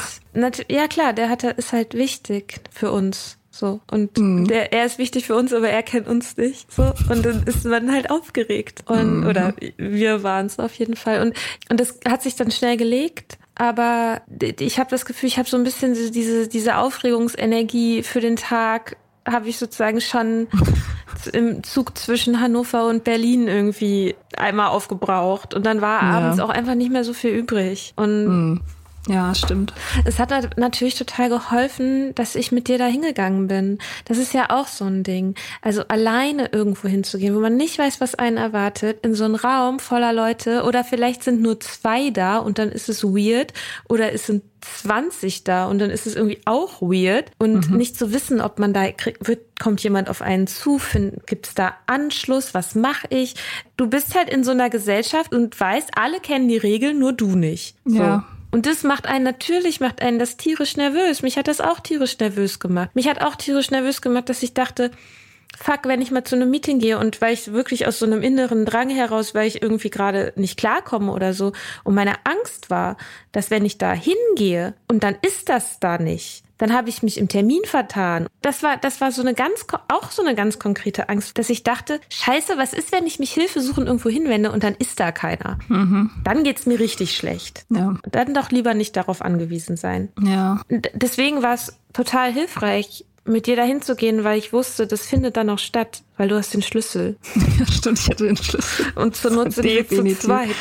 ja 0.68 0.88
klar, 0.88 1.12
der 1.12 1.28
hatte, 1.28 1.50
ist 1.50 1.72
halt 1.72 1.94
wichtig 1.94 2.60
für 2.70 2.90
uns. 2.90 3.38
So. 3.50 3.80
Und 3.90 4.18
mhm. 4.18 4.46
der, 4.46 4.72
er 4.72 4.84
ist 4.84 4.98
wichtig 4.98 5.26
für 5.26 5.34
uns, 5.34 5.52
aber 5.52 5.70
er 5.70 5.82
kennt 5.82 6.08
uns 6.08 6.36
nicht. 6.36 6.70
So. 6.70 6.92
Und 7.08 7.24
dann 7.24 7.44
ist 7.44 7.64
man 7.64 7.90
halt 7.90 8.10
aufgeregt. 8.10 8.84
Und, 8.86 9.20
mhm. 9.20 9.26
oder 9.26 9.54
wir 9.78 10.22
waren 10.22 10.46
es 10.46 10.58
auf 10.58 10.74
jeden 10.74 10.96
Fall. 10.96 11.22
Und, 11.22 11.34
und 11.70 11.80
das 11.80 11.98
hat 12.06 12.22
sich 12.22 12.36
dann 12.36 12.50
schnell 12.50 12.76
gelegt. 12.76 13.38
Aber 13.54 14.20
ich 14.60 14.78
habe 14.78 14.90
das 14.90 15.06
Gefühl, 15.06 15.28
ich 15.28 15.38
habe 15.38 15.48
so 15.48 15.56
ein 15.56 15.64
bisschen 15.64 15.94
diese, 16.12 16.46
diese 16.48 16.76
Aufregungsenergie 16.76 18.02
für 18.02 18.20
den 18.20 18.36
Tag, 18.36 18.98
habe 19.26 19.48
ich 19.48 19.56
sozusagen 19.56 20.02
schon 20.02 20.48
im 21.32 21.62
Zug 21.62 21.96
zwischen 21.96 22.40
Hannover 22.40 22.86
und 22.86 23.04
Berlin 23.04 23.48
irgendwie 23.48 24.14
einmal 24.36 24.68
aufgebraucht. 24.68 25.54
Und 25.54 25.66
dann 25.66 25.80
war 25.80 26.02
ja. 26.02 26.10
abends 26.10 26.40
auch 26.40 26.50
einfach 26.50 26.74
nicht 26.74 26.90
mehr 26.90 27.04
so 27.04 27.12
viel 27.12 27.30
übrig. 27.30 27.92
Und 27.96 28.26
mm. 28.26 28.60
Ja, 29.08 29.34
stimmt. 29.34 29.72
Es 30.04 30.18
hat 30.18 30.58
natürlich 30.58 30.96
total 30.96 31.28
geholfen, 31.28 32.14
dass 32.14 32.34
ich 32.34 32.50
mit 32.50 32.68
dir 32.68 32.78
da 32.78 32.86
hingegangen 32.86 33.46
bin. 33.46 33.78
Das 34.04 34.18
ist 34.18 34.34
ja 34.34 34.50
auch 34.50 34.66
so 34.66 34.84
ein 34.84 35.04
Ding. 35.04 35.34
Also 35.62 35.82
alleine 35.88 36.50
irgendwo 36.52 36.88
hinzugehen, 36.88 37.34
wo 37.34 37.40
man 37.40 37.56
nicht 37.56 37.78
weiß, 37.78 38.00
was 38.00 38.16
einen 38.16 38.36
erwartet, 38.36 39.04
in 39.04 39.14
so 39.14 39.24
einen 39.24 39.36
Raum 39.36 39.78
voller 39.78 40.12
Leute 40.12 40.64
oder 40.64 40.82
vielleicht 40.82 41.22
sind 41.22 41.40
nur 41.40 41.60
zwei 41.60 42.10
da 42.10 42.38
und 42.38 42.58
dann 42.58 42.70
ist 42.70 42.88
es 42.88 43.04
weird 43.04 43.52
oder 43.88 44.12
es 44.12 44.26
sind 44.26 44.42
20 44.60 45.44
da 45.44 45.66
und 45.66 45.78
dann 45.78 45.90
ist 45.90 46.06
es 46.06 46.16
irgendwie 46.16 46.40
auch 46.44 46.82
weird 46.82 47.30
und 47.38 47.70
mhm. 47.70 47.76
nicht 47.76 47.96
zu 47.96 48.12
wissen, 48.12 48.40
ob 48.40 48.58
man 48.58 48.72
da 48.72 48.90
kriegt, 48.90 49.28
wird, 49.28 49.60
kommt 49.60 49.82
jemand 49.82 50.08
auf 50.08 50.22
einen 50.22 50.48
zu, 50.48 50.80
gibt 51.26 51.46
es 51.46 51.54
da 51.54 51.74
Anschluss, 51.86 52.54
was 52.54 52.74
mache 52.74 53.06
ich? 53.10 53.36
Du 53.76 53.86
bist 53.88 54.16
halt 54.16 54.28
in 54.28 54.42
so 54.42 54.50
einer 54.50 54.70
Gesellschaft 54.70 55.32
und 55.32 55.58
weißt, 55.58 55.90
alle 55.96 56.18
kennen 56.18 56.48
die 56.48 56.56
Regeln, 56.56 56.98
nur 56.98 57.12
du 57.12 57.36
nicht. 57.36 57.76
So. 57.84 57.98
Ja. 57.98 58.24
Und 58.56 58.64
das 58.64 58.84
macht 58.84 59.04
einen 59.04 59.22
natürlich, 59.22 59.80
macht 59.80 60.00
einen 60.00 60.18
das 60.18 60.38
tierisch 60.38 60.78
nervös. 60.78 61.20
Mich 61.20 61.36
hat 61.36 61.46
das 61.46 61.60
auch 61.60 61.78
tierisch 61.78 62.18
nervös 62.18 62.58
gemacht. 62.58 62.88
Mich 62.94 63.06
hat 63.06 63.20
auch 63.20 63.36
tierisch 63.36 63.70
nervös 63.70 64.00
gemacht, 64.00 64.30
dass 64.30 64.42
ich 64.42 64.54
dachte, 64.54 64.92
fuck, 65.54 65.80
wenn 65.84 66.00
ich 66.00 66.10
mal 66.10 66.24
zu 66.24 66.36
einem 66.36 66.48
Meeting 66.50 66.78
gehe 66.78 66.98
und 66.98 67.20
weil 67.20 67.34
ich 67.34 67.52
wirklich 67.52 67.86
aus 67.86 67.98
so 67.98 68.06
einem 68.06 68.22
inneren 68.22 68.64
Drang 68.64 68.88
heraus, 68.88 69.34
weil 69.34 69.46
ich 69.46 69.60
irgendwie 69.60 69.90
gerade 69.90 70.32
nicht 70.36 70.58
klarkomme 70.58 71.12
oder 71.12 71.34
so, 71.34 71.52
und 71.84 71.94
meine 71.94 72.14
Angst 72.24 72.70
war, 72.70 72.96
dass 73.30 73.50
wenn 73.50 73.66
ich 73.66 73.76
da 73.76 73.92
hingehe 73.92 74.72
und 74.88 75.04
dann 75.04 75.18
ist 75.20 75.50
das 75.50 75.78
da 75.78 75.98
nicht, 75.98 76.42
dann 76.58 76.72
habe 76.72 76.88
ich 76.88 77.02
mich 77.02 77.18
im 77.18 77.28
Termin 77.28 77.62
vertan. 77.64 78.26
Das 78.42 78.62
war, 78.62 78.76
das 78.76 79.00
war 79.00 79.12
so 79.12 79.22
eine 79.22 79.34
ganz, 79.34 79.66
auch 79.88 80.10
so 80.10 80.22
eine 80.22 80.34
ganz 80.34 80.58
konkrete 80.58 81.08
Angst, 81.08 81.38
dass 81.38 81.50
ich 81.50 81.62
dachte, 81.62 82.00
scheiße, 82.10 82.56
was 82.56 82.72
ist, 82.72 82.92
wenn 82.92 83.06
ich 83.06 83.18
mich 83.18 83.32
Hilfe 83.32 83.60
suchen 83.60 83.86
irgendwo 83.86 84.08
hinwende 84.08 84.52
und 84.52 84.62
dann 84.62 84.74
ist 84.74 85.00
da 85.00 85.12
keiner? 85.12 85.58
Mhm. 85.68 86.10
Dann 86.24 86.44
geht's 86.44 86.66
mir 86.66 86.78
richtig 86.78 87.16
schlecht. 87.16 87.64
Ja. 87.70 87.96
Dann 88.10 88.34
doch 88.34 88.50
lieber 88.50 88.74
nicht 88.74 88.96
darauf 88.96 89.22
angewiesen 89.22 89.76
sein. 89.76 90.10
Ja. 90.20 90.60
Deswegen 90.94 91.42
war 91.42 91.54
es 91.54 91.78
total 91.92 92.32
hilfreich, 92.32 93.04
mit 93.26 93.46
dir 93.46 93.56
dahin 93.56 93.82
zu 93.82 93.96
gehen, 93.96 94.24
weil 94.24 94.38
ich 94.38 94.52
wusste, 94.52 94.86
das 94.86 95.06
findet 95.06 95.36
dann 95.36 95.50
auch 95.50 95.58
statt, 95.58 96.02
weil 96.16 96.28
du 96.28 96.36
hast 96.36 96.54
den 96.54 96.62
Schlüssel. 96.62 97.16
Ja, 97.58 97.66
stimmt, 97.66 97.98
ich 98.00 98.10
hatte 98.10 98.24
den 98.26 98.36
Schlüssel. 98.36 98.86
Und 98.96 99.16
zur 99.16 99.30
Not 99.30 99.52
sind 99.52 99.64
wir 99.64 99.88
zu 99.88 100.04
zweit. 100.18 100.54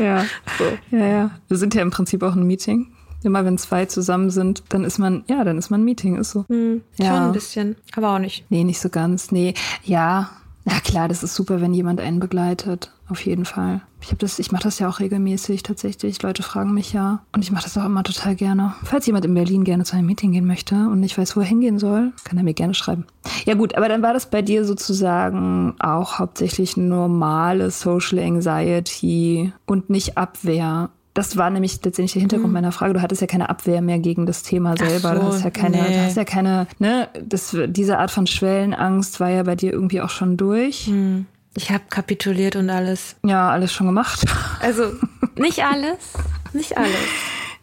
Ja. 0.00 0.26
So. 0.58 0.96
ja, 0.96 1.06
ja. 1.06 1.30
Wir 1.48 1.56
sind 1.56 1.74
ja 1.74 1.82
im 1.82 1.90
Prinzip 1.90 2.22
auch 2.22 2.34
ein 2.34 2.46
Meeting. 2.46 2.93
Immer 3.24 3.44
wenn 3.44 3.58
zwei 3.58 3.86
zusammen 3.86 4.30
sind, 4.30 4.62
dann 4.68 4.84
ist 4.84 4.98
man, 4.98 5.24
ja, 5.28 5.42
dann 5.44 5.58
ist 5.58 5.70
man 5.70 5.80
ein 5.80 5.84
Meeting, 5.84 6.16
ist 6.16 6.30
so. 6.30 6.44
Hm, 6.48 6.82
ja. 6.96 7.06
Schon 7.06 7.22
ein 7.24 7.32
bisschen, 7.32 7.76
aber 7.96 8.14
auch 8.14 8.18
nicht. 8.18 8.44
Nee, 8.50 8.64
nicht 8.64 8.80
so 8.80 8.88
ganz. 8.88 9.32
Nee, 9.32 9.54
ja. 9.82 10.30
Na 10.66 10.80
klar, 10.80 11.08
das 11.08 11.22
ist 11.22 11.34
super, 11.34 11.60
wenn 11.60 11.74
jemand 11.74 12.00
einen 12.00 12.20
begleitet. 12.20 12.90
Auf 13.08 13.20
jeden 13.26 13.44
Fall. 13.44 13.82
Ich 14.00 14.08
habe 14.08 14.18
das, 14.18 14.38
ich 14.38 14.50
mache 14.50 14.62
das 14.62 14.78
ja 14.78 14.88
auch 14.88 14.98
regelmäßig 14.98 15.62
tatsächlich. 15.62 16.22
Leute 16.22 16.42
fragen 16.42 16.72
mich 16.72 16.92
ja 16.94 17.22
und 17.32 17.42
ich 17.42 17.50
mache 17.50 17.64
das 17.64 17.76
auch 17.76 17.84
immer 17.84 18.02
total 18.02 18.34
gerne. 18.34 18.74
Falls 18.82 19.06
jemand 19.06 19.26
in 19.26 19.34
Berlin 19.34 19.64
gerne 19.64 19.84
zu 19.84 19.94
einem 19.94 20.06
Meeting 20.06 20.32
gehen 20.32 20.46
möchte 20.46 20.74
und 20.74 21.00
nicht 21.00 21.18
weiß, 21.18 21.36
wo 21.36 21.40
er 21.40 21.46
hingehen 21.46 21.78
soll, 21.78 22.12
kann 22.24 22.38
er 22.38 22.44
mir 22.44 22.54
gerne 22.54 22.72
schreiben. 22.72 23.04
Ja 23.44 23.54
gut, 23.54 23.76
aber 23.76 23.88
dann 23.88 24.02
war 24.02 24.14
das 24.14 24.30
bei 24.30 24.40
dir 24.40 24.64
sozusagen 24.64 25.74
auch 25.80 26.18
hauptsächlich 26.18 26.78
normale 26.78 27.70
Social 27.70 28.18
Anxiety 28.18 29.52
und 29.66 29.90
nicht 29.90 30.16
Abwehr 30.16 30.88
das 31.14 31.36
war 31.36 31.48
nämlich 31.48 31.74
letztendlich 31.84 32.12
der 32.12 32.20
Hintergrund 32.20 32.48
mhm. 32.48 32.54
meiner 32.54 32.72
Frage. 32.72 32.92
Du 32.92 33.00
hattest 33.00 33.20
ja 33.20 33.28
keine 33.28 33.48
Abwehr 33.48 33.80
mehr 33.80 34.00
gegen 34.00 34.26
das 34.26 34.42
Thema 34.42 34.76
selber. 34.76 35.14
So, 35.14 35.20
du 35.20 35.26
hast 35.26 35.44
ja 35.44 35.50
keine, 35.50 35.82
nee. 35.82 35.94
du 35.94 36.04
hast 36.04 36.16
ja 36.16 36.24
keine, 36.24 36.66
ne, 36.80 37.08
das, 37.24 37.56
diese 37.68 37.98
Art 37.98 38.10
von 38.10 38.26
Schwellenangst 38.26 39.20
war 39.20 39.30
ja 39.30 39.44
bei 39.44 39.54
dir 39.54 39.72
irgendwie 39.72 40.00
auch 40.00 40.10
schon 40.10 40.36
durch. 40.36 40.88
Mhm. 40.88 41.26
Ich 41.56 41.70
habe 41.70 41.84
kapituliert 41.88 42.56
und 42.56 42.68
alles. 42.68 43.14
Ja, 43.22 43.48
alles 43.50 43.72
schon 43.72 43.86
gemacht. 43.86 44.24
Also 44.60 44.92
nicht 45.36 45.64
alles, 45.64 46.14
nicht 46.52 46.76
alles. 46.76 46.90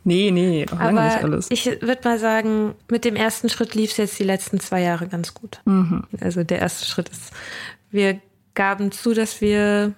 Nee, 0.04 0.32
nee, 0.32 0.66
noch 0.72 0.80
Aber 0.80 1.04
nicht 1.04 1.24
alles. 1.24 1.47
Ich 1.52 1.66
würde 1.66 1.99
mal 2.06 2.18
sagen, 2.18 2.74
mit 2.89 3.06
dem 3.06 3.16
ersten 3.16 3.49
Schritt 3.49 3.76
lief 3.76 3.91
es 3.91 3.97
jetzt 3.97 4.20
die 4.20 4.24
letzten 4.24 4.60
zwei 4.60 4.82
Jahre 4.82 5.08
ganz 5.08 5.34
gut. 5.34 5.60
Mhm. 5.66 6.04
Also 6.22 6.43
der 6.43 6.60
erste 6.60 6.86
Schritt 6.86 7.10
ist, 7.10 7.32
wir 7.91 8.20
gaben 8.56 8.91
zu, 8.91 9.14
dass 9.14 9.41
wir 9.41 9.93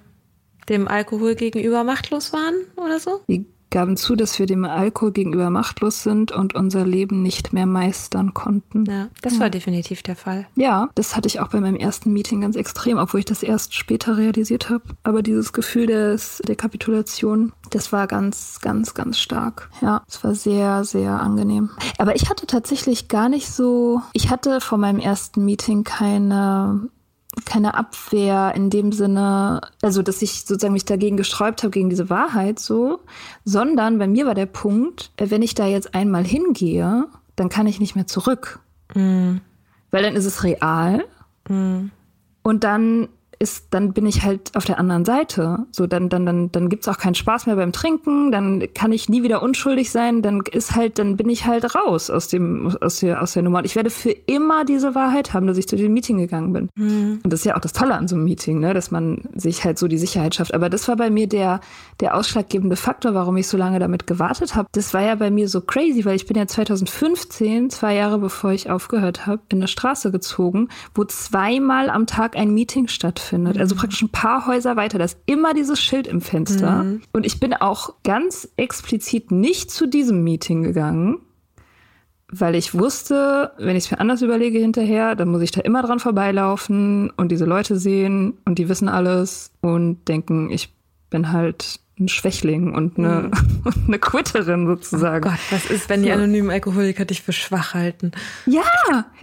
dem 0.70 0.88
Alkohol 0.88 1.36
gegenüber 1.36 1.84
machtlos 1.84 2.34
waren 2.34 2.56
oder 2.78 3.00
so? 3.00 3.22
Wir 3.28 3.46
gaben 3.74 3.98
zu, 3.98 4.16
dass 4.16 4.38
wir 4.38 4.46
dem 4.46 4.66
Alkohol 4.66 5.12
gegenüber 5.12 5.50
machtlos 5.50 6.04
sind 6.04 6.32
und 6.32 6.54
unser 6.54 6.86
Leben 6.86 7.24
nicht 7.24 7.54
mehr 7.54 7.66
meistern 7.66 8.36
konnten. 8.36 8.86
Ja, 8.86 9.10
das 9.24 9.34
ja. 9.34 9.40
war 9.40 9.50
definitiv 9.50 10.04
der 10.04 10.16
Fall. 10.16 10.46
Ja, 10.56 10.90
das 10.94 11.16
hatte 11.16 11.28
ich 11.28 11.40
auch 11.40 11.48
bei 11.48 11.60
meinem 11.60 11.76
ersten 11.76 12.14
Meeting 12.14 12.42
ganz 12.42 12.56
extrem, 12.56 13.00
obwohl 13.00 13.22
ich 13.22 13.26
das 13.26 13.42
erst 13.42 13.74
später 13.74 14.16
realisiert 14.16 14.70
habe. 14.70 14.84
Aber 15.02 15.24
dieses 15.24 15.54
Gefühl 15.54 15.88
des, 15.88 16.40
der 16.48 16.56
Kapitulation, 16.56 17.52
das 17.72 17.92
war 17.92 18.06
ganz, 18.06 18.60
ganz, 18.62 18.94
ganz 18.94 19.18
stark. 19.18 19.72
Ja, 19.82 20.04
es 20.08 20.24
war 20.24 20.36
sehr, 20.36 20.84
sehr 20.84 21.20
angenehm. 21.20 21.72
Aber 21.98 22.16
ich 22.16 22.30
hatte 22.30 22.46
tatsächlich 22.46 23.08
gar 23.08 23.28
nicht 23.28 23.50
so, 23.52 24.02
ich 24.14 24.30
hatte 24.30 24.62
vor 24.62 24.78
meinem 24.78 25.00
ersten 25.00 25.44
Meeting 25.46 25.84
keine 25.84 26.90
keine 27.46 27.74
Abwehr 27.74 28.54
in 28.56 28.70
dem 28.70 28.92
Sinne, 28.92 29.62
also 29.82 30.02
dass 30.02 30.22
ich 30.22 30.46
sozusagen 30.46 30.74
mich 30.74 30.86
dagegen 30.86 31.18
gesträubt 31.18 31.64
habe, 31.64 31.72
gegen 31.72 31.90
diese 31.90 32.10
Wahrheit 32.10 32.60
so, 32.60 33.00
sondern 33.44 33.98
bei 33.98 34.08
mir 34.08 34.26
war 34.26 34.36
der 34.36 34.46
Punkt, 34.46 35.12
äh, 35.18 35.30
wenn 35.30 35.42
ich 35.42 35.56
da 35.56 35.66
jetzt 35.66 35.96
einmal 35.96 36.24
hingehe, 36.24 37.08
dann 37.36 37.50
kann 37.50 37.68
ich 37.68 37.80
nicht 37.80 37.96
mehr 37.96 38.08
zurück. 38.08 38.60
Mm. 38.94 39.38
Weil 39.92 40.04
dann 40.04 40.16
ist 40.16 40.26
es 40.26 40.44
real. 40.44 41.06
Mm. 41.50 41.86
Und 42.44 42.64
dann 42.64 43.10
ist, 43.40 43.68
dann 43.72 43.94
bin 43.94 44.06
ich 44.06 44.24
halt 44.24 44.56
auf 44.56 44.66
der 44.66 44.80
anderen 44.80 45.06
Seite. 45.06 45.66
So, 45.72 45.88
dann, 45.88 46.10
dann, 46.10 46.26
dann, 46.26 46.52
dann 46.52 46.70
gibt's 46.70 46.88
auch 46.88 46.98
keinen 46.98 47.16
Spaß 47.16 47.46
mehr 47.46 47.56
beim 47.56 47.72
Trinken, 47.72 48.32
dann 48.32 48.64
kann 48.74 48.92
ich 48.92 49.10
nie 49.10 49.24
wieder 49.24 49.42
unschuldig 49.42 49.92
sein, 49.92 50.22
dann 50.22 50.42
ist 50.52 50.76
halt, 50.76 51.00
dann 51.00 51.18
bin 51.18 51.30
ich 51.30 51.46
halt 51.46 51.76
raus 51.76 52.10
aus 52.10 52.28
dem, 52.28 52.76
aus 52.82 53.00
der, 53.00 53.22
aus 53.22 53.34
der 53.34 53.44
Nummer. 53.44 53.60
Und 53.60 53.66
ich 53.66 53.76
werde 53.76 53.90
für 53.90 54.12
immer 54.12 54.66
diese 54.66 54.96
Wahrheit 54.96 55.34
haben, 55.34 55.48
dass 55.48 55.58
ich 55.58 55.68
zu 55.68 55.76
dem 55.76 55.94
Meeting 55.94 56.18
gegangen 56.18 56.54
bin. 56.54 56.70
Mhm. 56.76 57.20
Und 57.24 57.34
das 57.34 57.42
ist 57.42 57.46
ja 57.46 57.56
auch 57.56 57.62
das 57.62 57.74
Tolle 57.74 57.96
an 57.96 58.08
so 58.08 58.16
einem 58.16 58.26
Meeting, 58.26 58.60
ne, 58.60 58.74
dass 58.74 58.92
man 58.92 59.24
sich 59.36 59.64
halt 59.64 59.78
so 59.80 59.88
die 59.88 59.98
Sicherheit 59.98 60.36
schafft. 60.36 60.54
Aber 60.54 60.70
das 60.70 60.88
war 60.88 60.96
bei 60.96 61.10
mir 61.10 61.28
der, 61.28 61.60
der 62.00 62.16
ausschlaggebende 62.16 62.76
Faktor, 62.76 63.14
warum 63.14 63.38
ich 63.38 63.48
so 63.48 63.58
lange 63.58 63.80
damit 63.80 64.08
gewartet 64.08 64.56
habe. 64.56 64.68
Das 64.72 64.94
war 64.94 65.02
ja 65.02 65.16
bei 65.16 65.32
mir 65.32 65.48
so 65.50 65.62
crazy, 65.62 66.06
weil 66.06 66.16
ich 66.16 66.28
bin 66.28 66.38
ja 66.38 66.48
2015, 66.48 67.70
zwei 67.70 67.96
Jahre 67.96 68.20
bevor 68.20 68.52
ich 68.52 68.70
aufgehört 68.70 69.26
habe, 69.26 69.42
in 69.50 69.60
eine 69.60 69.68
Straße 69.68 70.12
gezogen, 70.12 70.70
wo 70.96 71.04
zweimal 71.04 71.90
am 71.90 72.08
Tag 72.08 72.38
ein 72.38 72.54
Meeting 72.54 72.88
stattfindet 72.88 73.33
stattfindet. 73.34 73.58
Also 73.60 73.76
praktisch 73.76 74.02
ein 74.02 74.10
paar 74.10 74.48
Häuser 74.48 74.76
weiter. 74.76 74.98
Da 74.98 75.06
ist 75.06 75.18
immer 75.26 75.54
dieses 75.54 75.80
Schild 75.80 76.08
im 76.08 76.22
Fenster. 76.22 76.84
Mhm. 76.84 77.02
Und 77.12 77.26
ich 77.26 77.40
bin 77.40 77.54
auch 77.54 77.96
ganz 78.04 78.50
explizit 78.58 79.32
nicht 79.32 79.72
zu 79.72 79.88
diesem 79.88 80.24
Meeting 80.24 80.64
gegangen, 80.64 81.20
weil 82.30 82.56
ich 82.56 82.78
wusste, 82.78 83.52
wenn 83.58 83.76
ich 83.76 83.86
es 83.86 83.92
mir 83.92 84.00
anders 84.00 84.22
überlege 84.22 84.60
hinterher, 84.60 85.16
dann 85.16 85.30
muss 85.30 85.42
ich 85.42 85.52
da 85.52 85.62
immer 85.62 85.84
dran 85.84 86.00
vorbeilaufen 86.00 87.12
und 87.12 87.32
diese 87.32 87.46
Leute 87.46 87.78
sehen 87.78 88.38
und 88.46 88.58
die 88.60 88.70
wissen 88.70 88.90
alles 88.90 89.52
und 89.62 90.08
denken, 90.08 90.50
ich 90.50 90.74
bin 91.10 91.32
halt 91.32 91.80
ein 92.00 92.08
Schwächling 92.08 92.74
und 92.74 92.98
eine, 92.98 93.30
mhm. 93.64 93.84
eine 93.88 94.00
Quitterin 94.00 94.66
sozusagen. 94.66 95.28
Oh 95.28 95.32
Gott, 95.32 95.40
was 95.52 95.66
ist, 95.70 95.90
wenn 95.90 96.04
die 96.04 96.12
anonymen 96.12 96.50
Alkoholiker 96.50 97.06
dich 97.06 97.22
für 97.22 97.34
schwach 97.34 97.74
halten? 97.74 98.12
Ja, 98.46 98.64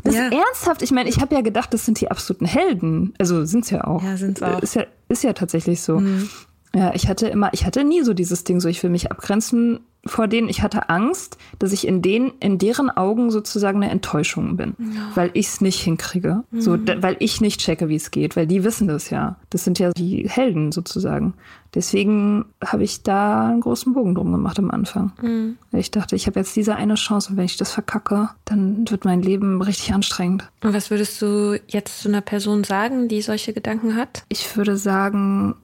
das 0.04 0.14
ja. 0.14 0.26
ist 0.26 0.32
ernsthaft. 0.32 0.82
Ich 0.82 0.92
meine, 0.92 1.08
ich 1.08 1.20
habe 1.20 1.34
ja 1.34 1.40
gedacht, 1.40 1.74
das 1.74 1.84
sind 1.84 2.00
die 2.00 2.10
absoluten 2.10 2.46
Helden. 2.46 3.14
Also 3.18 3.44
sind's 3.44 3.70
ja 3.70 3.84
auch. 3.84 4.02
Ja, 4.02 4.16
sind's 4.16 4.42
auch. 4.42 4.60
Ist 4.60 4.76
ja, 4.76 4.84
ist 5.08 5.24
ja 5.24 5.32
tatsächlich 5.32 5.82
so. 5.82 5.98
Mhm. 5.98 6.28
Ja, 6.74 6.92
ich 6.94 7.08
hatte 7.08 7.26
immer, 7.26 7.52
ich 7.52 7.66
hatte 7.66 7.82
nie 7.82 8.02
so 8.02 8.14
dieses 8.14 8.44
Ding, 8.44 8.60
so 8.60 8.68
ich 8.68 8.82
will 8.82 8.90
mich 8.90 9.10
abgrenzen 9.10 9.80
vor 10.06 10.28
denen. 10.28 10.48
Ich 10.48 10.62
hatte 10.62 10.88
Angst, 10.88 11.36
dass 11.58 11.72
ich 11.72 11.86
in 11.86 12.02
denen, 12.02 12.32
in 12.40 12.58
deren 12.58 12.90
Augen 12.90 13.30
sozusagen 13.30 13.82
eine 13.82 13.90
Enttäuschung 13.90 14.56
bin, 14.56 14.74
ja. 14.78 15.10
weil 15.14 15.30
ich 15.34 15.48
es 15.48 15.60
nicht 15.60 15.80
hinkriege, 15.80 16.44
mhm. 16.50 16.60
so, 16.60 16.78
weil 17.00 17.16
ich 17.18 17.40
nicht 17.40 17.60
checke, 17.60 17.88
wie 17.88 17.96
es 17.96 18.10
geht, 18.10 18.36
weil 18.36 18.46
die 18.46 18.64
wissen 18.64 18.88
das 18.88 19.10
ja. 19.10 19.36
Das 19.50 19.64
sind 19.64 19.78
ja 19.78 19.92
die 19.92 20.28
Helden 20.28 20.72
sozusagen. 20.72 21.34
Deswegen 21.74 22.46
habe 22.64 22.82
ich 22.82 23.02
da 23.02 23.48
einen 23.48 23.60
großen 23.60 23.92
Bogen 23.92 24.14
drum 24.14 24.32
gemacht 24.32 24.58
am 24.58 24.70
Anfang. 24.70 25.12
Mhm. 25.22 25.56
Ich 25.72 25.90
dachte, 25.90 26.16
ich 26.16 26.26
habe 26.26 26.40
jetzt 26.40 26.56
diese 26.56 26.74
eine 26.74 26.94
Chance 26.94 27.30
und 27.30 27.36
wenn 27.36 27.44
ich 27.44 27.58
das 27.58 27.72
verkacke, 27.72 28.30
dann 28.44 28.90
wird 28.90 29.04
mein 29.04 29.22
Leben 29.22 29.62
richtig 29.62 29.92
anstrengend. 29.92 30.50
Und 30.62 30.74
was 30.74 30.90
würdest 30.90 31.20
du 31.22 31.60
jetzt 31.68 32.00
zu 32.00 32.08
einer 32.08 32.22
Person 32.22 32.64
sagen, 32.64 33.08
die 33.08 33.22
solche 33.22 33.52
Gedanken 33.52 33.96
hat? 33.96 34.24
Ich 34.28 34.56
würde 34.56 34.76
sagen, 34.76 35.54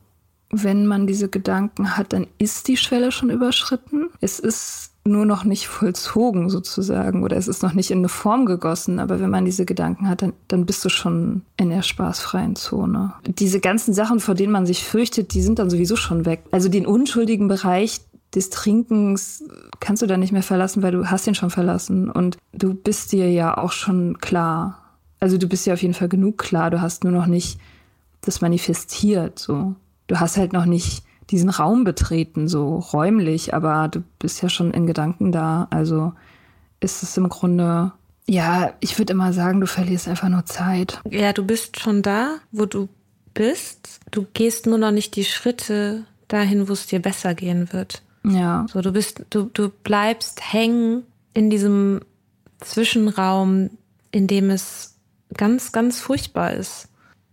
wenn 0.51 0.86
man 0.86 1.07
diese 1.07 1.28
Gedanken 1.28 1.97
hat, 1.97 2.12
dann 2.12 2.26
ist 2.38 2.68
die 2.68 2.76
Schwelle 2.76 3.12
schon 3.12 3.30
überschritten. 3.30 4.09
Es 4.20 4.38
ist 4.38 4.92
nur 5.05 5.24
noch 5.24 5.44
nicht 5.44 5.68
vollzogen 5.68 6.51
sozusagen 6.51 7.22
oder 7.22 7.36
es 7.36 7.49
ist 7.49 7.62
noch 7.62 7.74
nicht 7.74 7.90
in 7.90 7.99
eine 7.99 8.09
Form 8.09 8.44
gegossen, 8.44 8.99
aber 8.99 9.20
wenn 9.20 9.30
man 9.30 9.44
diese 9.44 9.64
Gedanken 9.64 10.09
hat, 10.09 10.22
dann, 10.22 10.32
dann 10.49 10.66
bist 10.66 10.84
du 10.84 10.88
schon 10.88 11.42
in 11.57 11.70
der 11.70 11.82
spaßfreien 11.82 12.57
Zone. 12.57 13.14
Diese 13.24 13.61
ganzen 13.61 13.94
Sachen, 13.94 14.20
vor 14.20 14.34
denen 14.34 14.53
man 14.53 14.66
sich 14.66 14.84
fürchtet, 14.84 15.32
die 15.34 15.42
sind 15.42 15.59
dann 15.59 15.70
sowieso 15.70 15.97
schon 15.97 16.26
weg. 16.26 16.42
Also 16.51 16.68
den 16.68 16.86
unschuldigen 16.86 17.49
Bereich 17.49 18.01
des 18.34 18.51
Trinkens 18.51 19.44
kannst 19.80 20.03
du 20.03 20.07
da 20.07 20.16
nicht 20.16 20.32
mehr 20.32 20.42
verlassen, 20.42 20.82
weil 20.82 20.92
du 20.92 21.07
hast 21.07 21.26
ihn 21.26 21.34
schon 21.34 21.51
verlassen 21.51 22.11
und 22.11 22.36
du 22.53 22.74
bist 22.74 23.12
dir 23.12 23.30
ja 23.30 23.57
auch 23.57 23.72
schon 23.72 24.18
klar, 24.18 24.82
Also 25.20 25.38
du 25.38 25.49
bist 25.49 25.66
ja 25.66 25.74
auf 25.74 25.82
jeden 25.82 25.94
Fall 25.94 26.09
genug 26.09 26.38
klar, 26.38 26.70
du 26.70 26.80
hast 26.80 27.05
nur 27.05 27.12
noch 27.12 27.26
nicht 27.26 27.59
das 28.20 28.40
manifestiert, 28.40 29.38
so. 29.38 29.76
Du 30.07 30.21
hast 30.21 30.37
halt 30.37 30.53
noch 30.53 30.67
nicht 30.67 31.05
diesen 31.31 31.51
Raum 31.51 31.85
betreten, 31.85 32.49
so 32.49 32.77
räumlich, 32.77 33.53
aber 33.55 33.89
du 33.89 34.03
bist 34.19 34.43
ja 34.43 34.49
schon 34.49 34.71
in 34.71 34.87
Gedanken 34.87 35.33
da. 35.33 35.67
Also 35.71 36.13
ist 36.81 37.03
es 37.03 37.17
im 37.17 37.29
Grunde, 37.29 37.93
ja, 38.29 38.75
ich 38.81 38.99
würde 38.99 39.13
immer 39.13 39.33
sagen, 39.33 39.61
du 39.61 39.67
verlierst 39.67 40.09
einfach 40.09 40.29
nur 40.29 40.45
Zeit. 40.47 41.01
Ja, 41.11 41.33
du 41.33 41.45
bist 41.45 41.81
schon 41.81 42.03
da, 42.03 42.37
wo 42.53 42.67
du 42.67 42.89
bist. 43.35 44.01
Du 44.11 44.27
gehst 44.35 44.67
nur 44.67 44.79
noch 44.79 44.93
nicht 44.93 45.17
die 45.17 45.25
Schritte 45.25 46.05
dahin, 46.29 46.69
wo 46.69 46.73
es 46.73 46.87
dir 46.87 47.01
besser 47.01 47.35
gehen 47.35 47.73
wird. 47.73 48.03
Ja. 48.25 48.67
So, 48.73 48.81
du 48.81 48.93
bist, 48.93 49.25
du, 49.31 49.51
du 49.53 49.69
bleibst 49.69 50.53
hängen 50.53 51.05
in 51.35 51.51
diesem 51.51 52.01
Zwischenraum, 52.61 53.71
in 54.11 54.27
dem 54.27 54.51
es 54.51 54.97
ganz, 55.37 55.71
ganz 55.73 56.01
furchtbar 56.01 56.53
ist. 56.53 56.89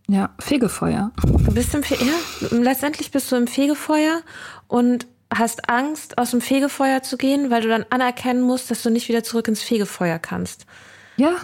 Ja, 0.08 0.32
Fegefeuer. 0.40 1.12
Du 1.22 1.54
bist 1.54 1.74
im 1.74 1.84
Fe 1.84 1.96
ja, 1.96 2.48
letztendlich 2.52 3.12
bist 3.12 3.32
du 3.32 3.36
im 3.36 3.48
Fegefeuer 3.48 4.22
und 4.68 5.08
hast 5.34 5.70
Angst, 5.70 6.18
aus 6.18 6.32
dem 6.32 6.42
Fegefeuer 6.42 7.02
zu 7.02 7.18
gehen, 7.18 7.50
weil 7.50 7.62
du 7.62 7.70
dann 7.70 7.86
anerkennen 7.90 8.42
musst, 8.42 8.70
dass 8.70 8.84
du 8.84 8.90
nicht 8.90 9.10
wieder 9.10 9.24
zurück 9.24 9.48
ins 9.48 9.64
Fegefeuer 9.64 10.20
kannst. 10.20 10.66
Ja. 11.18 11.36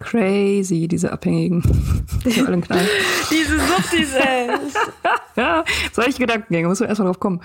Crazy, 0.00 0.88
diese 0.88 1.12
Abhängigen. 1.12 1.62
Die 2.24 2.30
diese 2.30 3.58
Suchtis, 3.58 4.14
ey. 4.14 4.48
ja, 5.36 5.64
solche 5.92 6.18
Gedankengänge, 6.18 6.68
muss 6.68 6.80
man 6.80 6.88
erstmal 6.88 7.08
drauf 7.08 7.20
kommen. 7.20 7.40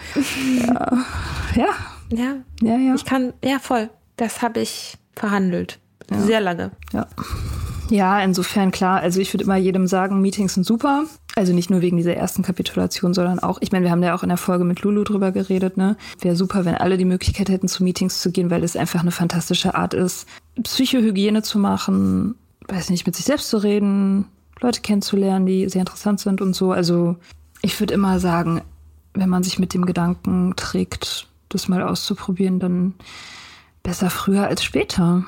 Ja. 0.66 1.06
Ja. 1.56 1.68
Ja. 2.10 2.36
Ja, 2.62 2.78
ja. 2.78 2.96
Ich 2.96 3.06
kann, 3.06 3.34
ja, 3.44 3.60
voll. 3.60 3.90
Das 4.16 4.42
habe 4.42 4.62
ich 4.62 4.98
verhandelt. 5.16 5.80
Ja. 6.10 6.20
Sehr 6.22 6.40
lange. 6.40 6.72
Ja. 6.94 7.08
Ja, 7.90 8.20
insofern 8.22 8.72
klar. 8.72 9.00
Also 9.00 9.20
ich 9.20 9.34
würde 9.34 9.44
immer 9.44 9.58
jedem 9.58 9.88
sagen, 9.88 10.22
Meetings 10.22 10.56
sind 10.56 10.66
super. 10.66 11.06
Also 11.36 11.54
nicht 11.54 11.70
nur 11.70 11.82
wegen 11.82 11.98
dieser 11.98 12.16
ersten 12.16 12.42
Kapitulation, 12.42 13.14
sondern 13.14 13.40
auch, 13.40 13.60
ich 13.62 13.72
meine, 13.72 13.86
wir 13.86 13.92
haben 13.92 14.02
ja 14.02 14.16
auch 14.16 14.24
in 14.24 14.30
der 14.30 14.38
Folge 14.38 14.64
mit 14.64 14.82
Lulu 14.82 15.04
drüber 15.04 15.32
geredet, 15.32 15.78
ne? 15.78 15.98
Wäre 16.22 16.36
super, 16.36 16.66
wenn 16.66 16.76
alle 16.76 16.98
die 16.98 17.06
Möglichkeit 17.06 17.50
hätten, 17.50 17.68
zu 17.68 17.84
Meetings 17.84 18.22
zu 18.22 18.32
gehen, 18.32 18.50
weil 18.50 18.64
es 18.64 18.76
einfach 18.76 19.02
eine 19.02 19.12
fantastische 19.12 19.76
Art 19.76 19.94
ist, 19.94 20.28
Psychohygiene 20.62 21.44
zu 21.44 21.60
machen, 21.60 22.36
weiß 22.68 22.90
nicht, 22.90 23.06
mit 23.06 23.16
sich 23.16 23.26
selbst 23.26 23.50
zu 23.50 23.58
reden, 23.58 24.26
Leute 24.62 24.82
kennenzulernen, 24.82 25.46
die 25.46 25.70
sehr 25.70 25.82
interessant 25.82 26.20
sind 26.20 26.42
und 26.42 26.56
so. 26.56 26.72
Also 26.72 27.18
ich 27.62 27.80
würde 27.80 27.94
immer 27.94 28.20
sagen, 28.20 28.62
wenn 29.14 29.30
man 29.30 29.44
sich 29.44 29.60
mit 29.60 29.74
dem 29.74 29.86
Gedanken 29.86 30.54
trägt, 30.56 31.28
das 31.50 31.68
mal 31.68 31.82
auszuprobieren, 31.82 32.60
dann 32.60 32.94
besser 33.84 34.10
früher 34.10 34.48
als 34.48 34.64
später. 34.64 35.24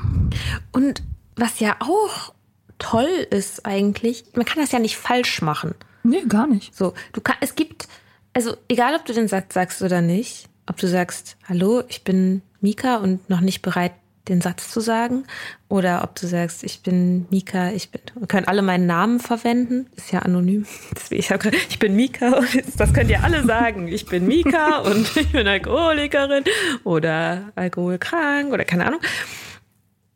Und 0.72 1.04
was 1.36 1.60
ja 1.60 1.76
auch 1.80 2.34
toll 2.80 3.28
ist 3.30 3.66
eigentlich, 3.66 4.26
man 4.36 4.46
kann 4.46 4.62
das 4.62 4.72
ja 4.72 4.80
nicht 4.80 4.98
falsch 4.98 5.42
machen. 5.42 5.76
Nee, 6.04 6.24
gar 6.28 6.48
nicht. 6.48 6.76
So, 6.76 6.94
du 7.14 7.22
kann, 7.22 7.36
es 7.42 7.56
gibt, 7.56 7.88
also 8.34 8.56
egal 8.68 8.96
ob 8.96 9.06
du 9.06 9.14
den 9.14 9.28
Satz 9.28 9.54
sagst 9.54 9.82
oder 9.82 10.02
nicht, 10.02 10.48
ob 10.68 10.78
du 10.78 10.88
sagst, 10.88 11.38
hallo, 11.48 11.84
ich 11.88 12.04
bin 12.04 12.42
Mika 12.62 12.98
und 12.98 13.30
noch 13.30 13.42
nicht 13.42 13.62
bereit, 13.62 13.94
den 14.28 14.42
Satz 14.42 14.70
zu 14.70 14.80
sagen. 14.80 15.26
Oder 15.70 16.04
ob 16.04 16.16
du 16.16 16.28
sagst, 16.28 16.64
ich 16.64 16.82
bin 16.82 17.26
Mika, 17.30 17.72
ich 17.72 17.92
bin, 17.92 18.02
wir 18.16 18.28
können 18.28 18.48
alle 18.48 18.62
meinen 18.62 18.86
Namen 18.86 19.20
verwenden, 19.20 19.88
ist 19.96 20.12
ja 20.12 20.20
anonym. 20.20 20.66
Ich, 21.10 21.32
hab, 21.32 21.46
ich 21.46 21.80
bin 21.80 21.96
Mika, 21.96 22.42
das 22.78 22.94
könnt 22.94 23.10
ihr 23.10 23.24
alle 23.24 23.44
sagen. 23.46 23.88
Ich 23.88 24.06
bin 24.06 24.28
Mika 24.28 24.80
und 24.86 25.16
ich 25.16 25.32
bin 25.32 25.48
Alkoholikerin 25.48 26.44
oder 26.84 27.52
alkoholkrank 27.56 28.52
oder 28.52 28.66
keine 28.66 28.86
Ahnung. 28.86 29.00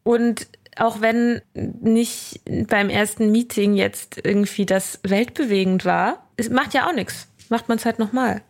Und 0.03 0.47
auch 0.77 1.01
wenn 1.01 1.41
nicht 1.53 2.41
beim 2.67 2.89
ersten 2.89 3.31
Meeting 3.31 3.75
jetzt 3.75 4.19
irgendwie 4.23 4.65
das 4.65 4.99
weltbewegend 5.03 5.85
war, 5.85 6.27
es 6.37 6.49
macht 6.49 6.73
ja 6.73 6.87
auch 6.87 6.93
nichts. 6.93 7.27
Macht 7.49 7.67
man 7.67 7.77
es 7.77 7.85
halt 7.85 7.99
nochmal. 7.99 8.41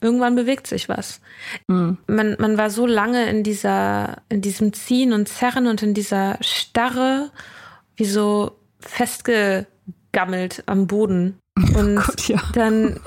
Irgendwann 0.00 0.34
bewegt 0.34 0.66
sich 0.66 0.88
was. 0.88 1.20
Mhm. 1.68 1.98
Man, 2.06 2.36
man 2.38 2.56
war 2.56 2.70
so 2.70 2.86
lange 2.86 3.28
in 3.28 3.42
dieser, 3.42 4.22
in 4.28 4.40
diesem 4.40 4.72
Ziehen 4.72 5.12
und 5.12 5.28
Zerren 5.28 5.66
und 5.66 5.82
in 5.82 5.94
dieser 5.94 6.38
Starre, 6.40 7.30
wie 7.96 8.06
so 8.06 8.52
festgegammelt 8.80 10.62
am 10.66 10.86
Boden. 10.86 11.38
Oh 11.74 11.78
und 11.78 11.98
oh 11.98 12.02
Gott, 12.02 12.28
ja. 12.28 12.42
dann 12.52 13.00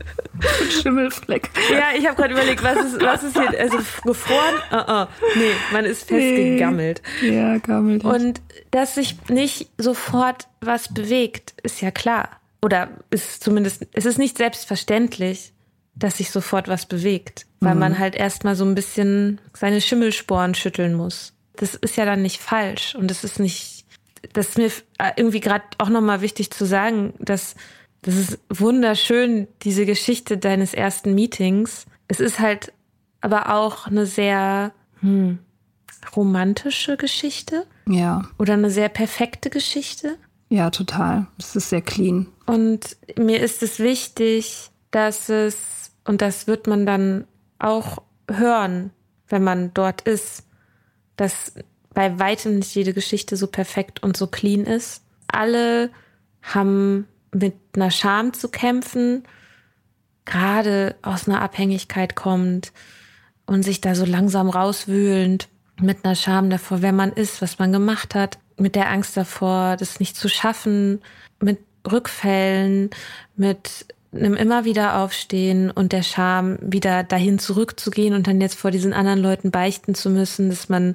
Schimmelfleck. 0.82 1.50
Ja, 1.70 1.98
ich 1.98 2.06
habe 2.06 2.16
gerade 2.16 2.34
überlegt, 2.34 2.62
was 2.62 2.76
ist, 2.84 3.00
was 3.00 3.22
ist 3.22 3.38
hier, 3.38 3.58
also 3.58 3.78
gefroren? 4.04 4.54
Uh 4.70 4.74
-uh. 4.74 5.08
Nee, 5.36 5.52
man 5.72 5.84
ist 5.84 6.08
festgegammelt. 6.08 7.02
Nee. 7.22 7.36
Ja, 7.36 7.58
gammelt. 7.58 8.04
Und 8.04 8.40
dass 8.70 8.94
sich 8.96 9.16
nicht 9.28 9.70
sofort 9.78 10.48
was 10.60 10.92
bewegt, 10.92 11.54
ist 11.62 11.80
ja 11.80 11.90
klar. 11.90 12.30
Oder 12.62 12.88
ist 13.10 13.42
zumindest, 13.42 13.86
es 13.92 14.06
ist 14.06 14.18
nicht 14.18 14.36
selbstverständlich 14.36 15.52
dass 15.96 16.18
sich 16.18 16.30
sofort 16.30 16.68
was 16.68 16.86
bewegt, 16.86 17.46
weil 17.60 17.74
mhm. 17.74 17.80
man 17.80 17.98
halt 17.98 18.14
erstmal 18.14 18.54
so 18.54 18.64
ein 18.64 18.74
bisschen 18.74 19.40
seine 19.54 19.80
Schimmelsporen 19.80 20.54
schütteln 20.54 20.94
muss. 20.94 21.32
Das 21.56 21.74
ist 21.74 21.96
ja 21.96 22.04
dann 22.04 22.22
nicht 22.22 22.40
falsch 22.40 22.94
und 22.94 23.10
das 23.10 23.24
ist 23.24 23.40
nicht, 23.40 23.75
das 24.32 24.50
ist 24.50 24.58
mir 24.58 24.70
irgendwie 25.16 25.40
gerade 25.40 25.64
auch 25.78 25.88
nochmal 25.88 26.20
wichtig 26.20 26.50
zu 26.50 26.64
sagen, 26.64 27.14
dass 27.18 27.54
das 28.02 28.14
ist 28.14 28.38
wunderschön, 28.48 29.48
diese 29.62 29.84
Geschichte 29.84 30.38
deines 30.38 30.74
ersten 30.74 31.14
Meetings. 31.14 31.86
Es 32.08 32.20
ist 32.20 32.38
halt 32.38 32.72
aber 33.20 33.52
auch 33.54 33.86
eine 33.86 34.06
sehr 34.06 34.72
hm, 35.00 35.38
romantische 36.14 36.96
Geschichte. 36.96 37.66
Ja. 37.88 38.28
Oder 38.38 38.54
eine 38.54 38.70
sehr 38.70 38.88
perfekte 38.88 39.50
Geschichte. 39.50 40.16
Ja, 40.48 40.70
total. 40.70 41.26
Es 41.38 41.56
ist 41.56 41.70
sehr 41.70 41.82
clean. 41.82 42.28
Und 42.46 42.96
mir 43.18 43.40
ist 43.40 43.62
es 43.62 43.80
wichtig, 43.80 44.70
dass 44.92 45.28
es 45.28 45.90
und 46.04 46.22
das 46.22 46.46
wird 46.46 46.68
man 46.68 46.86
dann 46.86 47.24
auch 47.58 48.02
hören, 48.30 48.90
wenn 49.28 49.42
man 49.42 49.74
dort 49.74 50.02
ist, 50.02 50.44
dass 51.16 51.54
bei 51.96 52.18
weitem 52.18 52.58
nicht 52.58 52.74
jede 52.74 52.92
Geschichte 52.92 53.38
so 53.38 53.46
perfekt 53.46 54.02
und 54.02 54.18
so 54.18 54.26
clean 54.26 54.66
ist. 54.66 55.02
Alle 55.28 55.88
haben 56.42 57.08
mit 57.32 57.54
einer 57.74 57.90
Scham 57.90 58.34
zu 58.34 58.50
kämpfen, 58.50 59.22
gerade 60.26 60.94
aus 61.00 61.26
einer 61.26 61.40
Abhängigkeit 61.40 62.14
kommt 62.14 62.74
und 63.46 63.62
sich 63.62 63.80
da 63.80 63.94
so 63.94 64.04
langsam 64.04 64.50
rauswühlend 64.50 65.48
mit 65.80 66.04
einer 66.04 66.14
Scham 66.14 66.50
davor, 66.50 66.82
wer 66.82 66.92
man 66.92 67.12
ist, 67.14 67.40
was 67.40 67.58
man 67.58 67.72
gemacht 67.72 68.14
hat, 68.14 68.38
mit 68.58 68.74
der 68.74 68.90
Angst 68.90 69.16
davor, 69.16 69.78
das 69.78 69.98
nicht 69.98 70.16
zu 70.16 70.28
schaffen, 70.28 71.00
mit 71.40 71.60
Rückfällen, 71.90 72.90
mit 73.36 73.86
einem 74.12 74.34
immer 74.34 74.66
wieder 74.66 74.98
aufstehen 74.98 75.70
und 75.70 75.92
der 75.92 76.02
Scham, 76.02 76.58
wieder 76.60 77.04
dahin 77.04 77.38
zurückzugehen 77.38 78.12
und 78.12 78.26
dann 78.26 78.42
jetzt 78.42 78.58
vor 78.58 78.70
diesen 78.70 78.92
anderen 78.92 79.20
Leuten 79.20 79.50
beichten 79.50 79.94
zu 79.94 80.10
müssen, 80.10 80.50
dass 80.50 80.68
man 80.68 80.94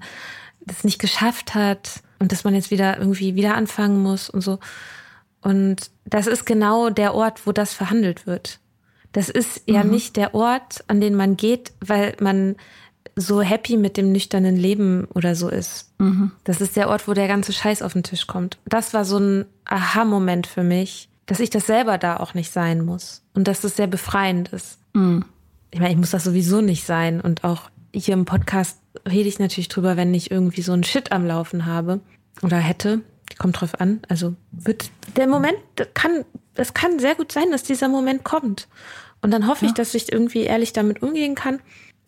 das 0.66 0.84
nicht 0.84 1.00
geschafft 1.00 1.56
hat 1.56 2.02
und 2.20 2.32
dass 2.32 2.44
man 2.44 2.56
jetzt 2.56 2.72
wieder 2.72 2.98
irgendwie 2.98 3.36
wieder 3.36 3.56
anfangen 3.56 4.02
muss 4.02 4.30
und 4.30 4.42
so. 4.42 4.60
Und 5.42 5.90
das 6.06 6.28
ist 6.28 6.46
genau 6.46 6.90
der 6.90 7.14
Ort, 7.14 7.48
wo 7.48 7.52
das 7.52 7.74
verhandelt 7.74 8.28
wird. 8.28 8.60
Das 9.12 9.30
ist 9.30 9.64
ja 9.66 9.84
mhm. 9.84 9.92
nicht 9.92 10.16
der 10.16 10.34
Ort, 10.34 10.84
an 10.88 11.02
den 11.02 11.16
man 11.16 11.36
geht, 11.36 11.74
weil 11.82 12.16
man 12.20 12.56
so 13.16 13.42
happy 13.42 13.78
mit 13.78 13.98
dem 13.98 14.12
nüchternen 14.12 14.56
Leben 14.56 15.06
oder 15.14 15.36
so 15.36 15.50
ist. 15.50 15.92
Mhm. 15.98 16.32
Das 16.44 16.62
ist 16.62 16.76
der 16.76 16.90
Ort, 16.90 17.08
wo 17.08 17.14
der 17.14 17.28
ganze 17.28 17.52
Scheiß 17.52 17.82
auf 17.82 17.94
den 17.94 18.04
Tisch 18.04 18.28
kommt. 18.28 18.58
Das 18.66 18.94
war 18.94 19.04
so 19.04 19.18
ein 19.18 19.46
Aha-Moment 19.66 20.48
für 20.48 20.64
mich, 20.64 21.10
dass 21.26 21.40
ich 21.40 21.50
das 21.50 21.68
selber 21.68 21.98
da 21.98 22.18
auch 22.18 22.34
nicht 22.34 22.52
sein 22.52 22.86
muss 22.86 23.24
und 23.34 23.48
dass 23.48 23.62
das 23.62 23.76
sehr 23.76 23.88
befreiend 23.88 24.50
ist. 24.50 24.80
Mhm. 24.94 25.26
Ich 25.72 25.80
meine, 25.80 25.92
ich 25.92 25.98
muss 25.98 26.12
das 26.12 26.24
sowieso 26.24 26.62
nicht 26.62 26.86
sein 26.86 27.22
und 27.22 27.44
auch 27.44 27.70
hier 27.94 28.14
im 28.14 28.26
Podcast 28.26 28.80
rede 29.08 29.30
ich 29.30 29.40
natürlich 29.40 29.70
drüber, 29.70 29.98
wenn 29.98 30.14
ich 30.14 30.32
irgendwie 30.32 30.62
so 30.62 30.74
einen 30.74 30.84
Shit 30.84 31.12
am 31.12 31.26
Laufen 31.26 31.66
habe 31.66 32.00
oder 32.42 32.58
hätte. 32.58 33.02
Kommt 33.38 33.60
drauf 33.60 33.80
an. 33.80 34.02
Also 34.10 34.36
wird 34.52 34.92
der 35.16 35.28
Moment 35.28 35.58
kann, 35.94 36.26
es 36.56 36.74
kann 36.74 37.00
sehr 37.00 37.16
gut 37.16 37.32
sein, 37.32 37.52
dass 37.52 37.64
dieser 37.64 37.88
Moment 37.88 38.24
kommt. 38.24 38.68
Und 39.22 39.32
dann 39.32 39.48
hoffe 39.48 39.66
ja. 39.66 39.70
ich, 39.70 39.74
dass 39.74 39.94
ich 39.94 40.12
irgendwie 40.12 40.44
ehrlich 40.44 40.74
damit 40.74 41.02
umgehen 41.02 41.36
kann. 41.36 41.60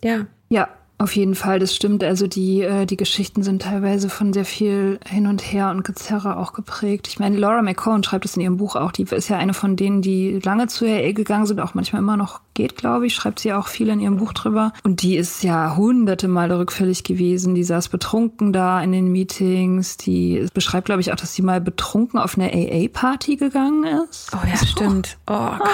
Ja. 0.03 0.25
Ja, 0.49 0.69
auf 0.97 1.15
jeden 1.15 1.35
Fall, 1.35 1.59
das 1.59 1.75
stimmt. 1.75 2.03
Also 2.03 2.27
die, 2.27 2.61
äh, 2.61 2.85
die 2.85 2.97
Geschichten 2.97 3.43
sind 3.43 3.63
teilweise 3.63 4.09
von 4.09 4.31
sehr 4.31 4.45
viel 4.45 4.99
hin 5.05 5.27
und 5.27 5.41
her 5.41 5.69
und 5.69 5.83
Gezerre 5.83 6.37
auch 6.37 6.53
geprägt. 6.53 7.07
Ich 7.07 7.19
meine, 7.19 7.37
Laura 7.37 7.61
McCone 7.61 8.03
schreibt 8.03 8.25
es 8.25 8.35
in 8.35 8.41
ihrem 8.41 8.57
Buch 8.57 8.75
auch. 8.75 8.91
Die 8.91 9.03
ist 9.03 9.27
ja 9.27 9.37
eine 9.37 9.53
von 9.53 9.75
denen, 9.75 10.01
die 10.01 10.39
lange 10.39 10.67
zu 10.67 10.85
AA 10.85 11.11
gegangen 11.11 11.45
sind, 11.45 11.59
auch 11.59 11.73
manchmal 11.73 12.01
immer 12.01 12.17
noch 12.17 12.41
geht, 12.53 12.75
glaube 12.75 13.05
ich, 13.07 13.15
schreibt 13.15 13.39
sie 13.39 13.53
auch 13.53 13.67
viel 13.67 13.89
in 13.89 13.99
ihrem 13.99 14.17
Buch 14.17 14.33
drüber. 14.33 14.73
Und 14.83 15.01
die 15.01 15.15
ist 15.15 15.43
ja 15.43 15.75
hunderte 15.75 16.27
Male 16.27 16.59
rückfällig 16.59 17.03
gewesen. 17.03 17.55
Die 17.55 17.63
saß 17.63 17.89
betrunken 17.89 18.53
da 18.53 18.81
in 18.81 18.91
den 18.91 19.11
Meetings. 19.11 19.97
Die 19.97 20.45
beschreibt, 20.53 20.85
glaube 20.85 21.01
ich, 21.01 21.11
auch, 21.11 21.15
dass 21.15 21.33
sie 21.33 21.41
mal 21.41 21.61
betrunken 21.61 22.19
auf 22.19 22.37
eine 22.37 22.51
AA-Party 22.53 23.35
gegangen 23.35 23.83
ist. 24.09 24.31
Oh 24.33 24.47
ja, 24.47 24.57
stimmt. 24.57 25.17
Oh, 25.27 25.33
krass. 25.35 25.69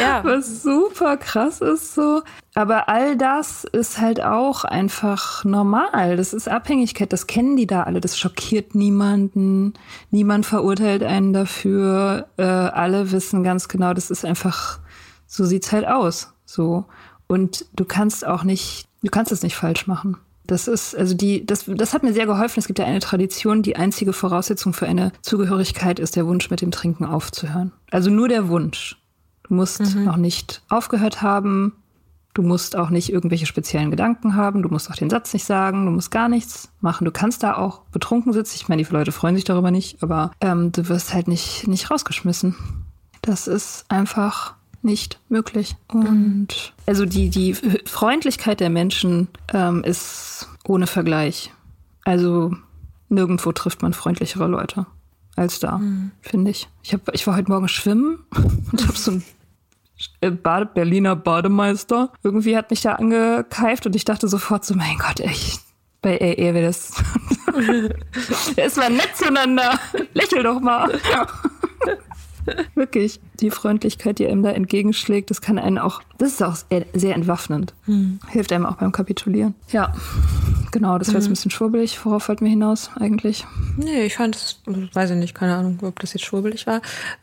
ja. 0.00 0.24
Was 0.24 0.62
super 0.62 1.16
krass 1.16 1.60
ist 1.60 1.94
so. 1.94 2.22
Aber 2.54 2.88
all 2.88 3.16
das 3.16 3.64
ist 3.64 4.00
halt 4.00 4.22
auch 4.22 4.64
einfach 4.64 5.44
normal. 5.44 6.16
Das 6.16 6.32
ist 6.32 6.48
Abhängigkeit. 6.48 7.12
Das 7.12 7.26
kennen 7.26 7.56
die 7.56 7.66
da 7.66 7.82
alle. 7.82 8.00
Das 8.00 8.18
schockiert 8.18 8.74
niemanden. 8.74 9.74
Niemand 10.10 10.46
verurteilt 10.46 11.02
einen 11.02 11.34
dafür. 11.34 12.28
Äh, 12.38 12.42
alle 12.44 13.12
wissen 13.12 13.42
ganz 13.44 13.68
genau, 13.68 13.92
das 13.92 14.10
ist 14.10 14.24
einfach 14.24 14.78
so 15.26 15.44
sieht's 15.44 15.72
halt 15.72 15.86
aus. 15.86 16.32
So. 16.44 16.84
Und 17.26 17.66
du 17.74 17.84
kannst 17.84 18.26
auch 18.26 18.44
nicht, 18.44 18.86
du 19.02 19.10
kannst 19.10 19.32
es 19.32 19.42
nicht 19.42 19.56
falsch 19.56 19.86
machen. 19.86 20.16
Das 20.46 20.68
ist, 20.68 20.96
also 20.96 21.14
die, 21.14 21.44
das, 21.44 21.64
das 21.66 21.92
hat 21.92 22.02
mir 22.02 22.12
sehr 22.12 22.26
geholfen. 22.26 22.60
Es 22.60 22.66
gibt 22.66 22.78
ja 22.78 22.84
eine 22.84 23.00
Tradition, 23.00 23.62
die 23.62 23.76
einzige 23.76 24.12
Voraussetzung 24.12 24.72
für 24.72 24.86
eine 24.86 25.12
Zugehörigkeit 25.22 25.98
ist 25.98 26.16
der 26.16 26.26
Wunsch, 26.26 26.50
mit 26.50 26.60
dem 26.60 26.70
Trinken 26.70 27.04
aufzuhören. 27.04 27.72
Also 27.90 28.10
nur 28.10 28.28
der 28.28 28.48
Wunsch. 28.48 28.96
Du 29.48 29.54
musst 29.54 29.96
mhm. 29.96 30.04
noch 30.04 30.16
nicht 30.16 30.62
aufgehört 30.68 31.22
haben. 31.22 31.72
Du 32.34 32.42
musst 32.42 32.76
auch 32.76 32.90
nicht 32.90 33.10
irgendwelche 33.10 33.46
speziellen 33.46 33.90
Gedanken 33.90 34.36
haben. 34.36 34.62
Du 34.62 34.68
musst 34.68 34.90
auch 34.90 34.96
den 34.96 35.08
Satz 35.08 35.32
nicht 35.32 35.46
sagen. 35.46 35.86
Du 35.86 35.90
musst 35.90 36.10
gar 36.10 36.28
nichts 36.28 36.68
machen. 36.80 37.06
Du 37.06 37.10
kannst 37.10 37.42
da 37.42 37.56
auch 37.56 37.80
betrunken 37.92 38.32
sitzen. 38.32 38.56
Ich 38.56 38.68
meine, 38.68 38.82
die 38.82 38.92
Leute 38.92 39.10
freuen 39.10 39.36
sich 39.36 39.44
darüber 39.44 39.70
nicht, 39.70 40.02
aber 40.02 40.32
ähm, 40.40 40.70
du 40.70 40.88
wirst 40.88 41.14
halt 41.14 41.28
nicht, 41.28 41.66
nicht 41.66 41.90
rausgeschmissen. 41.90 42.54
Das 43.22 43.46
ist 43.46 43.86
einfach 43.88 44.55
nicht 44.86 45.20
möglich. 45.28 45.76
Und 45.88 46.72
also 46.86 47.04
die, 47.04 47.28
die 47.28 47.54
Freundlichkeit 47.84 48.60
der 48.60 48.70
Menschen 48.70 49.28
ähm, 49.52 49.84
ist 49.84 50.48
ohne 50.64 50.86
Vergleich. 50.86 51.52
Also 52.04 52.54
nirgendwo 53.10 53.52
trifft 53.52 53.82
man 53.82 53.92
freundlichere 53.92 54.46
Leute 54.46 54.86
als 55.36 55.60
da, 55.60 55.78
mhm. 55.78 56.12
finde 56.22 56.50
ich. 56.52 56.68
Ich, 56.82 56.94
hab, 56.94 57.12
ich 57.14 57.26
war 57.26 57.36
heute 57.36 57.50
Morgen 57.50 57.68
schwimmen 57.68 58.24
und 58.72 58.86
habe 58.86 58.96
so 58.96 59.10
ein 59.10 59.24
äh, 60.22 60.30
Bade, 60.30 60.66
Berliner 60.66 61.16
Bademeister. 61.16 62.12
Irgendwie 62.22 62.56
hat 62.56 62.70
mich 62.70 62.80
da 62.80 62.94
angekeift 62.94 63.84
und 63.86 63.94
ich 63.94 64.04
dachte 64.04 64.28
sofort 64.28 64.64
so, 64.64 64.74
mein 64.74 64.96
Gott, 64.98 65.20
echt, 65.20 65.60
bei 66.00 66.14
AA 66.14 66.54
wäre 66.54 66.66
das. 66.66 66.92
es 68.56 68.76
war 68.76 68.88
nett 68.88 69.10
zueinander. 69.14 69.78
Lächel 70.14 70.42
doch 70.42 70.60
mal. 70.60 70.98
Wirklich. 72.74 73.20
Die 73.40 73.50
Freundlichkeit, 73.50 74.18
die 74.18 74.26
einem 74.26 74.42
da 74.42 74.50
entgegenschlägt, 74.50 75.30
das 75.30 75.40
kann 75.40 75.58
einen 75.58 75.78
auch, 75.78 76.00
das 76.18 76.32
ist 76.32 76.42
auch 76.42 76.56
sehr 76.94 77.14
entwaffnend. 77.14 77.74
Hm. 77.84 78.18
Hilft 78.28 78.52
einem 78.52 78.66
auch 78.66 78.76
beim 78.76 78.92
Kapitulieren. 78.92 79.54
Ja, 79.70 79.92
genau, 80.72 80.98
das 80.98 81.08
war 81.08 81.16
jetzt 81.16 81.26
ein 81.26 81.30
bisschen 81.30 81.50
schwurbelig. 81.50 82.04
Worauf 82.04 82.28
wollten 82.28 82.44
wir 82.44 82.50
hinaus 82.50 82.90
eigentlich? 82.98 83.46
Nee, 83.76 84.04
ich 84.04 84.16
fand 84.16 84.36
es, 84.36 84.60
weiß 84.66 85.10
ich 85.10 85.16
nicht, 85.16 85.34
keine 85.34 85.56
Ahnung, 85.56 85.78
ob 85.82 86.00
das 86.00 86.14
jetzt 86.14 86.24
schwurbelig 86.24 86.66
war. 86.66 86.80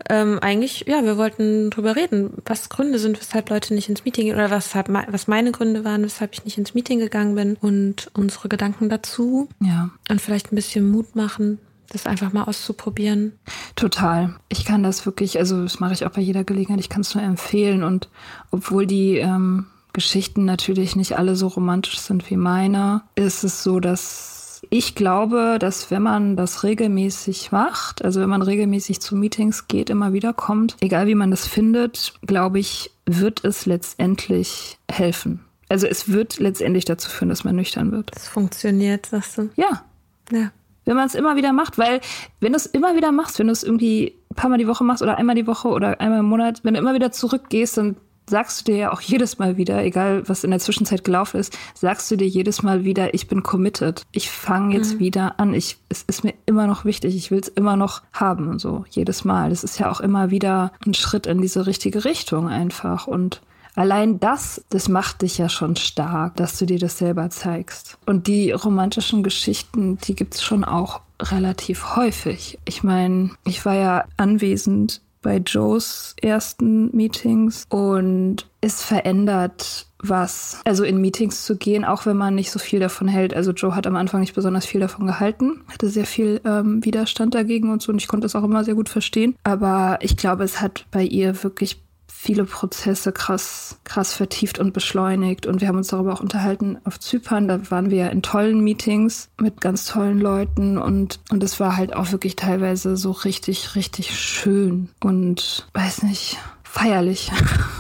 Ähm, 0.10 0.40
eigentlich, 0.42 0.86
ja, 0.88 1.04
wir 1.04 1.18
wollten 1.18 1.70
drüber 1.70 1.96
reden, 1.96 2.32
was 2.46 2.70
Gründe 2.70 3.00
sind, 3.00 3.20
weshalb 3.20 3.50
Leute 3.50 3.74
nicht 3.74 3.90
ins 3.90 4.06
Meeting 4.06 4.26
gehen 4.26 4.36
oder 4.36 4.52
was, 4.52 4.76
was 4.76 5.28
meine 5.28 5.52
Gründe 5.52 5.84
waren, 5.84 6.04
weshalb 6.04 6.34
ich 6.34 6.46
nicht 6.46 6.58
ins 6.58 6.74
Meeting 6.74 7.00
gegangen 7.00 7.36
bin 7.36 7.56
und 7.56 8.12
unsere 8.14 8.50
Gedanken 8.50 8.90
dazu. 8.90 9.50
Ja. 9.62 9.90
Und 10.10 10.22
vielleicht 10.22 10.52
ein 10.52 10.56
bisschen 10.56 10.90
Mut 10.90 11.16
machen, 11.16 11.60
das 11.94 12.06
einfach 12.08 12.34
mal 12.34 12.44
auszuprobieren. 12.44 13.34
Total. 13.76 14.36
Ich 14.50 14.66
kann 14.66 14.84
das 14.84 15.06
wirklich, 15.06 15.40
also 15.40 15.64
das 15.64 15.80
mache 15.80 15.94
ich 15.94 16.06
auch 16.06 16.12
bei 16.12 16.22
jeder 16.22 16.44
Gelegenheit, 16.44 16.80
ich 16.80 16.90
kann 16.90 17.02
es 17.02 17.16
nur 17.16 17.24
empfehlen. 17.24 17.84
Und 17.84 18.10
obwohl 18.52 18.86
die 18.86 19.18
ähm, 19.18 19.68
Geschichten 19.94 20.44
natürlich 20.44 20.96
nicht 20.96 21.18
alle 21.18 21.36
so 21.36 21.48
romantisch 21.48 22.00
sind 22.00 22.30
wie 22.30 22.36
meine, 22.36 23.04
ist 23.16 23.44
es 23.44 23.64
so, 23.64 23.80
dass 23.80 24.62
ich 24.70 24.96
glaube, 24.96 25.58
dass 25.60 25.92
wenn 25.92 26.02
man 26.02 26.36
das 26.36 26.64
regelmäßig 26.64 27.52
macht, 27.52 28.04
also 28.04 28.22
wenn 28.22 28.30
man 28.30 28.42
regelmäßig 28.42 29.02
zu 29.02 29.16
Meetings 29.16 29.68
geht, 29.68 29.90
immer 29.90 30.14
wieder 30.14 30.34
kommt, 30.34 30.78
egal 30.80 31.06
wie 31.08 31.16
man 31.16 31.32
das 31.32 31.48
findet, 31.48 32.14
glaube 32.26 32.60
ich, 32.60 32.92
wird 33.06 33.44
es 33.44 33.66
letztendlich 33.66 34.80
helfen. 34.90 35.42
Also 35.70 35.86
es 35.86 36.12
wird 36.12 36.40
letztendlich 36.40 36.86
dazu 36.86 37.10
führen, 37.10 37.30
dass 37.30 37.44
man 37.44 37.56
nüchtern 37.56 37.92
wird. 37.92 38.12
Das 38.16 38.28
funktioniert, 38.28 39.06
sagst 39.08 39.38
du? 39.38 39.50
Ja. 39.56 39.84
Ja 40.32 40.52
wenn 40.86 40.96
man 40.96 41.08
es 41.08 41.16
immer 41.16 41.36
wieder 41.36 41.54
macht, 41.54 41.78
weil 41.78 42.02
wenn 42.40 42.54
du 42.54 42.58
es 42.58 42.66
immer 42.66 42.96
wieder 42.96 43.12
machst, 43.12 43.40
wenn 43.40 43.48
du 43.48 43.54
es 43.54 43.64
irgendwie 43.64 44.16
ein 44.32 44.36
paar 44.36 44.50
Mal 44.50 44.58
die 44.58 44.68
Woche 44.68 44.84
machst 44.84 45.02
oder 45.02 45.18
einmal 45.18 45.36
die 45.36 45.48
Woche 45.48 45.68
oder 45.70 46.00
einmal 46.00 46.20
im 46.20 46.26
Monat, 46.26 46.62
wenn 46.64 46.74
du 46.74 46.80
immer 46.80 46.94
wieder 46.94 47.12
zurückgehst, 47.12 47.78
dann 47.78 47.96
sagst 48.30 48.62
du 48.62 48.72
dir 48.72 48.78
ja 48.78 48.94
auch 48.94 49.02
jedes 49.02 49.38
Mal 49.38 49.58
wieder, 49.58 49.84
egal 49.84 50.28
was 50.28 50.44
in 50.44 50.52
der 50.52 50.60
Zwischenzeit 50.60 51.04
gelaufen 51.04 51.40
ist, 51.40 51.58
sagst 51.74 52.10
du 52.10 52.16
dir 52.16 52.28
jedes 52.28 52.64
Mal 52.64 52.84
wieder, 52.84 53.14
ich 53.14 53.28
bin 53.28 53.44
committed. 53.44 54.04
Ich 54.12 54.30
fange 54.30 54.76
jetzt 54.76 54.96
mhm. 54.96 55.00
wieder 55.00 55.40
an. 55.40 55.54
Ich, 55.54 55.78
es 55.90 56.04
ist 56.04 56.24
mir 56.24 56.34
immer 56.46 56.68
noch 56.68 56.86
wichtig. 56.86 57.16
Ich 57.16 57.32
will 57.32 57.40
es 57.40 57.50
immer 57.50 57.76
noch 57.76 58.02
haben 58.14 58.48
und 58.48 58.60
so 58.60 58.86
jedes 58.90 59.26
Mal. 59.26 59.50
Das 59.50 59.64
ist 59.64 59.78
ja 59.80 59.92
auch 59.92 60.00
immer 60.00 60.32
wieder 60.32 60.72
ein 60.86 60.94
Schritt 60.94 61.28
in 61.28 61.42
diese 61.42 61.68
richtige 61.68 62.06
Richtung 62.06 62.48
einfach 62.48 63.08
und 63.08 63.42
Allein 63.76 64.20
das, 64.20 64.64
das 64.70 64.88
macht 64.90 65.22
dich 65.22 65.38
ja 65.38 65.50
schon 65.50 65.76
stark, 65.76 66.36
dass 66.36 66.58
du 66.58 66.66
dir 66.66 66.80
das 66.80 66.98
selber 66.98 67.30
zeigst. 67.30 67.98
Und 68.06 68.28
die 68.28 68.52
romantischen 68.52 69.24
Geschichten, 69.24 69.98
die 69.98 70.16
gibt's 70.16 70.44
schon 70.44 70.64
auch 70.64 71.02
relativ 71.20 71.96
häufig. 71.96 72.60
Ich 72.66 72.84
meine, 72.84 73.32
ich 73.46 73.66
war 73.66 73.76
ja 73.76 74.06
anwesend 74.18 75.02
bei 75.22 75.38
Joes 75.38 76.16
ersten 76.22 76.96
Meetings 76.96 77.66
und 77.70 78.46
es 78.62 78.84
verändert 78.84 79.88
was. 80.00 80.60
Also 80.66 80.84
in 80.84 81.00
Meetings 81.00 81.46
zu 81.46 81.58
gehen, 81.58 81.86
auch 81.86 82.06
wenn 82.06 82.18
man 82.18 82.36
nicht 82.36 82.52
so 82.52 82.60
viel 82.60 82.80
davon 82.80 83.08
hält. 83.08 83.34
Also 83.34 83.52
Joe 83.52 83.74
hat 83.74 83.88
am 83.88 83.96
Anfang 83.96 84.20
nicht 84.20 84.36
besonders 84.36 84.66
viel 84.66 84.82
davon 84.82 85.08
gehalten, 85.08 85.62
hatte 85.72 85.90
sehr 85.90 86.06
viel 86.06 86.42
ähm, 86.46 86.84
Widerstand 86.84 87.34
dagegen 87.34 87.72
und 87.72 87.82
so 87.82 87.92
und 87.92 88.00
ich 88.00 88.08
konnte 88.08 88.28
es 88.28 88.36
auch 88.36 88.44
immer 88.44 88.64
sehr 88.64 88.76
gut 88.76 88.90
verstehen. 88.90 89.36
Aber 89.44 89.98
ich 90.02 90.18
glaube, 90.18 90.44
es 90.44 90.62
hat 90.62 90.86
bei 90.92 91.04
ihr 91.04 91.42
wirklich 91.44 91.83
viele 92.24 92.46
Prozesse 92.46 93.12
krass, 93.12 93.78
krass 93.84 94.14
vertieft 94.14 94.58
und 94.58 94.72
beschleunigt. 94.72 95.46
Und 95.46 95.60
wir 95.60 95.68
haben 95.68 95.78
uns 95.78 95.90
darüber 95.90 96.14
auch 96.14 96.22
unterhalten 96.22 96.78
auf 96.86 96.98
Zypern. 96.98 97.50
Da 97.50 97.70
waren 97.70 97.90
wir 97.90 97.98
ja 97.98 98.08
in 98.08 98.22
tollen 98.22 98.64
Meetings 98.64 99.30
mit 99.42 99.60
ganz 99.60 99.86
tollen 99.86 100.22
Leuten 100.22 100.78
und, 100.78 101.20
und 101.32 101.44
es 101.44 101.60
war 101.60 101.76
halt 101.76 101.94
auch 101.94 102.14
wirklich 102.14 102.38
teilweise 102.38 102.96
so 102.96 103.12
richtig, 103.12 103.76
richtig 103.76 104.18
schön 104.18 104.90
und 105.02 105.68
weiß 105.74 106.04
nicht, 106.04 106.38
feierlich. 106.64 107.32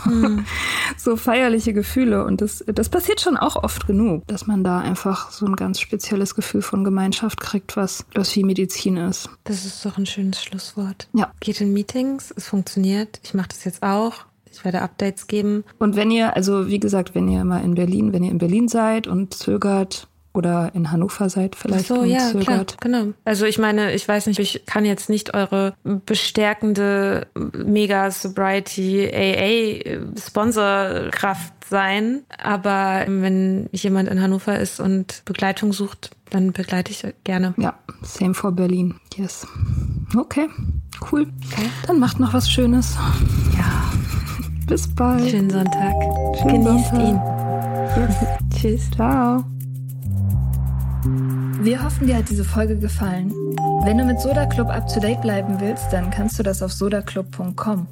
Mhm. 0.05 0.45
so 0.97 1.15
feierliche 1.15 1.73
Gefühle. 1.73 2.25
Und 2.25 2.41
das, 2.41 2.63
das 2.67 2.89
passiert 2.89 3.21
schon 3.21 3.37
auch 3.37 3.55
oft 3.55 3.87
genug, 3.87 4.27
dass 4.27 4.45
man 4.45 4.63
da 4.63 4.79
einfach 4.79 5.31
so 5.31 5.45
ein 5.45 5.55
ganz 5.55 5.79
spezielles 5.79 6.35
Gefühl 6.35 6.61
von 6.61 6.83
Gemeinschaft 6.83 7.39
kriegt, 7.39 7.75
was, 7.75 8.05
was 8.13 8.35
wie 8.35 8.43
Medizin 8.43 8.97
ist. 8.97 9.29
Das 9.45 9.65
ist 9.65 9.83
doch 9.83 9.97
ein 9.97 10.05
schönes 10.05 10.43
Schlusswort. 10.43 11.07
Ja. 11.13 11.31
Geht 11.39 11.59
in 11.59 11.73
Meetings, 11.73 12.31
es 12.35 12.47
funktioniert. 12.47 13.19
Ich 13.23 13.33
mache 13.33 13.47
das 13.47 13.63
jetzt 13.63 13.81
auch. 13.81 14.25
Ich 14.53 14.63
werde 14.63 14.81
Updates 14.81 15.27
geben. 15.27 15.63
Und 15.79 15.95
wenn 15.95 16.11
ihr, 16.11 16.35
also 16.35 16.67
wie 16.67 16.79
gesagt, 16.79 17.15
wenn 17.15 17.27
ihr 17.27 17.43
mal 17.43 17.63
in 17.63 17.75
Berlin, 17.75 18.13
wenn 18.13 18.23
ihr 18.23 18.31
in 18.31 18.37
Berlin 18.37 18.67
seid 18.67 19.07
und 19.07 19.33
zögert, 19.33 20.07
oder 20.33 20.71
in 20.73 20.91
Hannover 20.91 21.29
seid 21.29 21.55
vielleicht 21.55 21.91
Ach 21.91 21.97
so, 21.97 22.03
ja, 22.03 22.31
klar, 22.33 22.65
genau. 22.79 23.13
Also 23.23 23.45
ich 23.45 23.59
meine, 23.59 23.93
ich 23.93 24.07
weiß 24.07 24.27
nicht, 24.27 24.39
ich 24.39 24.65
kann 24.65 24.83
jetzt 24.83 25.09
nicht 25.09 25.33
eure 25.33 25.75
bestärkende 25.83 27.27
Mega 27.35 28.09
Sobriety 28.09 29.09
AA 29.13 30.19
Sponsorkraft 30.19 31.53
sein, 31.69 32.23
aber 32.37 33.05
wenn 33.07 33.69
jemand 33.71 34.09
in 34.09 34.21
Hannover 34.21 34.59
ist 34.59 34.79
und 34.79 35.21
Begleitung 35.25 35.71
sucht, 35.71 36.11
dann 36.29 36.51
begleite 36.51 36.91
ich 36.91 37.05
gerne. 37.23 37.53
Ja, 37.57 37.75
same 38.01 38.33
for 38.33 38.51
Berlin. 38.51 38.95
Yes. 39.15 39.45
Okay, 40.15 40.47
cool. 41.11 41.27
Okay. 41.51 41.69
Dann 41.85 41.99
macht 41.99 42.19
noch 42.19 42.33
was 42.33 42.49
Schönes. 42.49 42.97
Bis 44.73 44.87
bald. 44.95 45.29
Schönen 45.29 45.51
Sonntag. 45.51 45.93
Schönen 46.41 46.65
Genießt 46.65 46.89
Sonntag. 46.89 47.07
ihn. 47.07 47.21
Yes. 47.95 48.15
Tschüss. 48.59 48.89
Ciao. 48.89 49.43
Wir 51.61 51.85
hoffen, 51.85 52.07
dir 52.07 52.17
hat 52.17 52.27
diese 52.27 52.43
Folge 52.43 52.75
gefallen. 52.79 53.31
Wenn 53.83 53.99
du 53.99 54.03
mit 54.03 54.19
Soda 54.19 54.47
Club 54.47 54.69
up 54.69 54.91
to 54.91 54.99
date 54.99 55.21
bleiben 55.21 55.59
willst, 55.59 55.93
dann 55.93 56.09
kannst 56.09 56.39
du 56.39 56.43
das 56.43 56.63
auf 56.63 56.73
sodaclub.com. 56.73 57.85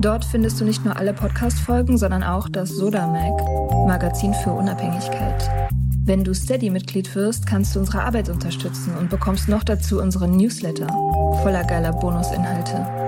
Dort 0.00 0.24
findest 0.24 0.58
du 0.58 0.64
nicht 0.64 0.86
nur 0.86 0.96
alle 0.96 1.12
Podcast-Folgen, 1.12 1.98
sondern 1.98 2.22
auch 2.22 2.48
das 2.48 2.70
Soda 2.70 3.06
Mag, 3.06 3.38
Magazin 3.86 4.32
für 4.32 4.52
Unabhängigkeit. 4.52 5.50
Wenn 6.06 6.24
du 6.24 6.34
Steady-Mitglied 6.34 7.14
wirst, 7.14 7.46
kannst 7.46 7.76
du 7.76 7.80
unsere 7.80 8.02
Arbeit 8.04 8.30
unterstützen 8.30 8.94
und 8.98 9.10
bekommst 9.10 9.50
noch 9.50 9.64
dazu 9.64 10.00
unseren 10.00 10.34
Newsletter 10.34 10.86
voller 11.42 11.64
geiler 11.64 11.92
Bonusinhalte. 11.92 13.05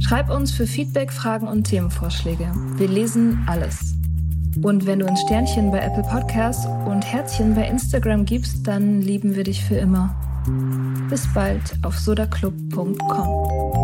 Schreib 0.00 0.30
uns 0.30 0.52
für 0.52 0.66
Feedback, 0.66 1.12
Fragen 1.12 1.48
und 1.48 1.64
Themenvorschläge. 1.64 2.50
Wir 2.76 2.88
lesen 2.88 3.42
alles. 3.46 3.94
Und 4.62 4.86
wenn 4.86 5.00
du 5.00 5.06
ein 5.06 5.16
Sternchen 5.16 5.70
bei 5.70 5.78
Apple 5.80 6.04
Podcasts 6.04 6.66
und 6.86 7.02
Herzchen 7.02 7.54
bei 7.54 7.66
Instagram 7.66 8.24
gibst, 8.24 8.66
dann 8.66 9.02
lieben 9.02 9.34
wir 9.34 9.44
dich 9.44 9.64
für 9.64 9.76
immer. 9.76 10.14
Bis 11.08 11.26
bald 11.32 11.74
auf 11.82 11.98
sodaclub.com. 11.98 13.83